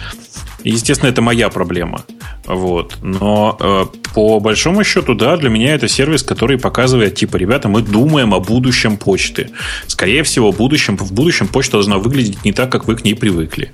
[0.65, 2.05] Естественно, это моя проблема.
[2.45, 2.99] Вот.
[3.01, 3.85] Но э,
[4.15, 8.41] по большому счету, да, для меня это сервис, который показывает, типа, ребята, мы думаем о
[8.41, 9.51] будущем почты.
[9.87, 13.15] Скорее всего, в будущем, в будущем почта должна выглядеть не так, как вы к ней
[13.15, 13.71] привыкли.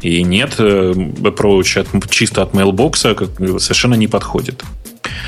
[0.00, 4.62] И нет, э, approach от, чисто от как, совершенно не подходит.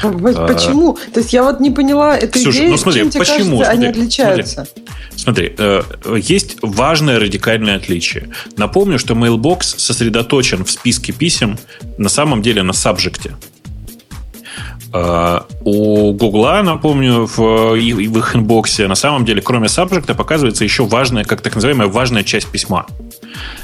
[0.03, 0.97] А, почему?
[1.01, 3.25] А, То есть я вот не поняла этой Ксюша, идеи, ну смотри, чем почему?
[3.25, 4.67] Кажется, смотри, они отличаются.
[5.17, 5.83] Смотри, смотри э,
[6.23, 8.31] есть важное радикальное отличие.
[8.57, 11.59] Напомню, что Mailbox сосредоточен в списке писем
[11.99, 13.37] на самом деле на сабжекте.
[14.93, 20.85] Uh, у Гугла, напомню, в, в их инбоксе на самом деле, кроме сабжекта, показывается еще
[20.85, 22.87] важная, как так называемая важная часть письма.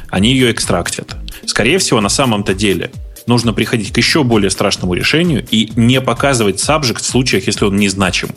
[0.09, 1.17] Они ее экстрактят.
[1.45, 2.93] Скорее всего, на самом-то деле
[3.27, 7.77] нужно приходить к еще более страшному решению и не показывать subject в случаях, если он
[7.77, 8.31] незначим.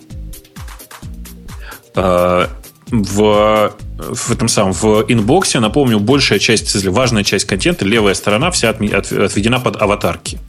[1.96, 2.50] А,
[2.92, 8.70] в, в этом самом в инбоксе, напомню, большая часть, важная часть контента, левая сторона вся
[8.70, 10.40] отведена под аватарки.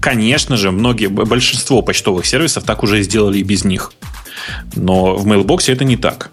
[0.00, 3.92] Конечно же, многие, большинство почтовых сервисов так уже сделали и без них.
[4.76, 6.30] Но в Mailbox это не так.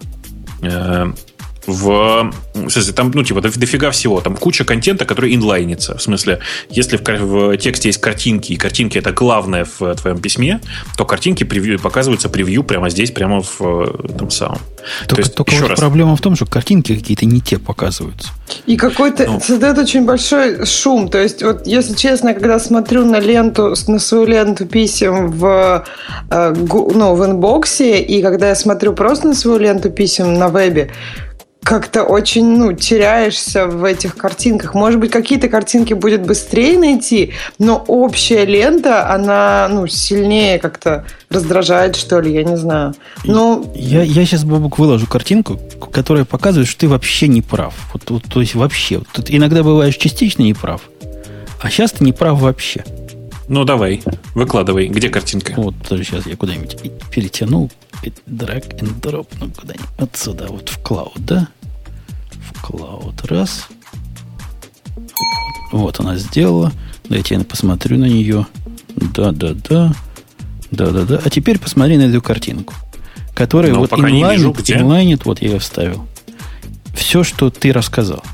[1.66, 4.20] В, в смысле, там, ну, типа, дофига всего.
[4.20, 5.96] Там куча контента, который инлайнится.
[5.96, 6.40] В смысле,
[6.70, 10.60] если в, в тексте есть картинки, и картинки это главное в твоем письме,
[10.96, 14.58] то картинки превью, показываются превью прямо здесь, прямо в том самом.
[15.08, 15.80] Только, есть, только вот раз.
[15.80, 18.30] проблема в том, что картинки какие-то не те показываются.
[18.66, 19.40] И какой-то ну.
[19.40, 21.08] создает очень большой шум.
[21.08, 25.84] То есть, вот, если честно, когда смотрю на ленту, на свою ленту писем в,
[26.30, 30.90] э, ну, в инбоксе, и когда я смотрю просто на свою ленту писем на вебе,
[31.66, 34.74] как-то очень, ну, теряешься в этих картинках.
[34.74, 41.96] Может быть, какие-то картинки будет быстрее найти, но общая лента, она, ну, сильнее как-то раздражает,
[41.96, 42.94] что ли, я не знаю.
[43.24, 45.58] Ну, я, я сейчас, Бабук, выложу картинку,
[45.90, 47.74] которая показывает, что ты вообще не прав.
[47.92, 49.00] Вот, вот, то есть вообще.
[49.12, 50.82] Тут иногда бываешь частично не прав,
[51.60, 52.84] а сейчас ты не прав вообще.
[53.48, 54.02] Ну, давай,
[54.34, 54.86] выкладывай.
[54.86, 55.54] Где картинка?
[55.56, 56.76] Вот, даже сейчас я куда-нибудь
[57.10, 57.70] перетяну.
[58.26, 61.48] Drag and drop, ну, куда-нибудь отсюда, вот в клауд, да?
[62.62, 63.26] Cloud.
[63.28, 63.68] Раз.
[65.72, 66.72] Вот она сделала.
[67.08, 68.46] Дайте я посмотрю на нее.
[68.96, 69.92] Да-да-да.
[70.70, 71.20] Да-да-да.
[71.24, 72.74] А теперь посмотри на эту картинку.
[73.34, 76.06] Которая Но вот инлайнит, инлайнит, вот я ее вставил.
[76.96, 78.24] Все, что ты рассказал.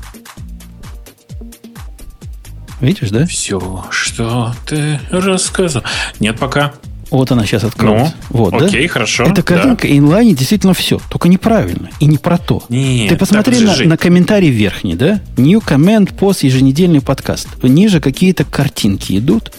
[2.79, 3.25] Видишь, да?
[3.25, 5.83] Все, что ты рассказал.
[6.19, 6.73] Нет пока.
[7.13, 8.15] Вот она сейчас откроется.
[8.31, 8.93] Ну, вот, окей, да?
[8.93, 9.25] хорошо.
[9.25, 9.95] Эта картинка да.
[9.95, 12.63] инлайне действительно все, только неправильно и не про то.
[12.69, 15.21] Нет, Ты посмотри на, на комментарий верхний, да?
[15.37, 17.49] New comment, пост, еженедельный подкаст.
[17.61, 19.53] Ниже какие-то картинки идут,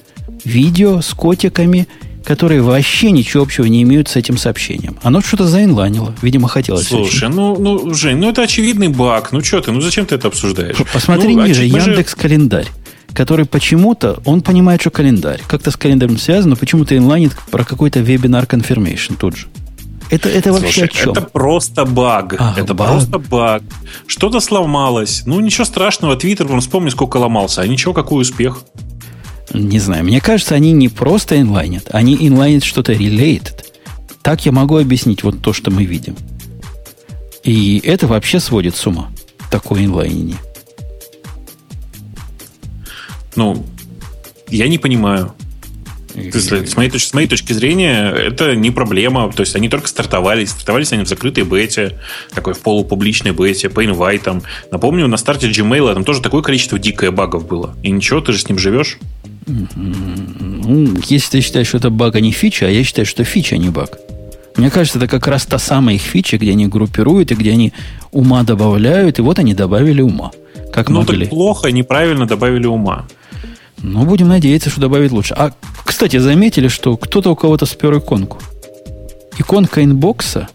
[0.44, 1.86] видео с котиками,
[2.24, 4.96] которые вообще ничего общего не имеют с этим сообщением.
[5.02, 6.12] Оно что-то заинлайнило.
[6.22, 6.88] Видимо, хотелось.
[6.88, 9.30] Слушай, ну, ну, Жень, ну это очевидный баг.
[9.30, 10.76] Ну что ты, ну зачем ты это обсуждаешь?
[10.92, 12.66] Посмотри ну, ниже, Яндекс календарь
[13.14, 15.40] который почему-то, он понимает, что календарь.
[15.46, 19.46] Как-то с календарем связано, но почему-то инлайнит про какой-то вебинар confirmation тут же.
[20.10, 21.12] Это, это вообще Слушай, о чем?
[21.12, 22.36] Это просто баг.
[22.38, 22.90] А, это баг?
[22.90, 23.62] просто баг.
[24.06, 25.22] Что-то сломалось.
[25.26, 26.16] Ну, ничего страшного.
[26.16, 27.62] Твиттер, вон, вспомни, сколько ломался.
[27.62, 28.62] А ничего, какой успех.
[29.52, 30.04] Не знаю.
[30.04, 31.88] Мне кажется, они не просто инлайнят.
[31.90, 33.64] Они инлайнят что-то related.
[34.22, 36.16] Так я могу объяснить вот то, что мы видим.
[37.42, 39.10] И это вообще сводит с ума.
[39.50, 40.36] Такое инлайнение.
[43.36, 43.64] Ну,
[44.48, 45.34] я не понимаю.
[46.14, 49.32] С, моей, с моей точки зрения, это не проблема.
[49.32, 50.50] То есть они только стартовались.
[50.50, 51.98] Стартовались они в закрытой бете,
[52.32, 54.42] такой в полупубличной бете, по инвайтам.
[54.70, 57.76] Напомню, на старте Gmail там тоже такое количество дикое багов было.
[57.82, 58.98] И ничего, ты же с ним живешь.
[59.46, 63.56] Ну, если ты считаешь, что это баг, а не фича, а я считаю, что фича,
[63.56, 63.98] а не баг.
[64.56, 67.72] Мне кажется, это как раз та самая их фича, где они группируют и где они
[68.12, 70.30] ума добавляют, и вот они добавили ума.
[70.72, 71.26] Как ну, могли.
[71.26, 73.06] так плохо, неправильно добавили ума.
[73.84, 75.34] Ну, будем надеяться, что добавит лучше.
[75.34, 75.52] А,
[75.84, 78.38] кстати, заметили, что кто-то у кого-то спер иконку.
[79.36, 80.48] Иконка Inbox'а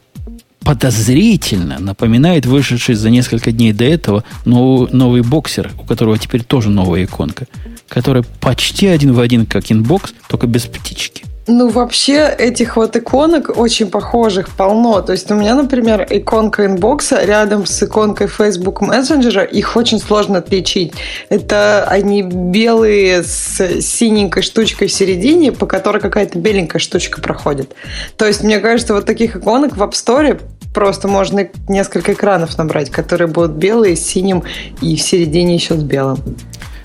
[0.62, 6.72] подозрительно напоминает вышедший за несколько дней до этого новый, новый Boxer, у которого теперь тоже
[6.72, 7.46] новая иконка,
[7.88, 11.24] которая почти один в один, как Inbox, только без птички.
[11.52, 15.02] Ну, вообще, этих вот иконок очень похожих полно.
[15.02, 20.38] То есть у меня, например, иконка инбокса рядом с иконкой Facebook Messenger, их очень сложно
[20.38, 20.94] отличить.
[21.30, 27.74] Это они белые с синенькой штучкой в середине, по которой какая-то беленькая штучка проходит.
[28.16, 30.40] То есть, мне кажется, вот таких иконок в App Store
[30.72, 34.44] просто можно несколько экранов набрать, которые будут белые с синим
[34.84, 36.20] и в середине еще с белым.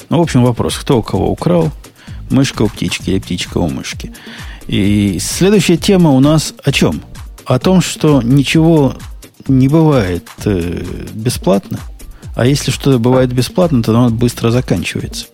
[0.09, 1.70] Ну, в общем, вопрос, кто у кого украл?
[2.31, 4.15] Мышка у птички или птичка у мышки?
[4.66, 7.03] И следующая тема у нас о чем?
[7.45, 8.95] О том, что ничего
[9.47, 10.82] не бывает э,
[11.12, 11.78] бесплатно,
[12.35, 15.27] а если что-то бывает бесплатно, то оно быстро заканчивается.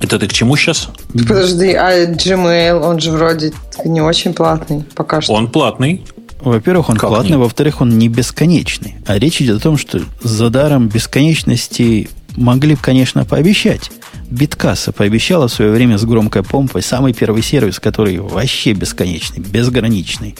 [0.00, 0.90] Это ты к чему сейчас?
[1.12, 3.52] Подожди, а Gmail, он же вроде
[3.84, 5.32] не очень платный пока что.
[5.32, 6.04] Он платный.
[6.40, 7.40] Во-первых, он как платный, нет?
[7.40, 8.96] во-вторых, он не бесконечный.
[9.06, 13.90] А речь идет о том, что за даром бесконечности могли бы, конечно, пообещать.
[14.30, 20.34] Биткасса пообещала в свое время с громкой помпой самый первый сервис, который вообще бесконечный, безграничный.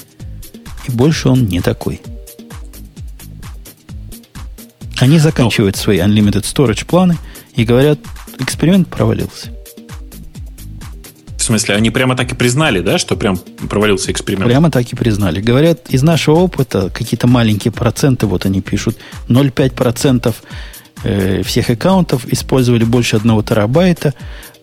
[0.89, 2.01] И больше он не такой.
[4.99, 7.19] Они заканчивают свои Unlimited Storage планы
[7.55, 7.99] и говорят,
[8.39, 9.51] эксперимент провалился.
[11.37, 13.37] В смысле, они прямо так и признали, да, что прям
[13.69, 14.47] провалился эксперимент?
[14.47, 15.43] Прямо так и признали.
[15.43, 18.97] Говорят, из нашего опыта какие-то маленькие проценты, вот они пишут,
[19.29, 20.35] 0,5%
[21.05, 24.15] э, всех аккаунтов использовали больше одного терабайта,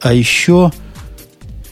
[0.02, 0.72] а еще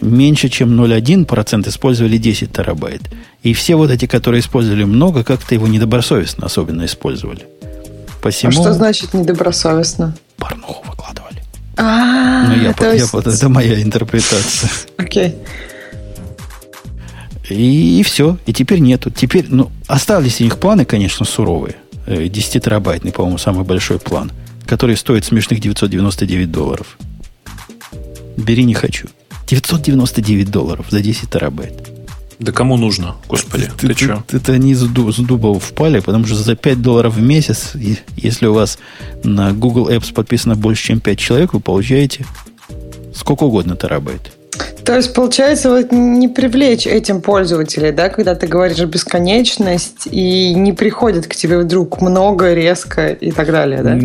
[0.01, 3.01] меньше, чем 0,1% использовали 10 терабайт.
[3.43, 7.45] И все вот эти, которые использовали много, как-то его недобросовестно особенно использовали.
[8.21, 8.51] Посему...
[8.51, 10.15] А что значит недобросовестно?
[10.37, 11.41] Порнуху выкладывали.
[11.77, 13.13] А, ну, я, то есть...
[13.13, 14.69] я, это моя интерпретация.
[14.97, 15.35] Окей.
[17.49, 18.37] И, и все.
[18.45, 19.09] И теперь нету.
[19.09, 21.75] Теперь, ну, остались у них планы, конечно, суровые.
[22.07, 24.31] 10 терабайтный, по-моему, самый большой план,
[24.69, 26.99] который стоит смешных 999 долларов.
[28.37, 29.07] Бери не хочу.
[29.47, 31.89] 999 долларов за 10 терабайт.
[32.37, 34.23] Да кому нужно, господи, ты, ты, ты что?
[34.31, 37.71] Это они с, дуб, с дуба впали, потому что за 5 долларов в месяц,
[38.15, 38.77] если у вас
[39.23, 42.27] на Google Apps подписано больше, чем 5 человек, вы получаете
[43.15, 44.38] сколько угодно терабайт.
[44.89, 50.73] То есть, получается, вот не привлечь этим пользователей, да, когда ты говоришь бесконечность, и не
[50.73, 53.99] приходит к тебе вдруг много, резко и так далее, да?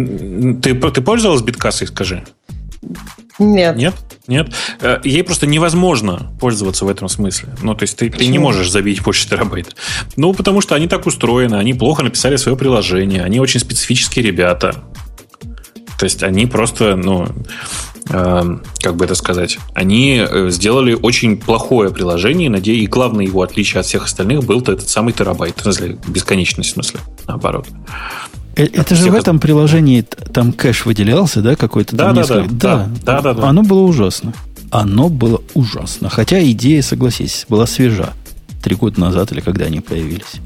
[0.60, 2.22] Ты, ты пользовалась биткассой, скажи?
[3.38, 3.76] Нет.
[3.76, 3.94] Нет?
[4.26, 4.48] Нет?
[4.82, 7.48] Э, ей просто невозможно пользоваться в этом смысле.
[7.62, 9.74] Ну, то есть ты, ты не можешь забить больше терабайт.
[10.16, 14.84] Ну, потому что они так устроены, они плохо написали свое приложение, они очень специфические ребята.
[15.98, 17.26] То есть они просто, ну,
[18.06, 23.80] как бы это сказать, они э, сделали очень плохое приложение, надеюсь, и главное его отличие
[23.80, 27.66] от всех остальных был этот самый терабайт, в смысле, бесконечность, в смысле, наоборот.
[28.56, 31.96] Э, это же в этом приложении там кэш выделялся, да, какой-то?
[31.96, 33.48] Да, да, да, да, да, да, да.
[33.48, 34.32] Оно было ужасно.
[34.70, 36.08] Оно было ужасно.
[36.08, 38.12] Хотя идея, согласись, была свежа.
[38.62, 40.40] Три года назад или когда они появились.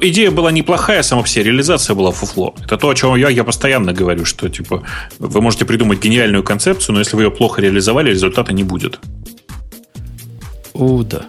[0.00, 2.54] Идея была неплохая, сама по себе реализация была фуфло.
[2.64, 4.82] Это то, о чем я, я постоянно говорю, что типа
[5.18, 8.98] вы можете придумать гениальную концепцию, но если вы ее плохо реализовали, результата не будет.
[10.74, 11.22] О, да.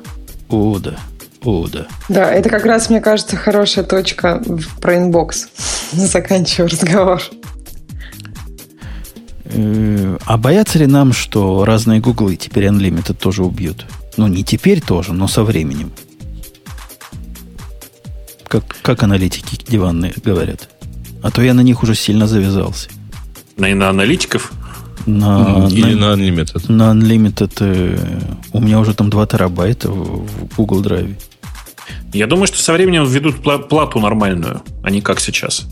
[0.50, 0.96] О, да.
[1.44, 1.88] О, да.
[2.10, 4.44] Да, это как раз, мне кажется, хорошая точка
[4.82, 5.48] про Inbox.
[5.92, 7.22] Заканчиваю разговор.
[9.46, 13.86] Э, а боятся ли нам, что разные гуглы теперь Unlimited тоже убьют?
[14.18, 15.92] Ну, не теперь тоже, но со временем.
[18.50, 20.68] Как, как аналитики диванные говорят.
[21.22, 22.90] А то я на них уже сильно завязался.
[23.58, 24.52] На, на аналитиков?
[25.06, 26.72] На, Или на, на Unlimited?
[26.72, 28.20] На Unlimited э,
[28.52, 31.16] у меня уже там 2 терабайта в, в Google Drive.
[32.12, 35.68] Я думаю, что со временем введут плату нормальную, а не как сейчас.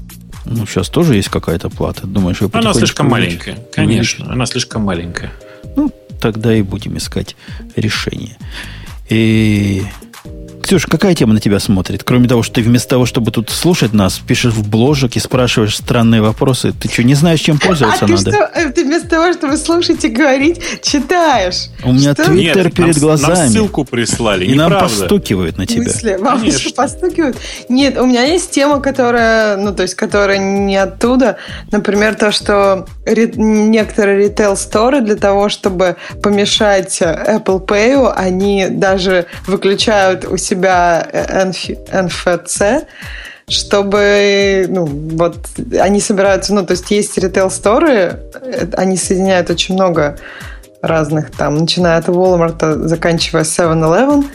[0.45, 2.05] Ну, сейчас тоже есть какая-то плата.
[2.05, 3.57] Думаешь, вы Она слишком маленькая.
[3.73, 4.35] Конечно, увеличить?
[4.35, 5.31] она слишком маленькая.
[5.75, 5.91] Ну,
[6.21, 7.35] тогда и будем искать
[7.75, 8.37] решение.
[9.09, 9.83] И
[10.67, 12.03] Ксюша, какая тема на тебя смотрит?
[12.03, 15.77] Кроме того, что ты вместо того, чтобы тут слушать нас, пишешь в бложек и спрашиваешь
[15.77, 16.73] странные вопросы.
[16.73, 18.25] Ты что, не знаешь, чем пользоваться а надо?
[18.25, 21.69] Ты, что, э, ты вместо того, чтобы слушать и говорить, читаешь.
[21.85, 22.25] У меня что?
[22.25, 23.35] твиттер Нет, перед нам, глазами.
[23.37, 25.83] Нам ссылку прислали, И нам постукивают на тебя.
[25.83, 26.17] В смысле?
[26.17, 27.37] Вам еще постукивают?
[27.69, 31.37] Нет, у меня есть тема, которая, ну, то есть, которая не оттуда.
[31.71, 40.25] Например, то, что ре- некоторые ритейл-сторы для того, чтобы помешать Apple Pay, они даже выключают
[40.25, 41.07] у себя себя
[41.91, 42.85] NFC,
[43.49, 45.37] чтобы, ну, вот
[45.79, 48.19] они собираются, ну, то есть есть ритейл-сторы,
[48.73, 50.17] они соединяют очень много
[50.81, 54.25] разных там, начиная от Walmart, заканчивая 7-Eleven,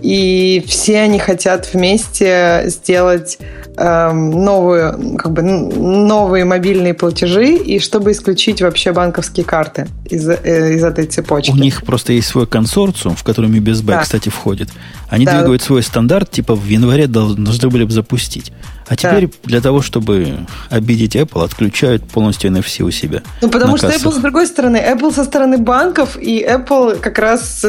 [0.00, 3.38] и все они хотят вместе сделать
[3.74, 10.74] Эм, новую, как бы, новые мобильные платежи, и чтобы исключить вообще банковские карты из, э,
[10.74, 11.50] из этой цепочки.
[11.52, 14.02] У них просто есть свой консорциум, в котором и BSB, да.
[14.02, 14.68] кстати, входит.
[15.08, 15.38] Они да.
[15.38, 18.52] двигают свой стандарт, типа в январе должны были бы запустить.
[18.88, 19.32] А теперь да.
[19.44, 23.22] для того, чтобы обидеть Apple, отключают полностью NFC у себя.
[23.40, 27.64] Ну, потому что Apple, с другой стороны, Apple со стороны банков, и Apple как раз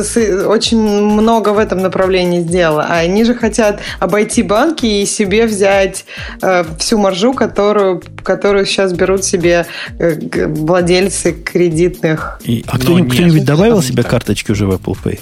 [0.48, 2.86] очень много в этом направлении сделала.
[2.90, 6.06] А они же хотят обойти банки и себе взять
[6.42, 9.66] э, всю маржу, которую, которую сейчас берут себе
[10.00, 12.40] э, владельцы кредитных.
[12.44, 15.20] И, а кто-нибудь, кто-нибудь добавил себе карточки уже в Apple Pay?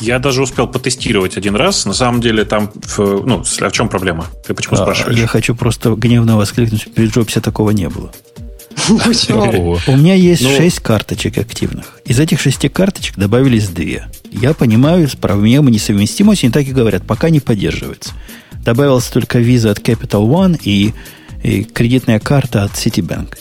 [0.00, 1.86] Я даже успел потестировать один раз.
[1.86, 2.70] На самом деле там...
[2.98, 4.26] Ну, а в чем проблема?
[4.46, 5.18] Ты почему а, спрашиваешь?
[5.18, 6.92] Я хочу просто гневно воскликнуть.
[6.94, 8.12] При Джобсе такого не было.
[9.04, 9.78] Почему?
[9.86, 12.00] У меня есть ну, 6 карточек активных.
[12.04, 14.06] Из этих шести карточек добавились две.
[14.30, 18.12] Я понимаю, с проблемой несовместимости, они так и говорят, пока не поддерживается.
[18.64, 20.92] Добавилась только виза от Capital One и,
[21.42, 23.36] и кредитная карта от Citibank.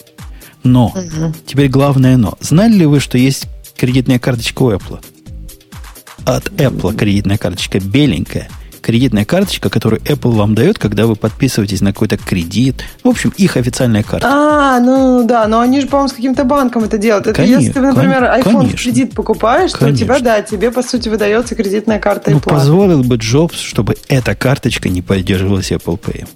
[0.63, 1.33] Но, угу.
[1.45, 2.37] теперь главное но.
[2.39, 3.47] Знали ли вы, что есть
[3.77, 4.99] кредитная карточка у Apple?
[6.25, 8.49] От Apple кредитная карточка беленькая–
[8.85, 12.85] кредитная карточка, которую Apple вам дает, когда вы подписываетесь на какой-то кредит.
[13.03, 14.27] В общем, их официальная карта.
[14.29, 17.25] А, ну да, но они же, по-моему, с каким-то банком это делают.
[17.25, 18.77] Это конечно, если ты, например, iPhone конечно.
[18.77, 19.87] кредит покупаешь, конечно.
[19.87, 22.49] то у тебя, да, тебе, по сути, выдается кредитная карта ну, Apple.
[22.49, 26.27] позволил бы Джобс, чтобы эта карточка не поддерживалась Apple Pay.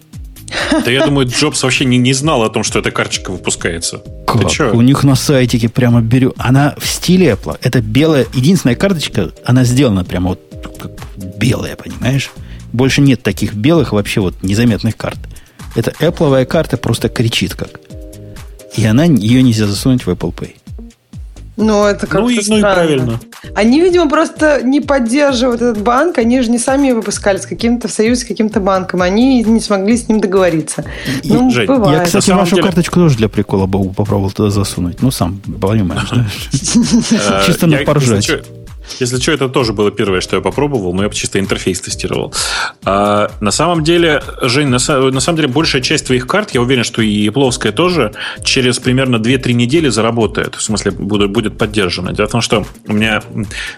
[0.85, 4.01] Да я думаю, Джобс вообще не, не знал о том, что эта карточка выпускается.
[4.25, 4.73] Как?
[4.73, 6.33] У них на сайтике прямо беру.
[6.37, 7.57] Она в стиле Apple.
[7.61, 10.41] Это белая, единственная карточка, она сделана прямо вот
[10.79, 10.91] как
[11.37, 12.31] белая, понимаешь?
[12.71, 15.17] Больше нет таких белых вообще вот незаметных карт.
[15.75, 17.79] Это Apple карта просто кричит как.
[18.75, 20.55] И она, ее нельзя засунуть в Apple Pay.
[21.59, 23.19] Ну, это как-то ну, и, ну и правильно.
[23.53, 26.17] Они, видимо, просто не поддерживают этот банк.
[26.17, 29.01] Они же не сами выпускали с каким-то в союзе с каким-то банком.
[29.01, 30.85] Они не смогли с ним договориться.
[31.25, 31.99] Ну, Жень, бывает.
[31.99, 32.63] Я, кстати, вашу деле...
[32.63, 35.01] карточку тоже для прикола Богу попробовал туда засунуть.
[35.01, 36.09] Ну, сам понимаешь,
[37.45, 38.31] Чисто на поржать.
[38.99, 42.33] Если что, это тоже было первое, что я попробовал, но я чисто интерфейс тестировал.
[42.83, 46.83] А, на самом деле, Жень, на, на самом деле большая часть твоих карт, я уверен,
[46.83, 48.13] что и Apple тоже,
[48.43, 50.55] через примерно 2-3 недели заработает.
[50.55, 52.13] В смысле, будет, будет поддержана.
[52.13, 53.21] Дело в том, что у меня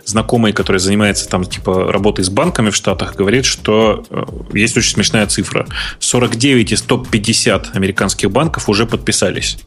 [0.05, 4.23] знакомый, который занимается там типа работой с банками в Штатах, говорит, что э,
[4.53, 5.67] есть очень смешная цифра.
[5.99, 9.57] 49 из топ-50 американских банков уже подписались.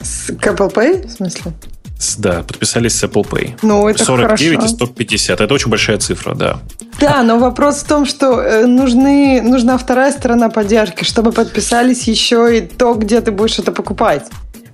[0.00, 1.52] С Apple Pay, в смысле?
[2.18, 3.58] Да, подписались с Apple Pay.
[3.62, 4.66] Ну, это 49 хорошо.
[4.66, 5.40] из 150.
[5.40, 6.60] Это очень большая цифра, да.
[7.00, 12.58] Да, но вопрос в том, что э, нужны, нужна вторая сторона поддержки, чтобы подписались еще
[12.58, 14.24] и то, где ты будешь это покупать.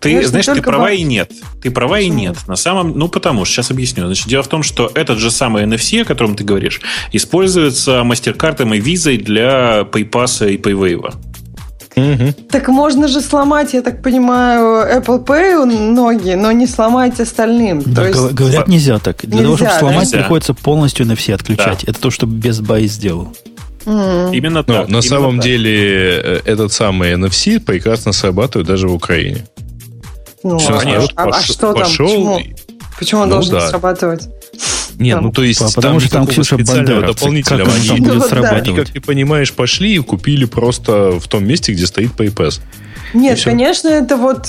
[0.00, 0.98] Ты Конечно, знаешь, ты права банк.
[0.98, 1.30] и нет.
[1.62, 2.14] Ты права Почему?
[2.14, 2.36] и нет.
[2.48, 4.06] На самом, ну потому что сейчас объясню.
[4.06, 6.80] Значит, дело в том, что этот же самый NFC, о котором ты говоришь,
[7.12, 11.14] используется MasterCard и Visa для PayPass и PayWave.
[11.96, 12.32] Угу.
[12.50, 17.82] Так можно же сломать, я так понимаю, Apple Pay ноги, но не сломать остальным.
[17.84, 18.32] Да, есть...
[18.32, 19.18] говорят, нельзя так.
[19.22, 20.18] Для нельзя, того, чтобы сломать, нельзя.
[20.18, 21.84] приходится полностью на все отключать.
[21.84, 21.90] Да.
[21.90, 23.34] Это то, что Best Buy сделал.
[23.84, 24.36] Mm.
[24.36, 24.88] Именно так.
[24.88, 25.44] Но, на самом так.
[25.44, 29.46] деле э, этот самый NFC прекрасно срабатывает даже в Украине.
[30.42, 31.82] Ну, а, а, а что там?
[31.82, 32.40] Почему,
[32.98, 33.68] Почему он ну, должен да.
[33.68, 34.28] срабатывать?
[35.00, 37.70] Не, ну то есть потому там что там Ксюша Бандера, дополнительного.
[37.70, 41.86] Как они, будет они, как ты понимаешь, пошли и купили просто в том месте, где
[41.86, 42.60] стоит PayPass.
[43.14, 44.46] Нет, конечно, это вот...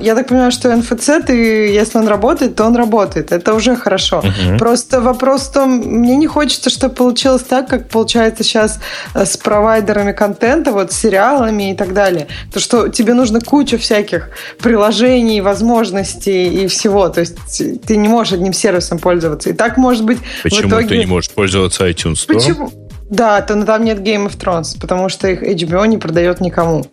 [0.00, 1.32] Я так понимаю, что НФЦ, ты,
[1.68, 3.32] если он работает, то он работает.
[3.32, 4.18] Это уже хорошо.
[4.18, 4.58] Угу.
[4.58, 8.80] Просто вопрос в том, мне не хочется, чтобы получилось так, как получается сейчас
[9.14, 12.28] э, с провайдерами контента, вот с сериалами и так далее.
[12.52, 17.08] То, что тебе нужно куча всяких приложений, возможностей и всего.
[17.08, 19.50] То есть ты не можешь одним сервисом пользоваться.
[19.50, 20.88] И так может быть Почему в итоге...
[20.88, 22.34] ты не можешь пользоваться iTunes Store?
[22.34, 22.72] Почему?
[23.10, 26.86] Да, то, но там нет Game of Thrones, потому что их HBO не продает никому.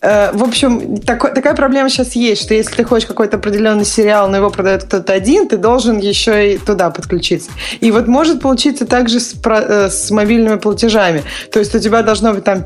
[0.00, 4.28] Э, в общем, так, такая проблема сейчас есть, что если ты хочешь какой-то определенный сериал,
[4.28, 7.50] но его продает кто-то один, ты должен еще и туда подключиться.
[7.80, 11.22] И вот может получиться также с, э, с мобильными платежами.
[11.52, 12.64] То есть у тебя должно быть там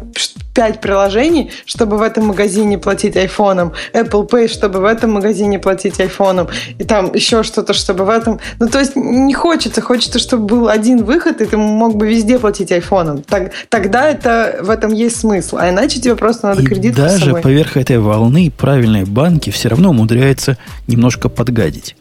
[0.55, 5.99] пять приложений, чтобы в этом магазине платить айфоном, Apple Pay, чтобы в этом магазине платить
[6.01, 6.49] айфоном,
[6.79, 8.39] и там еще что-то, чтобы в этом...
[8.59, 12.39] Ну, то есть не хочется, хочется, чтобы был один выход, и ты мог бы везде
[12.39, 13.23] платить айфоном.
[13.23, 17.77] Так, тогда это, в этом есть смысл, а иначе тебе просто надо кредит даже поверх
[17.77, 20.57] этой волны правильные банки все равно умудряются
[20.87, 21.97] немножко подгадить.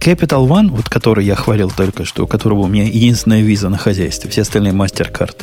[0.00, 3.78] Capital One, вот который я хвалил только что, у которого у меня единственная виза на
[3.78, 5.36] хозяйстве, все остальные MasterCard,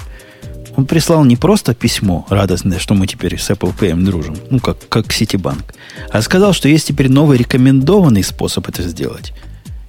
[0.76, 4.88] он прислал не просто письмо радостное, что мы теперь с Apple Pay дружим, ну, как,
[4.90, 5.64] как Citibank,
[6.12, 9.34] а сказал, что есть теперь новый рекомендованный способ это сделать.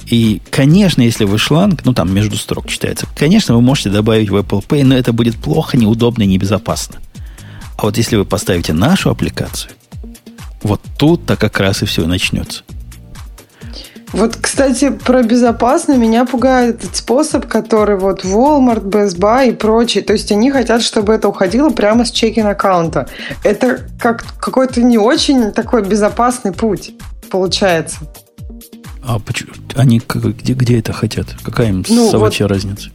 [0.07, 4.37] И, конечно, если вы шланг, ну, там между строк читается, конечно, вы можете добавить в
[4.37, 7.01] Apple Pay, но это будет плохо, неудобно и небезопасно.
[7.77, 9.73] А вот если вы поставите нашу аппликацию,
[10.63, 12.63] вот тут-то как раз и все начнется.
[14.13, 20.05] Вот, кстати, про безопасно меня пугает этот способ, который вот Walmart, Best Buy и прочие.
[20.05, 23.09] То есть они хотят, чтобы это уходило прямо с чекин аккаунта.
[23.43, 26.95] Это как какой-то не очень такой безопасный путь
[27.35, 27.99] получается.
[29.03, 29.53] А почему?
[29.75, 31.27] Они где, где это хотят?
[31.43, 32.91] Какая им ну, собачья вот, разница?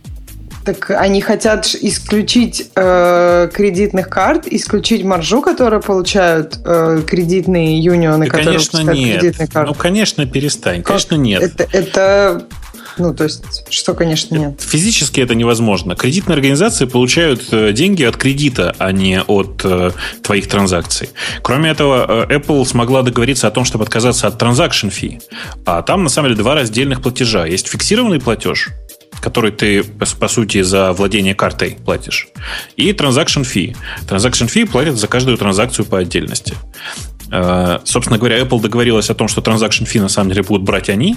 [0.65, 8.31] Так они хотят исключить э, кредитных карт, исключить маржу, которую получают э, кредитные юнионы, да,
[8.31, 9.19] которые конечно, нет.
[9.21, 9.71] кредитные карты.
[9.71, 10.83] Ну, конечно, перестань.
[10.83, 11.41] Конечно, нет.
[11.41, 12.47] Это, это
[12.97, 14.61] Ну, то есть, что, конечно, нет.
[14.61, 15.95] Физически это невозможно.
[15.95, 19.91] Кредитные организации получают э, деньги от кредита, а не от э,
[20.21, 21.09] твоих транзакций.
[21.41, 25.21] Кроме этого, э, Apple смогла договориться о том, чтобы отказаться от transaction fee.
[25.65, 27.45] А там, на самом деле, два раздельных платежа.
[27.45, 28.69] Есть фиксированный платеж,
[29.21, 32.27] который ты, по сути, за владение картой платишь.
[32.75, 33.75] И transaction fee.
[34.07, 36.55] Transaction fee платят за каждую транзакцию по отдельности.
[37.31, 40.89] Э, собственно говоря, Apple договорилась о том, что transaction fee на самом деле будут брать
[40.89, 41.15] они,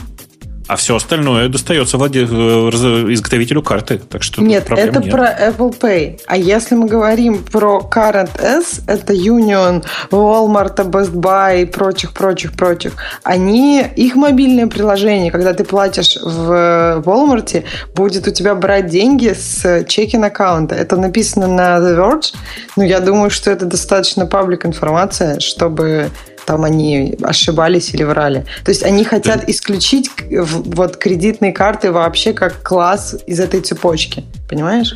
[0.72, 2.22] а все остальное достается владе...
[2.22, 4.00] Э, изготовителю карты.
[4.08, 5.12] Так что нет, это нет.
[5.12, 6.20] про Apple Pay.
[6.26, 12.52] А если мы говорим про Current S, это Union, Walmart, Best Buy и прочих, прочих,
[12.52, 19.34] прочих, они, их мобильное приложение, когда ты платишь в Walmart, будет у тебя брать деньги
[19.34, 20.74] с чекин аккаунта.
[20.74, 22.34] Это написано на The Verge.
[22.76, 26.10] Но я думаю, что это достаточно паблик информация, чтобы
[26.44, 28.44] там они ошибались или врали.
[28.64, 34.24] То есть они хотят исключить вот кредитные карты вообще как класс из этой цепочки.
[34.48, 34.94] Понимаешь?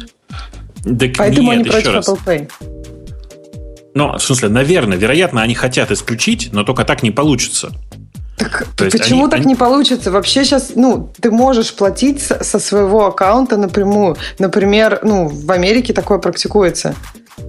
[0.85, 2.09] Так Поэтому нет, они против раз.
[2.09, 2.51] Apple Pay.
[3.95, 7.73] Ну, в смысле, наверное, вероятно, они хотят исключить, но только так не получится.
[8.37, 9.49] Так, То почему они, так они...
[9.49, 10.11] не получится?
[10.11, 14.17] Вообще сейчас, ну, ты можешь платить со своего аккаунта напрямую.
[14.39, 16.95] Например, ну, в Америке такое практикуется.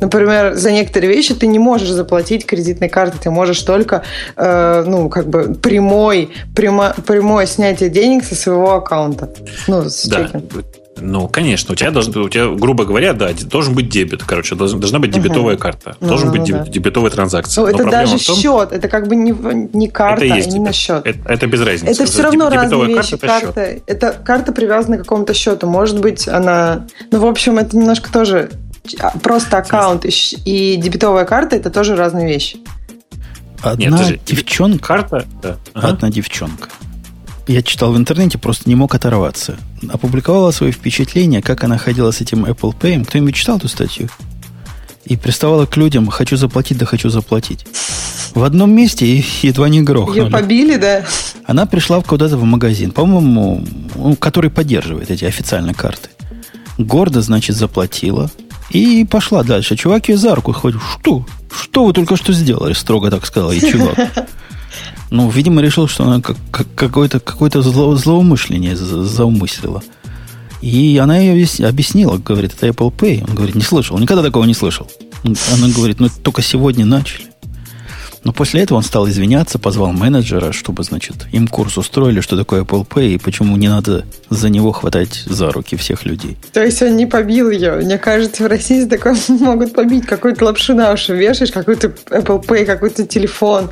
[0.02, 4.04] Например, за некоторые вещи ты не можешь заплатить кредитной картой, ты можешь только,
[4.36, 9.30] э, ну, как бы прямой, прямо, прямое снятие денег со своего аккаунта.
[9.68, 10.30] Ну, с да.
[11.00, 15.00] Ну, конечно, у тебя должен, у тебя, грубо говоря, да, должен быть дебет, короче, должна
[15.00, 15.62] быть дебетовая угу.
[15.62, 16.66] карта, ну, должен быть да.
[16.66, 17.64] дебетовая транзакция.
[17.64, 19.32] Ну, это даже том, это как бы не,
[19.76, 21.06] не карта, это есть, а именно счет.
[21.06, 21.92] Это, это без разницы.
[21.92, 23.18] Это все равно разные вещи.
[23.18, 25.68] Карта, карта, это, это карта привязана к какому-то счету.
[25.68, 26.88] Может быть, она...
[27.12, 28.50] Ну, в общем, это немножко тоже
[29.22, 32.58] просто аккаунт и дебетовая карта это тоже разные вещи.
[33.62, 34.86] Одна Нет, девчонка.
[34.86, 35.26] Карта?
[35.42, 35.58] Да.
[35.74, 35.88] Ага.
[35.90, 36.70] Одна девчонка.
[37.48, 39.58] Я читал в интернете, просто не мог оторваться.
[39.90, 43.06] Опубликовала свои впечатления, как она ходила с этим Apple Pay.
[43.06, 44.10] Кто-нибудь читал эту статью?
[45.06, 47.66] И приставала к людям, хочу заплатить, да хочу заплатить.
[48.36, 50.26] В одном месте и едва не грохнули.
[50.26, 51.06] Ее побили, да?
[51.46, 53.64] Она пришла куда-то в магазин, по-моему,
[54.20, 56.10] который поддерживает эти официальные карты.
[56.78, 58.30] Гордо, значит, заплатила.
[58.70, 59.76] И пошла дальше.
[59.76, 60.82] Чувак ее за руку ходит.
[60.82, 61.26] Что?
[61.52, 62.74] Что вы только что сделали?
[62.74, 63.98] Строго так сказал и чувак.
[65.10, 69.82] Ну, видимо, решил, что она как, как, какое-то какое зло, злоумышление заумыслила.
[70.62, 73.24] И она ее объяснила, говорит, это Apple Pay.
[73.26, 74.92] Он говорит, не слышал, никогда такого не слышал.
[75.24, 77.28] Она говорит, ну, только сегодня начали.
[78.28, 82.64] Но после этого он стал извиняться, позвал менеджера, чтобы, значит, им курс устроили, что такое
[82.64, 86.36] Apple Pay и почему не надо за него хватать за руки всех людей.
[86.52, 87.76] То есть он не побил ее.
[87.76, 90.06] Мне кажется, в России такое могут побить.
[90.06, 93.70] Какой-то лапшу на уши вешаешь, какой-то Apple Pay, какой-то телефон.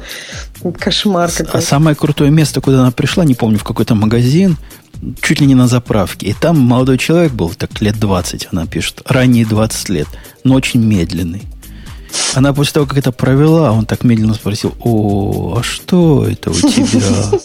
[0.79, 1.57] Кошмар какой-то.
[1.57, 4.55] А самое крутое место, куда она пришла, не помню, в какой-то магазин,
[5.21, 6.27] чуть ли не на заправке.
[6.27, 10.07] И там молодой человек был, так лет 20, она пишет, ранние 20 лет,
[10.45, 11.43] но очень медленный.
[12.33, 16.53] Она после того, как это провела, он так медленно спросил, о, а что это у
[16.53, 17.39] тебя?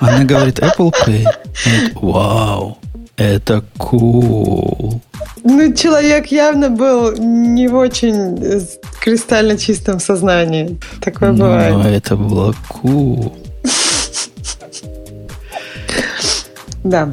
[0.00, 1.24] Она говорит, Apple Pay.
[1.64, 2.78] Говорит, Вау,
[3.16, 5.00] это cool.
[5.44, 8.38] Ну, человек явно был не в очень
[9.00, 10.78] кристально чистом сознании.
[11.00, 11.74] Такое ну, бывает.
[11.74, 13.32] Но это было cool.
[16.84, 17.12] Да.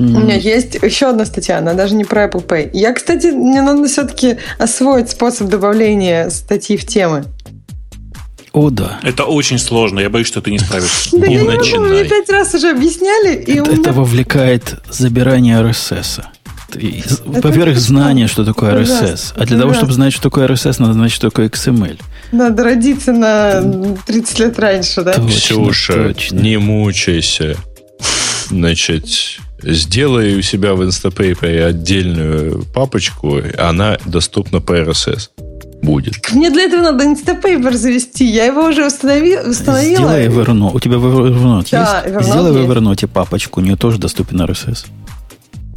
[0.00, 0.16] Mm.
[0.16, 2.70] У меня есть еще одна статья, она даже не про Apple Pay.
[2.72, 7.26] Я, кстати, мне надо все-таки освоить способ добавления статьи в темы.
[8.54, 8.98] О, да.
[9.02, 10.00] Это очень сложно.
[10.00, 11.16] Я боюсь, что ты не справишься.
[11.18, 13.34] Да я не Мне пять раз уже объясняли.
[13.34, 16.22] Это вовлекает забирание RSS.
[17.26, 19.34] Во-первых, знание, что такое RSS.
[19.36, 22.00] А для того, чтобы знать, что такое RSS, надо знать, что такое XML.
[22.32, 25.12] Надо родиться на 30 лет раньше, да?
[25.12, 27.56] Ксюша, не мучайся.
[28.48, 29.04] Значит,
[29.62, 35.30] сделай у себя в Instapaper отдельную папочку, она доступна по RSS
[35.82, 36.32] будет.
[36.32, 38.24] Мне для этого надо Instapaper завести.
[38.24, 39.48] Я его уже установила.
[39.48, 39.96] установила.
[39.96, 40.70] Сделай Evernote.
[40.74, 42.14] У тебя в Evernote да, есть?
[42.14, 42.68] Evernote Сделай есть.
[42.68, 43.60] в Evernote папочку.
[43.60, 44.86] У нее тоже доступен RSS.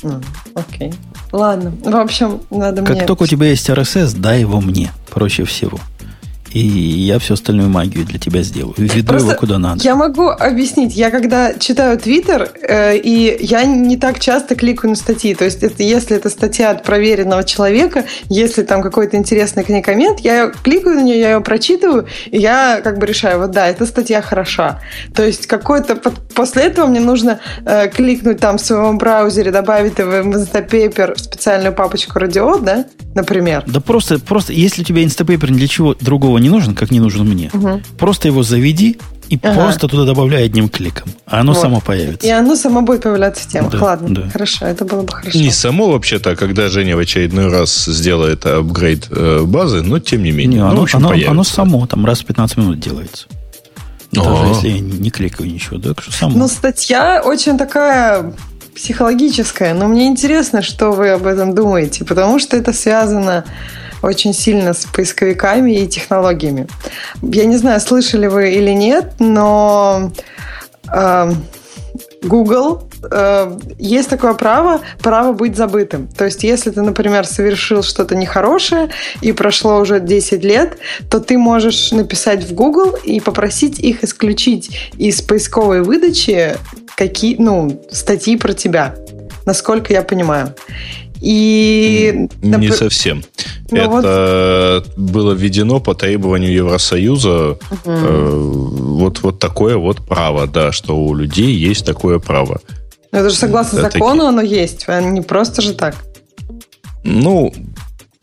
[0.02, 0.24] Mm,
[0.56, 0.94] окей.
[1.32, 1.74] Ладно.
[1.84, 3.00] В общем, надо как мне...
[3.00, 4.92] Как только у тебя есть RSS, дай его мне.
[5.10, 5.80] Проще всего
[6.54, 8.76] и я всю остальную магию для тебя сделаю.
[8.78, 9.84] Веду Просто его куда надо.
[9.84, 10.96] Я могу объяснить.
[10.96, 15.34] Я когда читаю Твиттер, э, и я не так часто кликаю на статьи.
[15.34, 19.82] То есть, это, если это статья от проверенного человека, если там какой-то интересный к ней
[19.82, 23.68] коммент, я кликаю на нее, я ее прочитываю, и я как бы решаю, вот да,
[23.68, 24.80] эта статья хороша.
[25.16, 25.96] То есть, какой-то...
[25.96, 31.74] После этого мне нужно э, кликнуть там в своем браузере, добавить в Instapaper в специальную
[31.74, 32.86] папочку радио, да,
[33.16, 33.64] например.
[33.66, 37.00] Да просто, просто если у тебя Instapaper ни для чего другого не нужен, как не
[37.00, 37.50] нужен мне.
[37.54, 37.82] Угу.
[37.98, 39.00] Просто его заведи
[39.30, 39.56] и ага.
[39.56, 41.10] просто туда добавляй одним кликом.
[41.26, 41.62] А оно вот.
[41.62, 42.28] само появится.
[42.28, 43.72] И оно само будет появляться в темах.
[43.72, 44.30] Да, Ладно, да.
[44.30, 45.40] хорошо, это было бы хорошо.
[45.40, 50.32] Не само вообще-то, когда Женя в очередной раз сделает апгрейд э, базы, но тем не
[50.32, 50.60] менее.
[50.60, 53.28] Не, ну, оно, оно, оно само там раз в 15 минут делается.
[54.12, 56.38] Даже если я не кликаю ничего, так что само.
[56.38, 58.34] Ну, статья очень такая
[58.76, 63.46] психологическая, но мне интересно, что вы об этом думаете, потому что это связано
[64.04, 66.68] очень сильно с поисковиками и технологиями.
[67.22, 70.12] Я не знаю, слышали вы или нет, но
[70.94, 71.32] э,
[72.22, 76.08] Google э, есть такое право, право быть забытым.
[76.08, 78.90] То есть, если ты, например, совершил что-то нехорошее
[79.22, 80.78] и прошло уже 10 лет,
[81.10, 86.58] то ты можешь написать в Google и попросить их исключить из поисковой выдачи
[86.96, 88.96] какие, ну, статьи про тебя,
[89.46, 90.54] насколько я понимаю.
[91.24, 92.28] И...
[92.42, 93.24] Не совсем.
[93.72, 94.98] Ну, Это вот...
[94.98, 97.52] было введено по требованию Евросоюза.
[97.52, 97.60] Угу.
[97.86, 102.60] Э, вот, вот такое вот право, да, что у людей есть такое право.
[103.14, 104.28] Но это же согласно Это закону такие...
[104.28, 105.96] оно есть, а не просто же так.
[107.06, 107.54] Ну,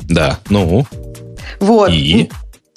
[0.01, 0.87] да, ну.
[1.59, 1.91] Вот.
[1.91, 2.29] И?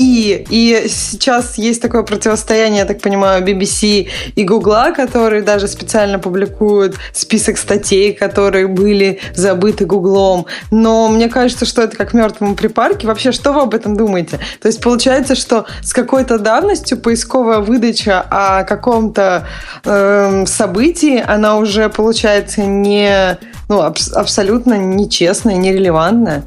[0.04, 6.20] И, и сейчас есть такое противостояние, я так понимаю, BBC и Гугла, которые даже специально
[6.20, 10.46] публикуют список статей, которые были забыты Гуглом.
[10.72, 13.08] Но мне кажется, что это как мертвому припарке.
[13.08, 14.40] Вообще, что вы об этом думаете?
[14.62, 19.48] То есть получается, что с какой-то давностью поисковая выдача о каком-то
[19.86, 23.38] э, событии, она уже получается не,
[23.70, 26.44] ну, аб- абсолютно нечестная, нерелевантная.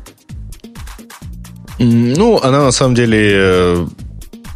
[1.78, 3.86] Ну, она на самом деле э,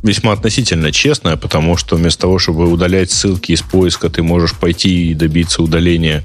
[0.02, 5.10] весьма относительно честная, потому что вместо того, чтобы удалять ссылки из поиска, ты можешь пойти
[5.10, 6.24] и добиться удаления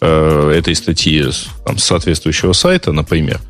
[0.00, 1.24] э, этой статьи
[1.64, 3.40] там, с соответствующего сайта, например.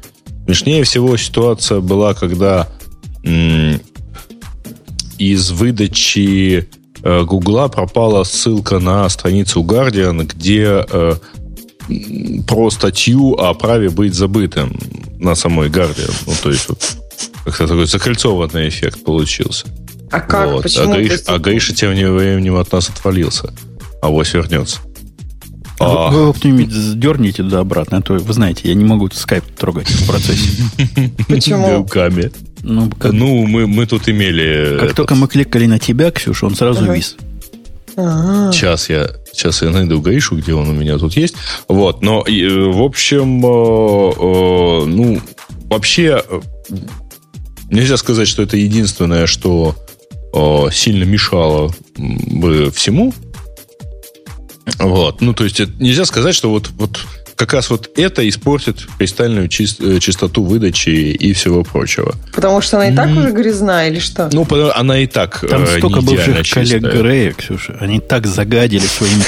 [0.47, 2.69] Смешнее всего ситуация была, когда
[3.25, 3.81] м-
[5.19, 6.69] из выдачи
[7.03, 7.23] э,
[7.69, 11.15] пропала ссылка на страницу Guardian, где э,
[12.47, 14.77] про статью о праве быть забытым
[15.19, 16.13] на самой Guardian.
[16.27, 16.83] Ну, то есть, вот,
[17.45, 19.67] как-то такой закольцованный эффект получился.
[20.11, 20.51] А как?
[20.51, 20.63] Вот.
[20.63, 20.93] Почему?
[20.93, 23.53] А, Гаиш, а Гаиша тем временем от нас отвалился.
[24.03, 24.81] А вось вернется.
[25.79, 29.11] А вы, вы его кто-нибудь дерните туда обратно, а то, вы знаете, я не могу
[29.13, 30.63] скайп трогать в процессе.
[31.29, 31.77] Почему?
[31.79, 32.31] Руками.
[32.63, 33.13] Ну, как...
[33.13, 34.77] ну мы, мы тут имели...
[34.77, 34.97] Как этот...
[34.97, 37.17] только мы кликали на тебя, Ксюша, он сразу вис.
[37.97, 38.53] А-а-а.
[38.53, 41.35] Сейчас я Сейчас я найду гаишу, где он у меня тут есть.
[41.69, 45.21] Вот, но, э, в общем, э, э, ну,
[45.65, 46.23] вообще,
[47.71, 49.75] нельзя сказать, что это единственное, что
[50.73, 53.13] сильно мешало бы всему.
[54.79, 57.01] Вот, ну, то есть, нельзя сказать, что вот, вот
[57.37, 62.15] как раз вот это испортит кристальную чист, чистоту выдачи и всего прочего.
[62.35, 63.19] Потому что она и так mm.
[63.19, 64.31] уже грязна или что?
[64.33, 66.81] Ну, она и так Там э, столько бывших чистая.
[66.81, 67.77] коллег Грея, Ксюша.
[67.79, 69.23] Они так загадили своими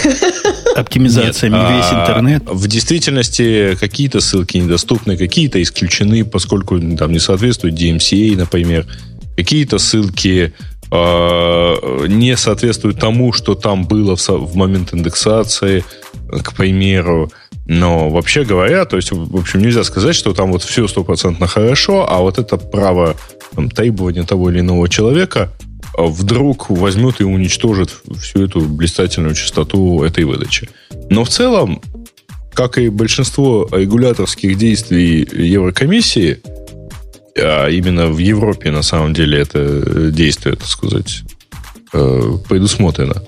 [0.76, 2.42] оптимизациями Нет, весь а интернет.
[2.46, 8.86] В действительности какие-то ссылки недоступны, какие-то исключены, поскольку там не соответствуют DMCA, например.
[9.36, 10.54] Какие-то ссылки
[10.90, 15.84] э, не соответствуют тому, что там было в, в момент индексации,
[16.42, 17.30] к примеру.
[17.68, 22.10] Но вообще говоря, то есть, в общем, нельзя сказать, что там вот все стопроцентно хорошо,
[22.10, 23.14] а вот это право
[23.54, 25.52] там, требования того или иного человека
[25.94, 30.70] а, вдруг возьмет и уничтожит всю эту блистательную частоту этой выдачи.
[31.10, 31.82] Но в целом,
[32.54, 36.40] как и большинство регуляторских действий Еврокомиссии,
[37.36, 41.20] а именно в Европе на самом деле это действие, так сказать,
[41.92, 43.22] э, предусмотрено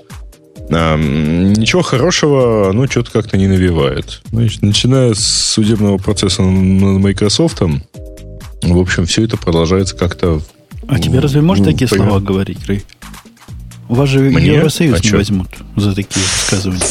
[0.71, 4.21] а, ничего хорошего, ну, что-то как-то не навевает.
[4.31, 10.41] Значит, начиная с судебного процесса над Microsoft, в общем, все это продолжается как-то...
[10.87, 12.05] А тебе разве можно такие поймем.
[12.05, 12.83] слова говорить, Рэй?
[13.87, 14.53] Вас же Мне?
[14.53, 15.17] Евросоюз а не что?
[15.17, 16.85] возьмут за такие высказывания.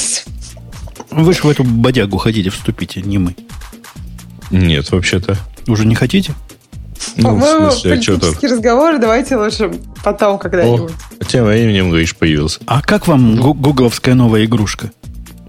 [1.11, 3.35] Вы же в эту бодягу хотите вступить, а не мы.
[4.51, 5.39] Нет, вообще-то.
[5.67, 6.35] Уже не хотите?
[7.17, 9.71] Ну, По-моему, политические разговоры давайте лучше
[10.05, 10.93] потом когда-нибудь.
[11.21, 12.61] О, тем временем, говоришь, появился.
[12.67, 14.93] А как вам гугловская новая игрушка?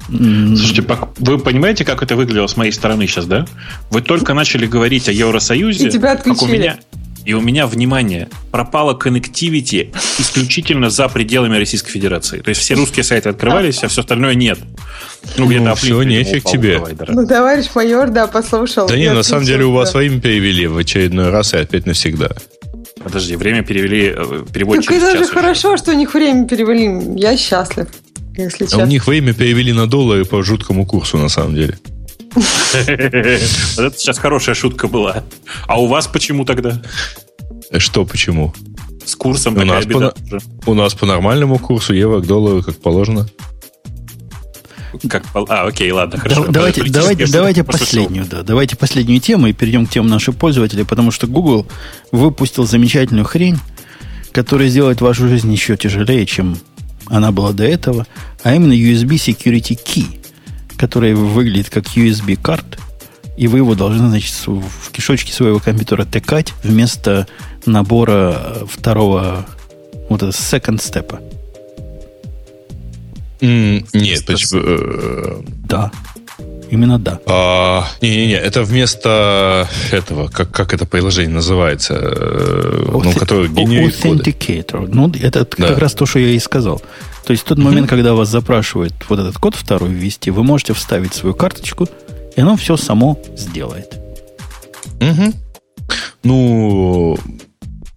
[0.07, 0.83] Слушайте,
[1.19, 3.45] вы понимаете, как это выглядело с моей стороны сейчас, да?
[3.91, 5.87] Вы только начали говорить о Евросоюзе.
[5.87, 6.39] И тебя отключили.
[6.39, 6.77] Как у меня,
[7.25, 12.39] и у меня, внимание, пропала connectivity исключительно за пределами Российской Федерации.
[12.39, 14.59] То есть все русские сайты открывались, а все остальное нет.
[15.37, 16.81] Ну, где-то ну, все, нефиг тебе.
[17.07, 18.87] Ну, товарищ майор, да, послушал.
[18.87, 22.29] Да не, на самом деле у вас время перевели в очередной раз и опять навсегда.
[23.03, 24.93] Подожди, время перевели э, переводчики.
[24.93, 27.19] Так это же хорошо, что у них время перевели.
[27.19, 27.87] Я счастлив,
[28.37, 28.83] если честно.
[28.83, 31.79] А у них время перевели на доллары по жуткому курсу, на самом деле.
[32.35, 35.23] Это сейчас хорошая шутка была.
[35.67, 36.81] А у вас почему тогда?
[37.77, 38.53] Что почему?
[39.05, 40.13] с курсом у нас, по,
[40.65, 43.27] у нас по нормальному курсу евро к доллару как положено.
[45.07, 46.45] Как, а, окей, ладно, хорошо.
[46.45, 50.83] Да, давайте, давайте, давайте последнюю, да, давайте последнюю тему и перейдем к темам наших пользователей,
[50.83, 51.65] потому что Google
[52.11, 53.57] выпустил замечательную хрень,
[54.33, 56.57] которая сделает вашу жизнь еще тяжелее, чем
[57.05, 58.05] она была до этого,
[58.43, 60.20] а именно USB Security Key,
[60.81, 62.79] который выглядит как USB карт,
[63.37, 67.27] и вы его должны, значит, в кишочке своего компьютера тыкать вместо
[67.67, 69.45] набора второго
[70.09, 71.19] вот этого second степа.
[73.41, 74.61] Mm, нет, почему?
[74.63, 75.91] Э, да.
[76.71, 77.19] Именно да.
[77.27, 84.03] А, не-не-не, это вместо этого, как, как это приложение называется, Auth- э, ну, которое генерирует
[84.03, 84.85] Authenticator.
[84.85, 84.91] Коды.
[84.95, 85.67] Ну, это да.
[85.67, 86.81] как раз то, что я и сказал.
[87.25, 87.63] То есть в тот mm-hmm.
[87.63, 91.87] момент, когда вас запрашивают вот этот код второй ввести, вы можете вставить свою карточку,
[92.35, 93.97] и оно все само сделает.
[94.99, 95.33] Угу.
[96.23, 97.17] Ну,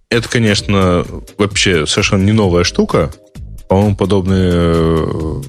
[0.09, 1.05] это, конечно,
[1.37, 3.11] вообще совершенно не новая штука.
[3.69, 5.41] По-моему, подобные э,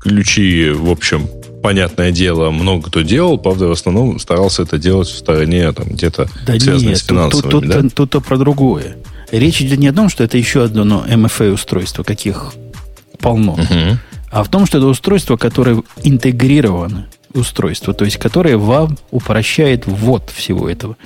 [0.00, 1.28] ключи, в общем,
[1.62, 6.28] понятное дело, много кто делал, правда, в основном старался это делать в стороне, там, где-то
[6.46, 7.50] да связанное нет, с финансовыми.
[7.50, 7.82] Тут, тут, да?
[7.82, 8.96] тут, тут, тут про другое.
[9.30, 12.54] Речь идет не о том, что это еще одно MFA устройство, каких
[13.18, 13.98] полно, угу.
[14.30, 20.30] а в том, что это устройство, которое интегрировано устройство, то есть которое вам упрощает ввод
[20.34, 20.96] всего этого.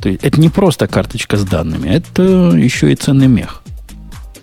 [0.00, 2.22] То есть это не просто карточка с данными, это
[2.56, 3.62] еще и ценный мех.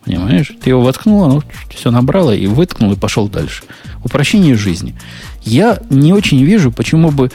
[0.03, 0.51] Понимаешь?
[0.61, 3.63] Ты его воткнул, оно все набрало и выткнул, и пошел дальше.
[4.03, 4.95] Упрощение жизни.
[5.43, 7.31] Я не очень вижу, почему бы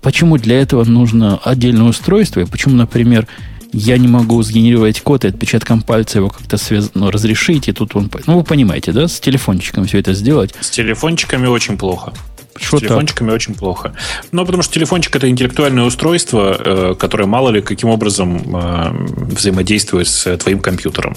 [0.00, 3.26] почему для этого нужно отдельное устройство, и почему, например,
[3.76, 6.92] я не могу сгенерировать код и отпечатком пальца его как-то связ...
[6.94, 8.10] ну, разрешить, и тут он...
[8.26, 9.06] Ну, вы понимаете, да?
[9.06, 10.54] С телефончиком все это сделать.
[10.60, 12.14] С телефончиками очень плохо.
[12.60, 13.36] Что с телефончиками так?
[13.36, 13.94] очень плохо.
[14.32, 18.92] Ну, потому что телефончик это интеллектуальное устройство, э, которое мало ли каким образом э,
[19.34, 21.16] взаимодействует с твоим компьютером.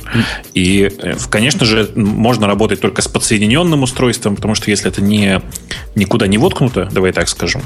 [0.53, 5.41] И, э, конечно же, можно работать только с подсоединенным устройством, потому что если это не
[5.95, 7.61] никуда не воткнуто, давай так скажем,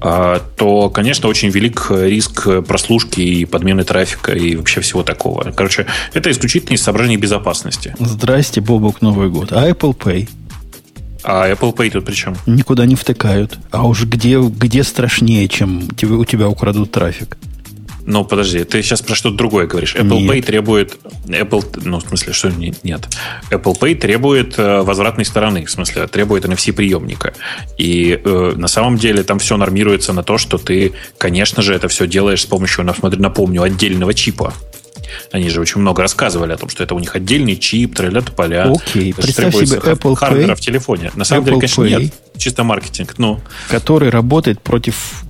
[0.00, 5.52] э, то, конечно, очень велик риск прослушки и подмены трафика и вообще всего такого.
[5.52, 7.94] Короче, это исключительно из соображений безопасности.
[7.98, 9.52] Здрасте, Бобок, Новый год.
[9.52, 10.28] А Apple Pay?
[11.24, 12.36] А Apple Pay тут при чем?
[12.46, 13.58] Никуда не втыкают.
[13.70, 17.36] А уж где, где страшнее, чем тебе, у тебя украдут трафик?
[18.04, 19.94] Ну, подожди, ты сейчас про что-то другое говоришь.
[19.94, 20.30] Apple нет.
[20.30, 20.98] Pay требует...
[21.26, 23.08] Apple, ну, в смысле, что нет?
[23.50, 27.32] Apple Pay требует э, возвратной стороны, в смысле, требует NFC-приемника.
[27.78, 31.86] И э, на самом деле там все нормируется на то, что ты, конечно же, это
[31.88, 34.52] все делаешь с помощью, напомню, отдельного чипа.
[35.30, 38.70] Они же очень много рассказывали о том, что это у них отдельный чип, тролля поля.
[38.70, 40.54] Окей, представь себе Apple Pay.
[40.54, 41.10] в телефоне.
[41.14, 42.14] На самом Apple деле, конечно, Pay, нет.
[42.36, 43.14] Чисто маркетинг.
[43.18, 43.40] Ну.
[43.68, 45.24] Который работает против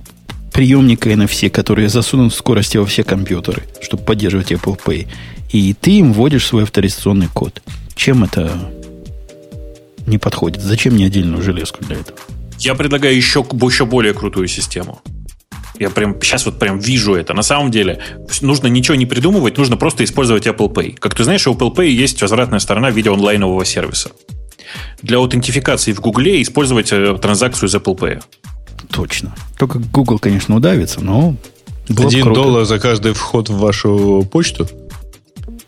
[0.51, 5.07] приемника NFC, которые засунут в скорости во все компьютеры, чтобы поддерживать Apple Pay.
[5.51, 7.61] И ты им вводишь свой авторизационный код.
[7.95, 8.51] Чем это
[10.07, 10.61] не подходит?
[10.61, 12.17] Зачем мне отдельную железку для этого?
[12.59, 15.01] Я предлагаю еще, еще более крутую систему.
[15.83, 17.33] Я прям сейчас вот прям вижу это.
[17.33, 17.99] На самом деле
[18.39, 20.95] нужно ничего не придумывать, нужно просто использовать Apple Pay.
[20.97, 24.11] Как ты знаешь, у Apple Pay есть возвратная сторона в виде онлайнового сервиса.
[25.01, 28.23] Для аутентификации в Гугле использовать э, транзакцию из Apple Pay.
[28.91, 29.35] Точно.
[29.59, 31.35] Только Google, конечно, удавится, но...
[31.89, 34.69] Один доллар за каждый вход в вашу почту?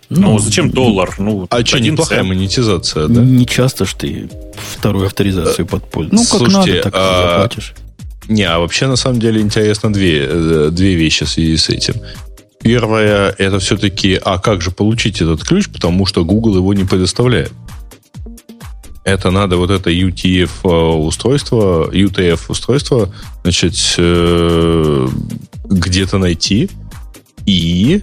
[0.08, 1.14] Ну, ну зачем доллар?
[1.18, 2.30] Ну, а что, неплохая цент.
[2.30, 3.22] монетизация, да?
[3.22, 4.30] Не часто ж ты
[4.78, 6.18] вторую авторизацию подпользуешь.
[6.18, 7.32] Ну, как Слушайте, надо, так а...
[7.32, 7.74] заплатишь.
[8.28, 11.96] Не, а вообще на самом деле интересно две, э, две вещи в связи с этим.
[12.62, 17.52] Первое, это все-таки, а как же получить этот ключ, потому что Google его не предоставляет.
[19.04, 25.08] Это надо вот это UTF э, устройство, UTF устройство, значит, э,
[25.66, 26.72] где-то найти
[27.46, 28.02] и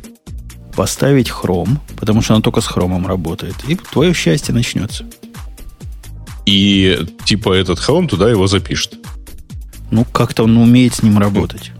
[0.76, 5.04] поставить Chrome, потому что оно только с Chrome работает, и твое счастье начнется.
[6.46, 8.94] И типа этот Chrome туда его запишет.
[9.92, 11.70] Ну, как-то он умеет с ним работать.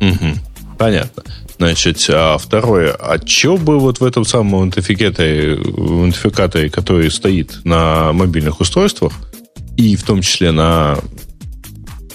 [0.00, 0.76] Угу.
[0.76, 1.22] Понятно.
[1.56, 8.12] Значит, а второе, а что бы вот в этом самом идентификаторе, идентификаторе, который стоит на
[8.12, 9.12] мобильных устройствах,
[9.78, 10.98] и в том числе на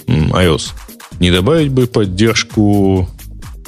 [0.06, 0.72] iOS,
[1.18, 3.08] не добавить бы поддержку,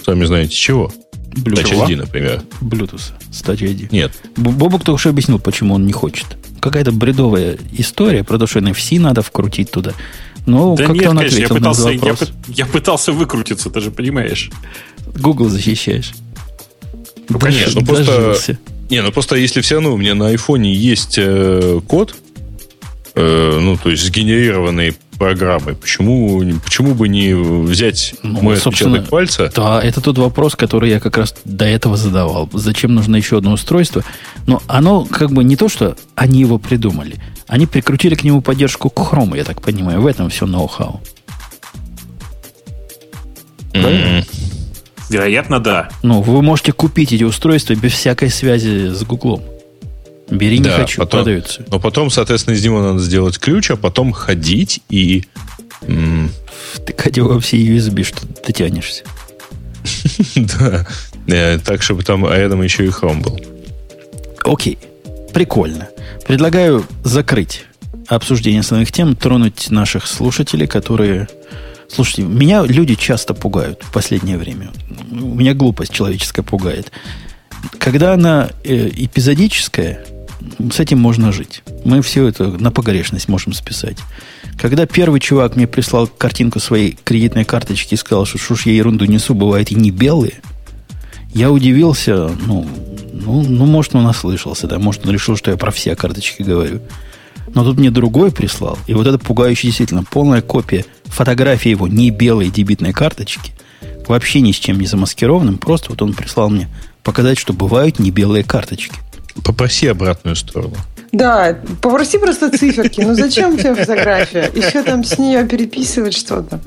[0.05, 0.93] сами знаете чего?
[1.33, 1.65] Bluetooth.
[1.65, 2.43] Touch ID, например.
[2.61, 3.13] Bluetooth.
[3.33, 3.89] Touch ID.
[3.91, 4.13] Нет.
[4.37, 6.27] Бобок только что объяснил, почему он не хочет.
[6.61, 9.93] Какая-то бредовая история про то, что NFC надо вкрутить туда.
[10.47, 12.17] Ну, да как нет, он конечно, я пытался, я,
[12.49, 14.51] я пытался выкрутиться, ты же понимаешь.
[15.15, 16.13] Google защищаешь.
[17.29, 18.59] Ну, конечно, ну просто...
[18.91, 22.15] Не, ну просто если все равно у меня на айфоне есть э, код,
[23.15, 25.75] э, ну, то есть сгенерированный программой.
[25.75, 29.51] Почему, почему бы не взять ну, мой отпечаток пальца?
[29.55, 32.49] Да, это тот вопрос, который я как раз до этого задавал.
[32.53, 34.05] Зачем нужно еще одно устройство?
[34.47, 37.17] Но оно как бы не то, что они его придумали.
[37.47, 40.01] Они прикрутили к нему поддержку Chrome, я так понимаю.
[40.01, 41.01] В этом все ноу-хау.
[43.73, 44.25] Mm-hmm.
[45.11, 45.89] Вероятно, да.
[46.03, 49.43] Ну, вы можете купить эти устройства без всякой связи с Гуглом.
[50.31, 51.65] Бери, да, не хочу, потом, продаются.
[51.69, 55.25] Но потом, соответственно, из него надо сделать ключ, а потом ходить и...
[56.73, 59.05] Втыкать его во все USB, что ты тянешься.
[60.35, 60.87] Да.
[61.27, 63.41] Э, так, чтобы там рядом еще и Chrome был.
[64.45, 64.79] Окей.
[65.35, 65.89] Прикольно.
[66.27, 67.67] Предлагаю закрыть
[68.07, 71.29] обсуждение основных тем, тронуть наших слушателей, которые...
[71.89, 74.71] Слушайте, меня люди часто пугают в последнее время.
[75.11, 76.93] У меня глупость человеческая пугает.
[77.79, 80.05] Когда она э, эпизодическая,
[80.73, 81.63] с этим можно жить.
[81.85, 83.99] Мы все это на погрешность можем списать.
[84.61, 89.05] Когда первый чувак мне прислал картинку своей кредитной карточки и сказал, что шуш, я ерунду
[89.07, 90.35] несу, бывает и не белые,
[91.33, 92.69] я удивился, ну,
[93.25, 96.81] ну, ну, может, он ослышался, да, может, он решил, что я про все карточки говорю.
[97.55, 102.11] Но тут мне другой прислал, и вот это пугающее действительно полная копия фотографии его не
[102.11, 103.53] белой дебитной карточки,
[104.07, 106.69] вообще ни с чем не замаскированным, просто вот он прислал мне
[107.03, 108.97] показать, что бывают не белые карточки.
[109.45, 110.77] Попроси обратную сторону.
[111.15, 113.01] Да, попроси просто циферки.
[113.01, 114.51] Ну зачем тебе фотография?
[114.55, 116.61] Еще там с нее переписывать что-то.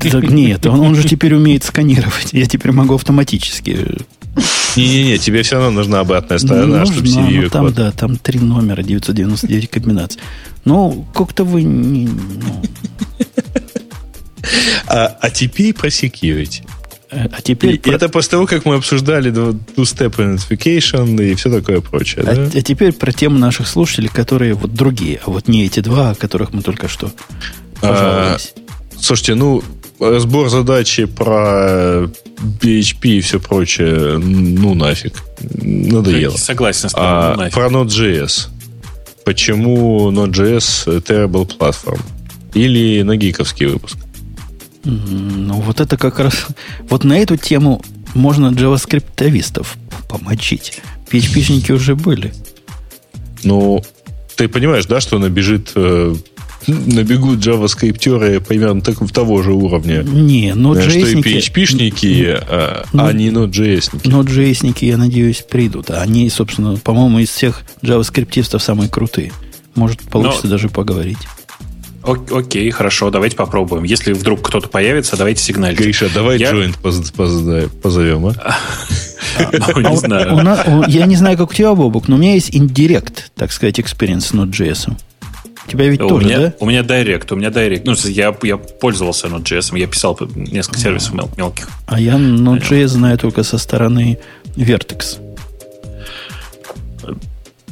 [0.00, 2.32] Так нет, он, он же теперь умеет сканировать.
[2.32, 3.98] Я теперь могу автоматически.
[4.76, 7.74] Не-не-не, тебе все равно нужна обратная сторона, нужна, чтобы CV ну, там, код.
[7.74, 10.20] Да, там три номера, 999 комбинаций.
[10.64, 11.62] Ну, как-то вы...
[11.62, 12.62] Не, ну.
[14.86, 16.62] а, а теперь про security.
[17.10, 17.74] А теперь...
[17.74, 17.92] И про...
[17.92, 22.24] Это после того, как мы обсуждали two-step identification и все такое прочее.
[22.26, 22.50] А, да?
[22.54, 26.14] а теперь про тему наших слушателей, которые вот другие, а вот не эти два, о
[26.14, 27.10] которых мы только что
[27.80, 28.54] пожаловались.
[28.56, 29.62] А, слушайте, ну,
[30.00, 32.08] разбор задачи про
[32.60, 35.22] PHP и все прочее, ну нафиг.
[35.40, 36.36] Надоело.
[36.36, 37.08] Согласен с тобой.
[37.08, 38.48] А, ну, про Node.js.
[39.24, 42.00] Почему Node.js terrible platform?
[42.54, 43.96] Или на гиковский выпуск?
[44.84, 46.46] Ну, вот это как раз...
[46.88, 47.82] Вот на эту тему
[48.14, 49.76] можно джаваскриптовистов
[50.08, 50.80] помочить.
[51.10, 52.32] PHP-шники уже были.
[53.44, 53.82] Ну,
[54.36, 56.14] ты понимаешь, да, что набежит э,
[56.66, 60.02] набегут джаваскриптеры примерно так, того же уровня.
[60.02, 64.06] Не, но Что и PHP-шники, а, ну, а не Node.js-ники.
[64.06, 65.90] Node.js-ники, я надеюсь, придут.
[65.90, 69.32] А они, собственно, по-моему, из всех джаваскриптистов самые крутые.
[69.74, 70.50] Может, получится но...
[70.50, 71.18] даже поговорить.
[72.02, 73.84] Окей, хорошо, давайте попробуем.
[73.84, 75.78] Если вдруг кто-то появится, давайте сигналить.
[75.78, 76.50] Гриша, давай я...
[76.50, 76.76] joint
[77.82, 78.34] позовем, а?
[79.52, 80.84] Ну, не знаю.
[80.88, 84.20] Я не знаю, как у тебя, Бобук, но у меня есть индирект, так сказать, experience
[84.20, 84.92] с Node.js.
[85.70, 86.54] У тебя ведь тоже, да?
[86.58, 87.82] У меня Direct, у меня Direct.
[87.84, 90.82] Ну, я, я пользовался Node.js, я писал несколько а.
[90.82, 91.68] сервисов мелких.
[91.86, 94.18] А я Node.js знаю только со стороны
[94.56, 95.18] Vertex.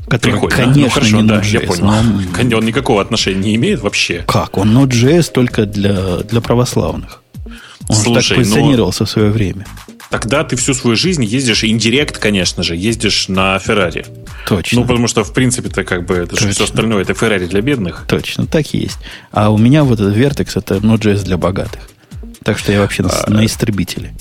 [0.06, 0.56] Который, Прикольно.
[0.56, 1.84] конечно, ну, хорошо, не да, Node.js, я понял.
[2.50, 2.56] Но...
[2.58, 4.24] Он никакого отношения не имеет вообще.
[4.28, 4.56] Как?
[4.56, 7.22] Он Node.js только для, для православных.
[7.88, 9.66] Он Слушай, же так позиционировался ну, в свое время.
[10.10, 14.06] Тогда ты всю свою жизнь ездишь, индирект, конечно же, ездишь на Феррари.
[14.46, 14.80] Точно.
[14.80, 17.60] Ну, потому что, в принципе, это как бы это же все остальное, это Феррари для
[17.60, 18.04] бедных.
[18.08, 18.98] Точно, так и есть.
[19.30, 21.82] А у меня вот этот Vertex это Node.js для богатых.
[22.42, 24.14] Так что я вообще на, а, на истребителе.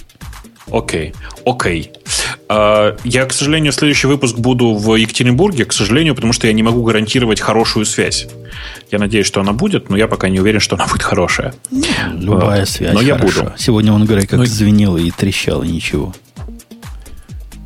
[0.70, 1.14] Окей,
[1.46, 1.94] окей.
[2.50, 6.64] А, я, к сожалению, следующий выпуск буду в Екатеринбурге, к сожалению, потому что я не
[6.64, 8.28] могу гарантировать хорошую связь.
[8.92, 11.54] Я надеюсь, что она будет, но я пока не уверен, что она будет хорошая.
[12.14, 13.54] Любая связь Но я буду.
[13.58, 14.46] Сегодня он, говорит, как но...
[14.46, 16.14] звенел и трещал, и ничего.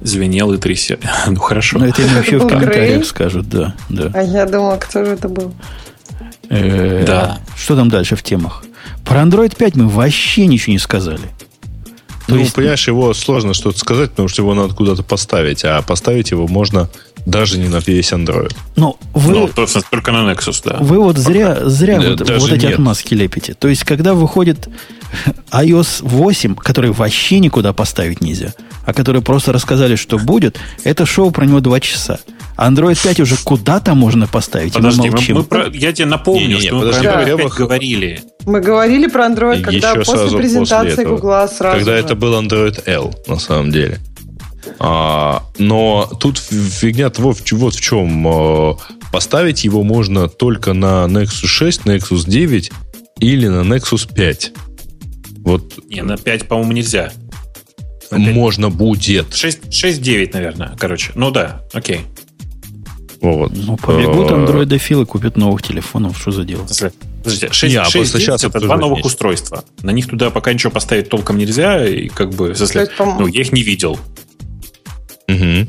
[0.02, 0.98] Звенел и трясел.
[1.28, 1.78] ну, хорошо.
[1.78, 3.76] Но это вообще в комментариях скажут, да.
[3.90, 4.12] да.
[4.14, 5.54] А я думал, кто же это был?
[6.50, 7.40] Э, да.
[7.56, 8.64] Что там дальше в темах?
[9.06, 11.30] Про Android 5 мы вообще ничего не сказали.
[12.28, 12.54] То ну, есть...
[12.54, 16.90] понимаешь, его сложно что-то сказать, потому что его надо куда-то поставить, а поставить его можно
[17.26, 18.54] даже не на весь Android.
[18.76, 19.34] Но вы...
[19.34, 19.50] Ну,
[19.90, 20.78] только на Nexus, да.
[20.80, 22.74] Вы вот зря, зря да, вот, вот эти нет.
[22.76, 23.54] отмазки лепите.
[23.54, 24.70] То есть, когда выходит
[25.52, 28.54] iOS 8, который вообще никуда поставить нельзя,
[28.86, 32.20] а который просто рассказали, что будет, это шоу про него два часа.
[32.58, 34.74] Android 5 уже куда-то можно поставить.
[34.74, 37.54] Подожди, мы, мы про, я тебе напомню, не, не, что подожди, мы про Android 5
[37.54, 38.24] говорили.
[38.46, 41.98] Мы говорили про Android, когда после презентации Google сразу Когда же.
[41.98, 44.00] это был Android L, на самом деле.
[44.80, 48.28] А, но тут фигня вот, вот в чем.
[48.28, 48.78] А,
[49.12, 52.72] поставить его можно только на Nexus 6, Nexus 9
[53.20, 54.52] или на Nexus 5.
[55.44, 55.80] Вот.
[55.90, 57.12] Не, на 5, по-моему, нельзя.
[58.12, 59.30] Можно будет.
[59.30, 61.12] 6-9, наверное, короче.
[61.16, 62.02] Ну да, окей.
[63.22, 63.52] Вот.
[63.54, 66.20] Ну, побегут андроидофилы, купят новых телефонов.
[66.20, 66.66] Что за дело?
[67.24, 69.64] Подождите, 6, Я 6 сейчас это два новых устройства.
[69.84, 73.28] На них туда пока ничего поставить толком нельзя, и как бы, в смысле, есть, ну,
[73.28, 74.00] я их не видел.
[75.28, 75.68] Угу.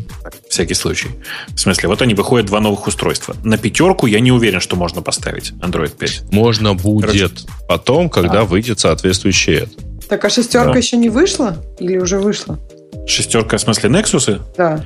[0.49, 1.09] Всякий случай.
[1.49, 3.37] В смысле, вот они выходят два новых устройства.
[3.45, 6.33] На пятерку я не уверен, что можно поставить Android 5.
[6.33, 7.29] Можно будет Короче.
[7.69, 8.45] потом, когда а.
[8.45, 9.92] выйдет соответствующее это.
[10.13, 10.79] Так, а шестерка да.
[10.79, 11.57] еще не вышла?
[11.79, 12.59] Или уже вышла?
[13.07, 14.43] Шестерка, в смысле, Nexus?
[14.59, 14.85] Да.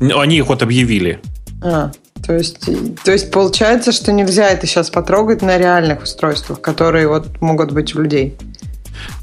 [0.00, 1.20] Они их вот объявили.
[1.62, 1.92] А,
[2.26, 2.68] то есть,
[3.04, 7.94] то есть получается, что нельзя это сейчас потрогать на реальных устройствах, которые вот могут быть
[7.94, 8.34] у людей.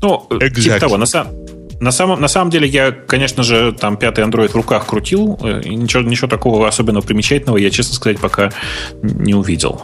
[0.01, 0.61] Ну, exactly.
[0.61, 1.35] типа того, на самом
[1.81, 5.63] на самом, на самом деле я, конечно же, там пятый Android в руках крутил, э,
[5.65, 8.53] и ничего, ничего такого особенно примечательного я, честно сказать, пока
[9.01, 9.81] не увидел.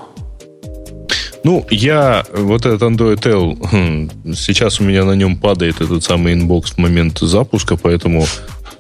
[1.44, 6.34] Ну, я вот этот Android L, хм, сейчас у меня на нем падает этот самый
[6.34, 8.26] Inbox в момент запуска, поэтому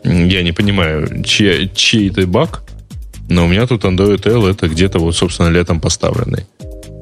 [0.03, 2.63] я не понимаю, чей, чей это баг,
[3.29, 6.45] но у меня тут Android L это где-то вот, собственно, летом поставленный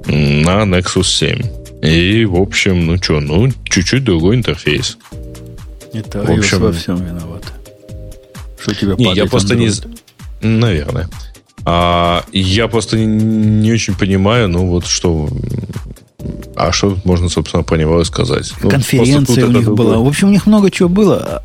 [0.08, 1.42] на Nexus 7.
[1.82, 4.98] И, в общем, ну что, ну, чуть-чуть другой интерфейс.
[5.94, 7.44] Это в общем, во всем виноват.
[8.60, 9.70] Что тебя не, я просто не...
[10.42, 11.08] Наверное.
[11.66, 15.28] А, я просто не, не очень понимаю, ну вот что...
[16.56, 18.54] А что можно, собственно, про него сказать?
[18.64, 19.92] Ну, Конференция у них была.
[19.92, 19.98] Другое.
[19.98, 21.44] В общем, у них много чего было.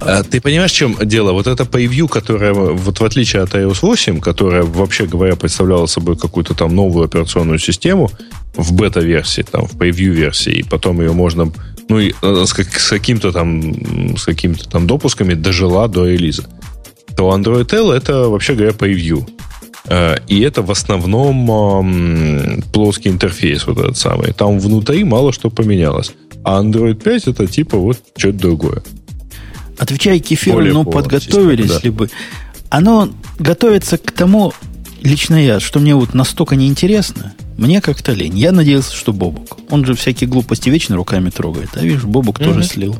[0.00, 1.32] А, ты понимаешь, в чем дело?
[1.32, 6.16] Вот эта PayView, которая, вот в отличие от iOS 8, которая, вообще говоря, представляла собой
[6.16, 8.10] какую-то там новую операционную систему
[8.56, 11.50] в бета-версии, там, в PayView-версии, и потом ее можно
[11.88, 16.44] ну, и, э, с, как, с каким-то там, с какими-то там допусками дожила до релиза,
[17.16, 19.26] то Android L это, вообще говоря, превью.
[19.88, 24.32] Э, и это в основном плоский интерфейс вот этот самый.
[24.32, 26.12] Там внутри мало что поменялось.
[26.44, 28.82] А Android 5 это типа вот что-то другое.
[29.78, 31.80] Отвечая Кефиру, ну, подготовились да.
[31.82, 32.10] ли бы.
[32.70, 34.52] Оно готовится к тому,
[35.02, 38.38] лично я, что мне вот настолько неинтересно, мне как-то лень.
[38.38, 39.58] Я надеялся, что Бобук.
[39.70, 41.70] Он же всякие глупости вечно руками трогает.
[41.74, 42.44] А видишь, Бобук mm-hmm.
[42.44, 42.96] тоже слил.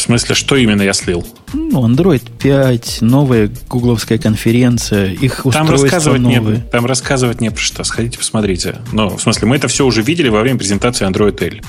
[0.00, 1.26] В смысле, что именно я слил?
[1.52, 6.56] Ну, Android 5, новая гугловская конференция, их там рассказывать новые.
[6.56, 7.84] Не, там рассказывать не про что.
[7.84, 8.78] Сходите, посмотрите.
[8.92, 11.60] Ну, в смысле, мы это все уже видели во время презентации Android L,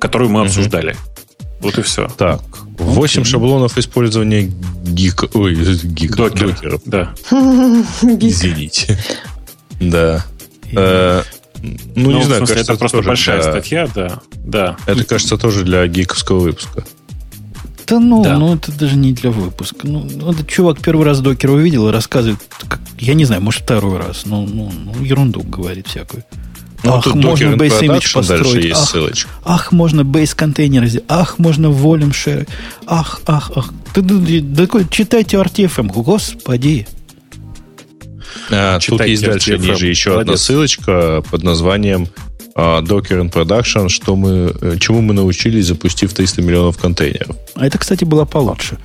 [0.00, 0.96] которую мы обсуждали.
[1.60, 2.08] Вот и все.
[2.18, 2.42] Так,
[2.78, 3.24] 8 okay.
[3.24, 4.50] шаблонов использования
[4.82, 5.24] гик...
[5.32, 6.16] Ой, гик...
[6.16, 6.48] Докер.
[6.48, 6.82] докеров.
[6.84, 7.14] Да.
[7.30, 8.98] Извините.
[9.78, 10.26] Да.
[10.72, 11.22] Э,
[11.62, 14.18] ну, не ну, знаю, кажется, это просто большая статья, да.
[14.34, 14.76] да.
[14.86, 16.84] Это, кажется, тоже для гиковского выпуска.
[17.86, 18.36] Да ну, да.
[18.36, 19.86] ну это даже не для выпуска.
[19.86, 23.62] Ну, ну, этот чувак первый раз докер увидел и рассказывает, как, я не знаю, может
[23.62, 26.24] второй раз, ну, ну, ну ерунду говорит всякую.
[26.82, 28.64] Ну, ах, можно Base Image построить.
[28.64, 29.30] Есть ах, ссылочка.
[29.44, 31.06] ах, можно Base контейнеры сделать.
[31.08, 32.48] Ах, можно Volume Share.
[32.86, 33.72] Ах, ах, ах.
[33.94, 35.92] Да, да, да, да, читайте RTFM.
[35.92, 36.86] Господи.
[38.50, 40.28] А, тут есть дальше ниже еще Молодец.
[40.28, 42.08] одна ссылочка под названием
[42.56, 47.36] Docker in Production, что мы, э, чему мы научились, запустив 300 миллионов контейнеров.
[47.54, 48.78] А это, кстати, было получше.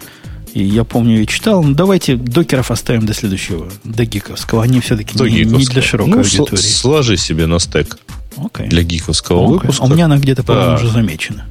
[0.53, 1.63] И я помню и читал.
[1.63, 4.63] Ну, давайте докеров оставим до следующего, до гиковского.
[4.63, 6.61] Они все-таки не, не для широкой ну, аудитории.
[6.61, 7.97] Сложи себе на стек
[8.35, 8.67] okay.
[8.67, 9.47] для гиковского okay.
[9.47, 9.83] выпуска.
[9.83, 11.45] А у меня она где-то, по-моему, уже замечена.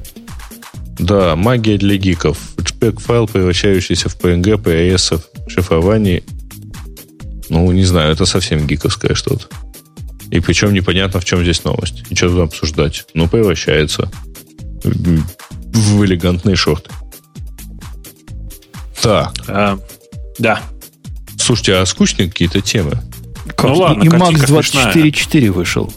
[0.99, 2.37] Да, магия для гиков.
[2.57, 6.21] Флешбэк-файл, превращающийся в PNG, PAS, шифрование
[7.51, 9.47] ну, не знаю, это совсем гиковское что-то.
[10.31, 12.03] И причем непонятно, в чем здесь новость.
[12.09, 13.05] И что тут обсуждать.
[13.13, 14.09] Ну, превращается
[14.83, 16.89] в элегантные шорты.
[19.01, 19.33] Так.
[19.47, 19.77] А,
[20.39, 20.61] да.
[21.37, 22.97] Слушайте, а скучные какие-то темы?
[23.55, 23.65] Как?
[23.65, 25.91] Ну ладно, и Макс 24.4 вышел.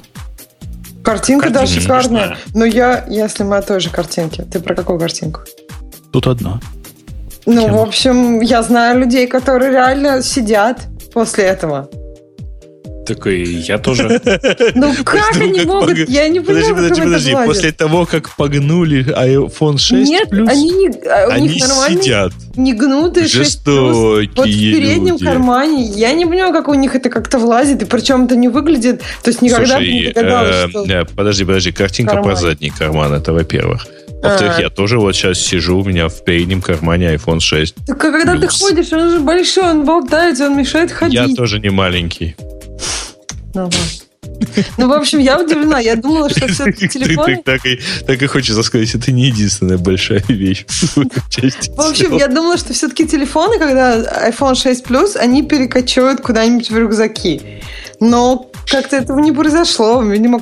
[1.04, 2.38] Картинка, да, шикарная.
[2.54, 4.42] Но я, я снимаю тоже картинки.
[4.50, 5.42] Ты про какую картинку?
[6.12, 6.60] Тут одна.
[7.46, 7.78] Ну, Тема.
[7.78, 11.90] в общем, я знаю людей, которые реально сидят после этого.
[13.06, 14.20] Так и я тоже.
[14.74, 16.08] Ну как они могут?
[16.08, 17.46] Я не понимаю, Подожди, подожди, подожди.
[17.46, 20.88] После того, как погнули iPhone 6 Нет, они не...
[21.08, 22.32] А, они сидят.
[22.56, 25.84] Не гнутые 6 Вот в переднем кармане.
[25.84, 29.02] Я не понимаю, как у них это как-то влазит, и причем это не выглядит...
[29.22, 33.86] То есть никогда бы не догадалась, э, Подожди, подожди, картинка про задний карман, это во-первых.
[34.22, 34.62] Во-вторых, а.
[34.62, 37.74] я тоже вот сейчас сижу, у меня в переднем кармане iPhone 6.
[37.86, 41.14] Так а когда ты ходишь, он же большой, он болтается, он мешает ходить.
[41.14, 42.34] Я тоже не маленький.
[43.54, 43.70] Ну,
[44.78, 45.78] ну, в общем, я удивлена.
[45.78, 47.36] Я думала, что все-таки телефоны...
[47.36, 52.28] Так, так, и, так и хочется сказать, это не единственная большая вещь в общем, я
[52.28, 57.40] думала, что все-таки телефоны, когда iPhone 6 Plus, они перекочуют куда-нибудь в рюкзаки.
[58.00, 60.02] Но как-то этого не произошло.
[60.02, 60.40] Видимо,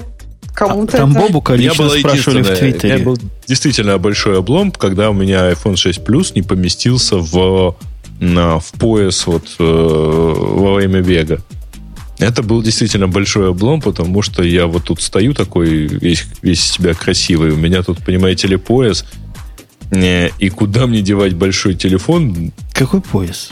[0.54, 1.20] Кому-то а, там это...
[1.20, 2.98] Бобука лично спрашивали в Твиттере.
[2.98, 7.76] Я был действительно большой облом, когда у меня iPhone 6 Plus не поместился в,
[8.20, 11.40] на, в пояс вот, э, во время бега.
[12.22, 16.94] Это был действительно большой облом, потому что я вот тут стою такой, весь, весь себя
[16.94, 17.50] красивый.
[17.50, 19.04] У меня тут, понимаете ли, пояс.
[19.90, 22.52] Э, и куда мне девать большой телефон?
[22.74, 23.50] Какой пояс?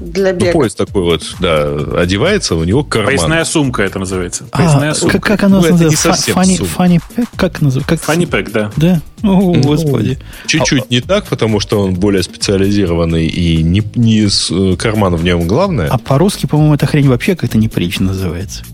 [0.00, 0.46] Для бега.
[0.46, 3.14] Ну, пояс такой вот, да, одевается, у него карман.
[3.14, 4.44] Поясная сумка это называется.
[4.50, 5.20] А, Поясная а, сумка.
[5.20, 6.12] Как, как она ну, называется?
[6.32, 7.28] Фанни, фанни пэк?
[7.36, 8.04] Как называется?
[8.04, 8.72] Фанни пэк, да.
[8.76, 9.00] Да?
[9.22, 10.18] О, ну, господи.
[10.46, 15.14] Чуть-чуть а, не так, потому что он более специализированный и не, не с, э, карман
[15.14, 15.88] в нем главное.
[15.88, 18.64] А по-русски, по-моему, эта хрень вообще как-то неприлично называется.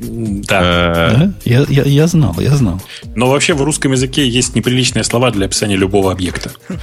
[0.00, 0.58] Да.
[0.60, 1.16] А.
[1.16, 1.32] да?
[1.44, 2.80] Я, я, я знал, я знал.
[3.14, 6.50] Но вообще в русском языке есть неприличные слова для описания любого объекта.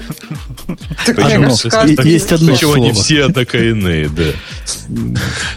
[2.03, 2.77] Есть одно слово.
[2.77, 4.23] не все, а так и иные, да.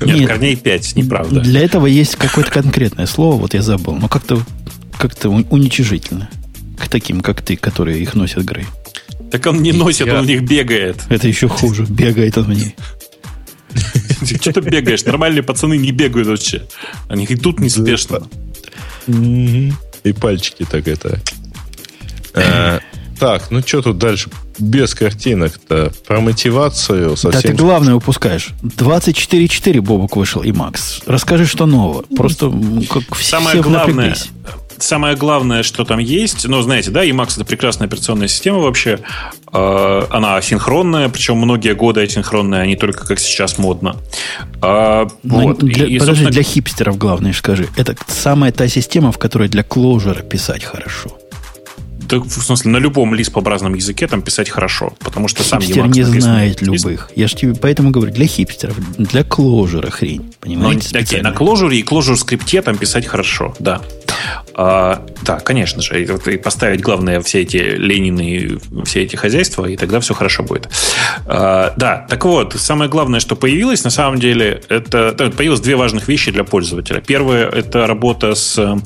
[0.04, 1.40] Нет, корней пять, неправда.
[1.40, 4.42] Для этого есть какое-то конкретное слово, вот я забыл, но как-то
[4.98, 6.28] как-то уничижительно.
[6.78, 8.66] К таким, как ты, которые их носят Грей.
[9.30, 10.96] Так он не носит, он в них бегает.
[11.08, 11.86] Это еще хуже.
[11.88, 12.74] Бегает он в ней.
[14.40, 15.04] Что ты бегаешь?
[15.04, 16.66] Нормальные пацаны не бегают вообще.
[17.08, 18.26] Они идут неспешно.
[19.06, 21.20] И пальчики так это.
[22.34, 22.80] Э,
[23.18, 24.30] так, ну что тут дальше?
[24.58, 25.92] Без картинок-то.
[26.06, 27.42] Про мотивацию совсем...
[27.42, 28.50] Да ты главное упускаешь.
[28.62, 31.00] 24.4 Бобок вышел и Макс.
[31.06, 32.04] Расскажи, что нового.
[32.16, 32.52] Просто
[32.90, 34.30] как все Самое главное, напряглись
[34.78, 39.00] самое главное, что там есть, ну, знаете, да, Emacs это прекрасная операционная система вообще.
[39.52, 43.96] Э, она асинхронная, причем многие годы асинхронная, а не только как сейчас модно.
[44.62, 45.58] Э, вот.
[45.58, 47.68] для, и, подожди, для хипстеров главное скажи.
[47.76, 51.10] Это самая та система, в которой для Clojure писать хорошо.
[52.08, 55.94] Да, в смысле, на любом лиспообразном языке там писать хорошо, потому что Хипстер сам Emacs
[55.94, 57.10] не знает любых.
[57.14, 60.90] Я же тебе поэтому говорю, для хипстеров, для кложера хрень, понимаете?
[60.92, 63.80] Ну, окей, на кложере и кложер скрипте там писать хорошо, да.
[64.54, 66.02] А, да, конечно же.
[66.02, 70.68] И, поставить, главное, все эти Ленины, все эти хозяйства, и тогда все хорошо будет.
[71.26, 76.08] А, да, так вот, самое главное, что появилось, на самом деле, это появилось две важных
[76.08, 77.00] вещи для пользователя.
[77.00, 78.76] Первое, это работа с э,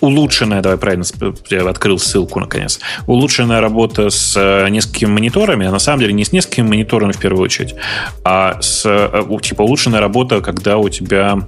[0.00, 1.04] улучшенная, давай правильно,
[1.50, 6.24] я открыл ссылку наконец, улучшенная работа с э, несколькими мониторами, а на самом деле не
[6.24, 7.74] с несколькими мониторами в первую очередь,
[8.24, 11.46] а с э, типа улучшенная работа, когда у тебя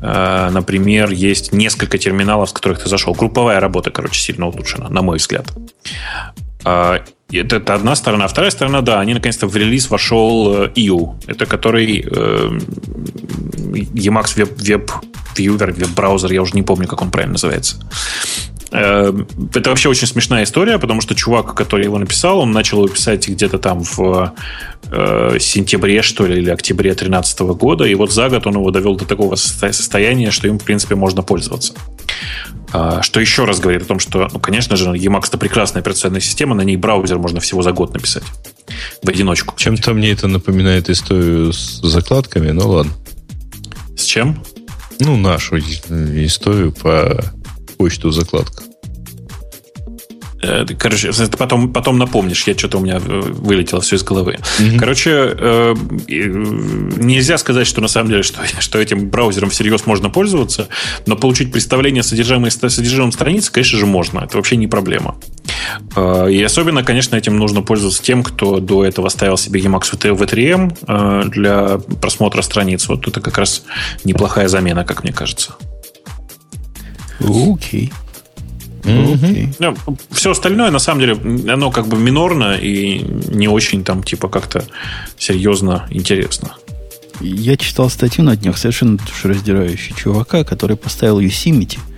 [0.00, 3.14] например, есть несколько терминалов, с которых ты зашел.
[3.14, 5.52] Групповая работа, короче, сильно улучшена, на мой взгляд.
[6.64, 7.00] Э,
[7.32, 8.24] это, это одна сторона.
[8.24, 11.14] А вторая сторона, да, они наконец-то в релиз вошел EU.
[11.26, 12.58] Это который э,
[13.94, 14.90] Emacs Web, Web
[15.38, 17.76] Viewer, веб-браузер, я уже не помню, как он правильно называется.
[18.70, 19.12] Э,
[19.54, 23.28] это вообще очень смешная история, потому что чувак, который его написал, он начал его писать
[23.28, 24.34] где-то там в
[24.90, 28.96] э, сентябре, что ли, или октябре 2013 года, и вот за год он его довел
[28.96, 31.74] до такого состояния, что им, в принципе, можно пользоваться.
[32.72, 36.20] А, что еще раз говорит о том, что, ну, конечно же, Emacs это прекрасная операционная
[36.20, 38.24] система, на ней браузер можно всего за год написать.
[39.02, 39.54] В одиночку.
[39.56, 42.92] Чем-то мне это напоминает историю с закладками, ну ладно.
[43.96, 44.42] С чем?
[45.00, 47.24] Ну, нашу историю по
[47.76, 48.64] почту закладка.
[50.40, 54.38] Э, короче, потом, потом напомнишь, я что-то у меня э, вылетело все из головы.
[54.58, 54.78] Mm-hmm.
[54.78, 55.74] Короче, э,
[56.06, 60.68] нельзя сказать, что на самом деле, что, что этим браузером всерьез можно пользоваться,
[61.06, 64.20] но получить представление о содержимом, содержимом страницы, конечно же, можно.
[64.20, 65.16] Это вообще не проблема.
[65.96, 71.78] И особенно, конечно, этим нужно пользоваться тем, кто до этого ставил себе Emacs V3M для
[72.00, 72.88] просмотра страниц.
[72.88, 73.62] Вот это как раз
[74.04, 75.54] неплохая замена, как мне кажется.
[77.20, 77.90] Окей.
[77.90, 77.92] Okay.
[79.58, 79.76] Ну,
[80.10, 82.98] все остальное, на самом деле, оно как бы минорно и
[83.32, 84.64] не очень там, типа, как-то
[85.16, 86.52] серьезно интересно.
[87.20, 91.78] Я читал статью на днях совершенно душераздирающей чувака, который поставил Yosemite–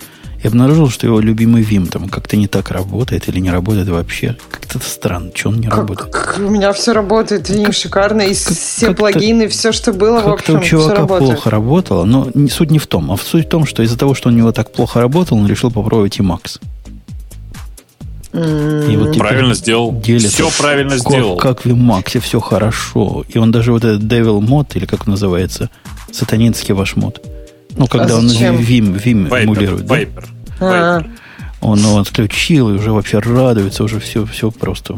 [0.43, 4.37] и обнаружил, что его любимый Vim там как-то не так работает или не работает вообще.
[4.51, 6.13] Как-то странно, что он не как, работает.
[6.13, 10.21] Как, у меня все работает, Vim как, шикарно, и как, все плагины, все, что было,
[10.21, 13.67] в общем, у чувака плохо работало, но суть не в том, а суть в том,
[13.67, 16.59] что из-за того, что у него так плохо работал, он решил попробовать и Max.
[18.33, 19.93] И вот правильно сделал.
[19.93, 21.37] Делится, все правильно как, сделал.
[21.37, 23.25] Как в Emacs все хорошо.
[23.29, 25.69] И он даже вот этот Devil мод, или как он называется,
[26.13, 27.21] сатанинский ваш мод,
[27.77, 29.85] ну, когда а он Vim, Vim Viper, эмулирует.
[29.85, 30.25] Viper.
[30.61, 31.05] Да?
[31.61, 34.97] Он его отключил и уже вообще радуется, уже все, все просто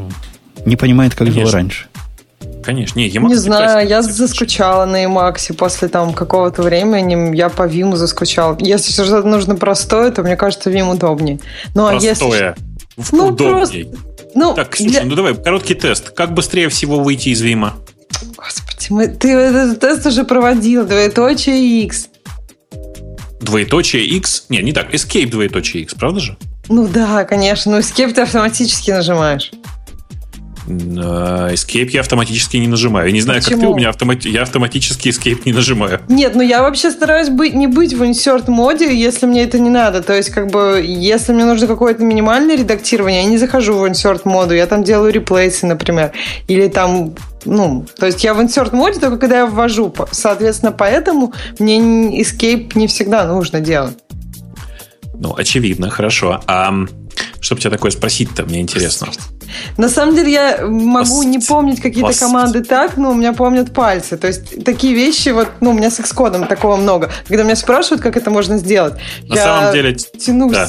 [0.65, 1.43] не понимает, как Конечно.
[1.43, 1.87] было раньше.
[2.63, 7.67] Конечно, не, Emacs Не знаю, я заскучала на Emacs после там какого-то времени, я по
[7.67, 8.57] Vim заскучал.
[8.61, 11.41] Если что-то нужно простое, то мне кажется, Vim удобнее.
[11.75, 12.01] Ну, простое.
[12.01, 12.55] а если...
[13.11, 13.35] Ну.
[13.37, 13.79] Просто...
[14.35, 15.05] Ну, так, Ксюша, для...
[15.05, 16.11] ну давай, короткий тест.
[16.11, 17.75] Как быстрее всего выйти из Вима?
[18.37, 22.09] Господи, мы, ты этот тест уже проводил, двоеточие X
[23.43, 24.47] двоеточие X.
[24.49, 24.95] Не, не так.
[24.95, 26.37] Escape двоеточие X, правда же?
[26.69, 27.73] Ну да, конечно.
[27.73, 29.51] Ну Escape ты автоматически нажимаешь.
[30.67, 33.07] Э, escape я автоматически не нажимаю.
[33.07, 33.61] Я не знаю, Почему?
[33.61, 34.29] как ты, у меня автомати...
[34.29, 36.01] я автоматически Escape не нажимаю.
[36.09, 39.71] Нет, ну я вообще стараюсь быть, не быть в insert моде, если мне это не
[39.71, 40.03] надо.
[40.03, 44.23] То есть, как бы, если мне нужно какое-то минимальное редактирование, я не захожу в insert
[44.25, 46.13] моду, я там делаю реплейсы, например.
[46.49, 47.15] Или там
[47.45, 49.93] ну, то есть я в insert моде только когда я ввожу.
[50.13, 53.97] Соответственно, поэтому мне escape не всегда нужно делать.
[55.15, 56.41] Ну, очевидно, хорошо.
[56.47, 56.73] А
[57.41, 59.09] что бы тебя такое спросить-то, мне интересно.
[59.77, 64.17] На самом деле я могу не помнить какие-то команды так, но у меня помнят пальцы.
[64.17, 67.11] То есть такие вещи, вот, ну, у меня с Xcode такого много.
[67.29, 68.95] Когда меня спрашивают, как это можно сделать,
[69.29, 70.69] На я самом деле, тянусь да.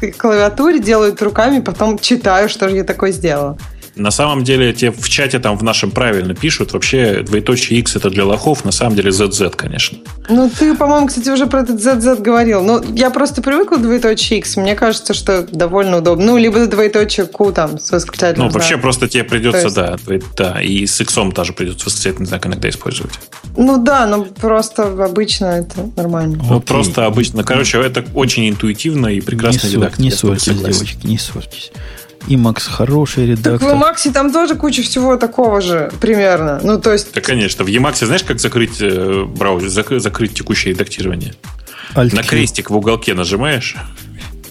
[0.00, 3.58] к клавиатуре, делаю это руками, потом читаю, что же я такое сделала.
[3.96, 8.10] На самом деле, те в чате там в нашем правильно пишут, вообще двоеточие X это
[8.10, 9.98] для лохов, на самом деле ZZ, конечно.
[10.28, 12.62] Ну, ты, по-моему, кстати, уже про этот ZZ говорил.
[12.64, 16.24] Ну, я просто привыкла к двоеточие X, мне кажется, что довольно удобно.
[16.26, 18.60] Ну, либо двоеточие Q там с восклицательным Ну, знаком.
[18.60, 19.76] вообще просто тебе придется, есть...
[19.76, 19.96] да,
[20.36, 23.14] да, и с X тоже придется восклицательный знак иногда использовать.
[23.56, 26.42] Ну да, но просто обычно это нормально.
[26.48, 27.44] Ну, просто обычно.
[27.44, 30.00] Короче, это очень интуитивно и прекрасно редактор.
[30.00, 31.70] Не ссорьтесь, девочки, не ссорьтесь.
[32.26, 33.58] И Макс хороший редактор.
[33.58, 36.60] Так в Emacs там тоже куча всего такого же примерно.
[36.62, 37.12] Ну, то есть...
[37.12, 37.64] Да, конечно.
[37.64, 41.34] В Emacs знаешь, как закрыть э, браузер, зак- закрыть текущее редактирование?
[41.94, 43.76] Alt На крестик в уголке нажимаешь.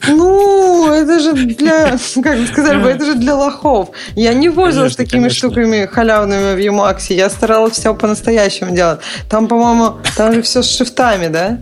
[0.08, 3.90] Ну, это же для, как сказать бы, это же для лохов.
[4.16, 5.38] Я не пользовалась конечно, такими конечно.
[5.38, 7.14] штуками халявными в Emacs.
[7.14, 9.00] Я старалась все по-настоящему делать.
[9.30, 11.60] Там, по-моему, там же все с шифтами, да?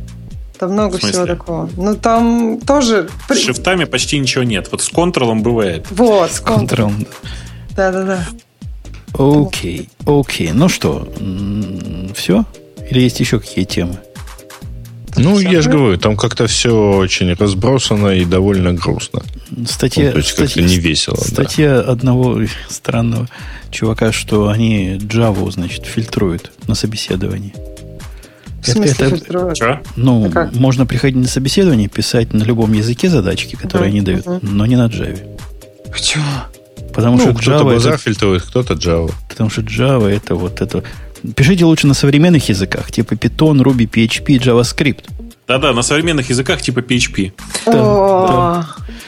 [0.61, 1.67] Там много всего такого.
[1.75, 3.09] Ну, там тоже...
[3.27, 4.67] С шифтами почти ничего нет.
[4.71, 5.88] Вот с контролом бывает.
[5.89, 7.07] Вот, с контролом.
[7.75, 8.27] Да-да-да.
[9.13, 10.51] Окей, окей.
[10.53, 11.11] Ну что,
[12.15, 12.45] все?
[12.91, 13.97] Или есть еще какие темы?
[15.15, 19.23] Ну, я же говорю, там как-то все очень разбросано и довольно грустно.
[19.67, 21.15] Статья, ну, то есть статья, как-то не весело.
[21.15, 21.91] Статья да.
[21.91, 22.39] одного
[22.69, 23.27] странного
[23.71, 27.55] чувака, что они Java, значит, фильтруют на собеседовании.
[28.61, 29.81] В смысле это, Что?
[29.95, 34.25] Ну, а можно приходить на собеседование, писать на любом языке задачки, которые uh-huh, они дают,
[34.25, 34.39] uh-huh.
[34.41, 35.19] но не на Java.
[35.91, 36.23] Почему?
[36.93, 39.11] Потому ну, что кто-то Java это, фильтрует, кто-то Java.
[39.29, 40.83] Потому что Java это вот это.
[41.35, 45.05] Пишите лучше на современных языках, типа Python, Ruby, PHP, JavaScript.
[45.51, 47.33] Да-да, на современных языках типа PHP.
[47.65, 48.63] О,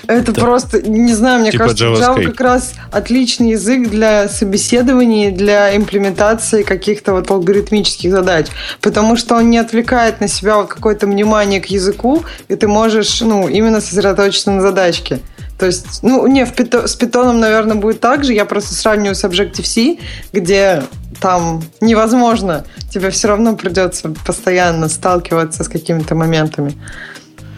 [0.07, 5.73] это просто, не знаю, мне типа кажется, Java как раз отличный язык для собеседований, для
[5.77, 8.47] имплементации каких-то вот алгоритмических задач,
[8.81, 13.21] потому что он не отвлекает на себя вот какое-то внимание к языку, и ты можешь,
[13.21, 15.21] ну, именно сосредоточиться на задачке.
[15.64, 18.34] То есть, ну, не, в пито, с питоном, наверное, будет так же.
[18.34, 19.98] Я просто сравниваю с Objective-C,
[20.34, 20.84] где
[21.22, 22.65] там невозможно.
[22.90, 26.73] Тебе все равно придется постоянно сталкиваться с какими-то моментами.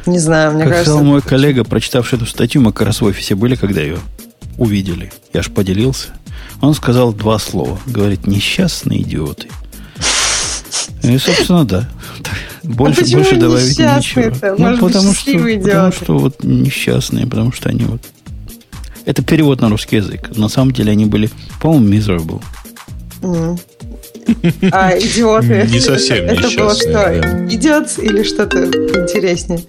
[0.05, 0.91] Не знаю, мне как кажется...
[0.91, 3.97] сказал мой коллега, прочитавший эту статью, мы как раз в офисе были, когда ее
[4.59, 5.11] увидели.
[5.33, 6.09] Я ж поделился.
[6.61, 7.79] Он сказал два слова.
[7.87, 9.47] Говорит, несчастные идиоты.
[11.05, 11.89] И, собственно, да.
[12.63, 14.55] Больше, а больше добавить ничего.
[14.57, 18.01] Ну, потому что, потому что вот несчастные, потому что они вот...
[19.05, 20.35] Это перевод на русский язык.
[20.35, 21.29] На самом деле они были,
[21.61, 22.41] по-моему, miserable.
[24.71, 25.67] А идиоты?
[25.71, 27.45] Не совсем Это было что?
[27.49, 29.59] Идиот или что-то интереснее?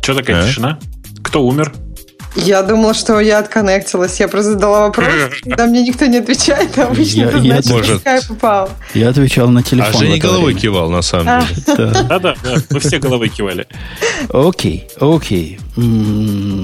[0.00, 0.48] Что такая а?
[0.48, 0.78] тишина?
[1.24, 1.72] Кто умер?
[2.36, 4.20] Я думала, что я отконнектилась.
[4.20, 5.06] Я просто задала вопрос,
[5.42, 8.70] когда мне никто не отвечает, а обычно я, это я, значит, может, попал.
[8.94, 9.92] Я отвечал на телефон.
[9.94, 10.60] А Женя головой время.
[10.60, 11.42] кивал, на самом а.
[11.42, 11.92] деле.
[12.08, 12.34] Да-да,
[12.70, 13.66] мы все головой кивали.
[14.28, 15.58] Окей, окей.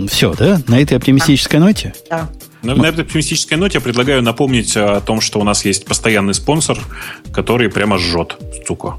[0.09, 0.61] Все, да?
[0.69, 1.95] На этой оптимистической ноте?
[2.11, 2.29] Да.
[2.63, 6.35] На, на этой оптимистической ноте я предлагаю напомнить о том, что у нас есть постоянный
[6.35, 6.79] спонсор,
[7.33, 8.37] который прямо жжет,
[8.67, 8.99] сука.